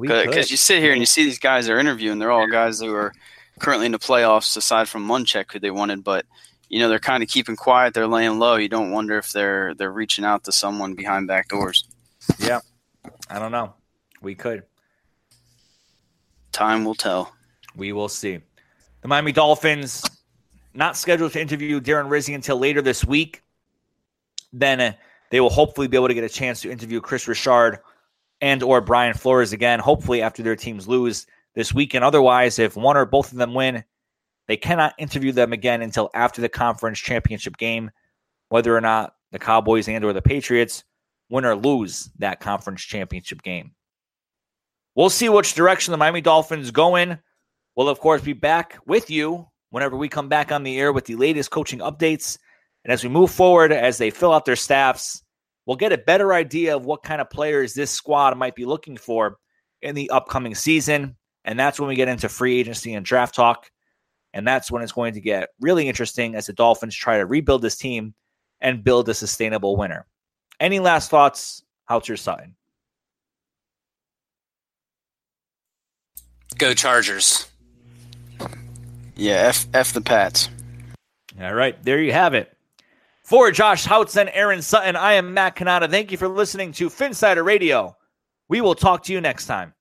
Because 0.00 0.50
you 0.50 0.56
sit 0.56 0.82
here 0.82 0.92
and 0.92 1.00
you 1.00 1.06
see 1.06 1.24
these 1.24 1.38
guys 1.38 1.66
they're 1.66 1.78
interviewing, 1.78 2.18
they're 2.18 2.30
all 2.30 2.48
guys 2.48 2.80
who 2.80 2.94
are 2.94 3.12
currently 3.58 3.86
in 3.86 3.92
the 3.92 3.98
playoffs, 3.98 4.56
aside 4.56 4.88
from 4.88 5.06
Munchak, 5.06 5.52
who 5.52 5.58
they 5.58 5.70
wanted, 5.70 6.04
but 6.04 6.26
you 6.68 6.78
know 6.78 6.88
they're 6.88 6.98
kind 6.98 7.22
of 7.22 7.28
keeping 7.28 7.56
quiet, 7.56 7.94
they're 7.94 8.06
laying 8.06 8.38
low. 8.38 8.56
You 8.56 8.68
don't 8.68 8.90
wonder 8.90 9.18
if 9.18 9.32
they're 9.32 9.74
they're 9.74 9.92
reaching 9.92 10.24
out 10.24 10.44
to 10.44 10.52
someone 10.52 10.94
behind 10.94 11.28
back 11.28 11.48
doors. 11.48 11.88
Yeah, 12.38 12.60
I 13.28 13.38
don't 13.38 13.52
know. 13.52 13.74
We 14.22 14.34
could. 14.34 14.64
Time 16.52 16.84
will 16.84 16.94
tell. 16.94 17.34
We 17.76 17.92
will 17.92 18.08
see. 18.08 18.38
The 19.02 19.08
Miami 19.08 19.32
Dolphins 19.32 20.02
not 20.72 20.96
scheduled 20.96 21.32
to 21.32 21.40
interview 21.40 21.80
Darren 21.80 22.10
Rizzi 22.10 22.34
until 22.34 22.58
later 22.58 22.82
this 22.82 23.04
week. 23.04 23.42
Then 24.52 24.80
uh, 24.80 24.92
they 25.30 25.40
will 25.40 25.50
hopefully 25.50 25.88
be 25.88 25.96
able 25.96 26.08
to 26.08 26.14
get 26.14 26.24
a 26.24 26.28
chance 26.28 26.62
to 26.62 26.70
interview 26.70 27.00
Kris 27.00 27.28
Richard 27.28 27.80
and 28.40 28.62
or 28.62 28.80
Brian 28.80 29.14
Flores 29.14 29.52
again, 29.52 29.80
hopefully 29.80 30.22
after 30.22 30.42
their 30.42 30.56
teams 30.56 30.88
lose 30.88 31.26
this 31.54 31.72
weekend. 31.72 32.04
Otherwise, 32.04 32.58
if 32.58 32.76
one 32.76 32.96
or 32.96 33.06
both 33.06 33.32
of 33.32 33.38
them 33.38 33.54
win, 33.54 33.84
they 34.46 34.56
cannot 34.56 34.94
interview 34.98 35.32
them 35.32 35.52
again 35.52 35.82
until 35.82 36.10
after 36.14 36.40
the 36.40 36.48
conference 36.48 36.98
championship 36.98 37.56
game, 37.56 37.90
whether 38.48 38.76
or 38.76 38.80
not 38.80 39.14
the 39.32 39.38
Cowboys 39.38 39.88
and 39.88 40.04
or 40.04 40.12
the 40.12 40.22
Patriots 40.22 40.84
win 41.30 41.44
or 41.44 41.56
lose 41.56 42.10
that 42.18 42.40
conference 42.40 42.82
championship 42.82 43.42
game. 43.42 43.72
We'll 44.94 45.10
see 45.10 45.28
which 45.28 45.54
direction 45.54 45.92
the 45.92 45.98
Miami 45.98 46.20
Dolphins 46.20 46.70
go 46.70 46.96
in. 46.96 47.18
We'll, 47.74 47.88
of 47.88 47.98
course, 47.98 48.22
be 48.22 48.32
back 48.32 48.78
with 48.86 49.10
you 49.10 49.48
whenever 49.70 49.96
we 49.96 50.08
come 50.08 50.28
back 50.28 50.52
on 50.52 50.62
the 50.62 50.78
air 50.78 50.92
with 50.92 51.06
the 51.06 51.16
latest 51.16 51.50
coaching 51.50 51.80
updates. 51.80 52.38
And 52.84 52.92
as 52.92 53.02
we 53.02 53.10
move 53.10 53.30
forward, 53.30 53.72
as 53.72 53.98
they 53.98 54.10
fill 54.10 54.32
out 54.32 54.44
their 54.44 54.54
staffs, 54.54 55.22
we'll 55.66 55.76
get 55.76 55.92
a 55.92 55.98
better 55.98 56.32
idea 56.32 56.76
of 56.76 56.84
what 56.84 57.02
kind 57.02 57.20
of 57.20 57.30
players 57.30 57.74
this 57.74 57.90
squad 57.90 58.36
might 58.36 58.54
be 58.54 58.66
looking 58.66 58.96
for 58.96 59.38
in 59.82 59.96
the 59.96 60.10
upcoming 60.10 60.54
season. 60.54 61.16
And 61.44 61.58
that's 61.58 61.78
when 61.78 61.88
we 61.88 61.94
get 61.94 62.08
into 62.08 62.28
free 62.28 62.58
agency 62.58 62.94
and 62.94 63.04
draft 63.04 63.34
talk. 63.34 63.70
And 64.32 64.46
that's 64.46 64.70
when 64.70 64.82
it's 64.82 64.92
going 64.92 65.14
to 65.14 65.20
get 65.20 65.50
really 65.60 65.88
interesting 65.88 66.34
as 66.34 66.46
the 66.46 66.52
Dolphins 66.52 66.96
try 66.96 67.18
to 67.18 67.26
rebuild 67.26 67.62
this 67.62 67.76
team 67.76 68.14
and 68.60 68.82
build 68.82 69.08
a 69.08 69.14
sustainable 69.14 69.76
winner. 69.76 70.06
Any 70.58 70.80
last 70.80 71.10
thoughts? 71.10 71.62
How's 71.84 72.08
your 72.08 72.16
side? 72.16 72.52
Go 76.58 76.72
Chargers. 76.72 77.48
Yeah, 79.16 79.34
F, 79.34 79.66
F 79.74 79.92
the 79.92 80.00
Pats. 80.00 80.48
All 81.40 81.54
right, 81.54 81.80
there 81.84 82.00
you 82.00 82.12
have 82.12 82.34
it. 82.34 82.56
For 83.22 83.50
Josh 83.50 83.86
Houtz 83.86 84.16
and 84.20 84.30
Aaron 84.32 84.62
Sutton, 84.62 84.96
I 84.96 85.14
am 85.14 85.34
Matt 85.34 85.56
Cannata. 85.56 85.90
Thank 85.90 86.12
you 86.12 86.18
for 86.18 86.28
listening 86.28 86.72
to 86.72 86.90
Phinsider 86.90 87.44
Radio. 87.44 87.96
We 88.48 88.60
will 88.60 88.74
talk 88.74 89.02
to 89.04 89.12
you 89.12 89.20
next 89.20 89.46
time. 89.46 89.74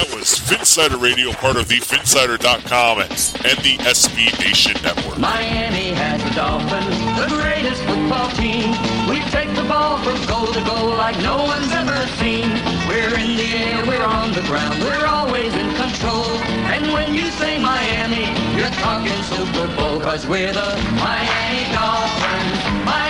That 0.00 0.16
was 0.16 0.32
Phinsider 0.32 0.96
Radio, 0.96 1.30
part 1.32 1.60
of 1.60 1.68
the 1.68 1.76
Phinsider.com 1.76 3.04
and 3.04 3.58
the 3.60 3.76
SB 3.84 4.32
Nation 4.40 4.72
Network. 4.80 5.18
Miami 5.20 5.92
has 5.92 6.24
the 6.24 6.32
Dolphins, 6.32 6.96
the 7.20 7.28
greatest 7.28 7.84
football 7.84 8.32
team. 8.32 8.72
We 9.04 9.20
take 9.28 9.52
the 9.52 9.68
ball 9.68 10.00
from 10.00 10.16
goal 10.24 10.48
to 10.56 10.64
goal 10.64 10.96
like 10.96 11.20
no 11.20 11.44
one's 11.44 11.68
ever 11.76 12.00
seen. 12.16 12.48
We're 12.88 13.12
in 13.12 13.36
the 13.36 13.44
air, 13.60 13.84
we're 13.84 14.00
on 14.00 14.32
the 14.32 14.40
ground, 14.48 14.80
we're 14.80 15.04
always 15.04 15.52
in 15.52 15.68
control. 15.76 16.32
And 16.72 16.96
when 16.96 17.12
you 17.12 17.28
say 17.36 17.60
Miami, 17.60 18.24
you're 18.56 18.72
talking 18.80 19.20
Super 19.28 19.68
Bowl, 19.76 20.00
cause 20.00 20.24
we're 20.24 20.56
the 20.56 20.80
Miami 20.96 21.68
Dolphins. 21.76 22.56
Miami 22.88 23.09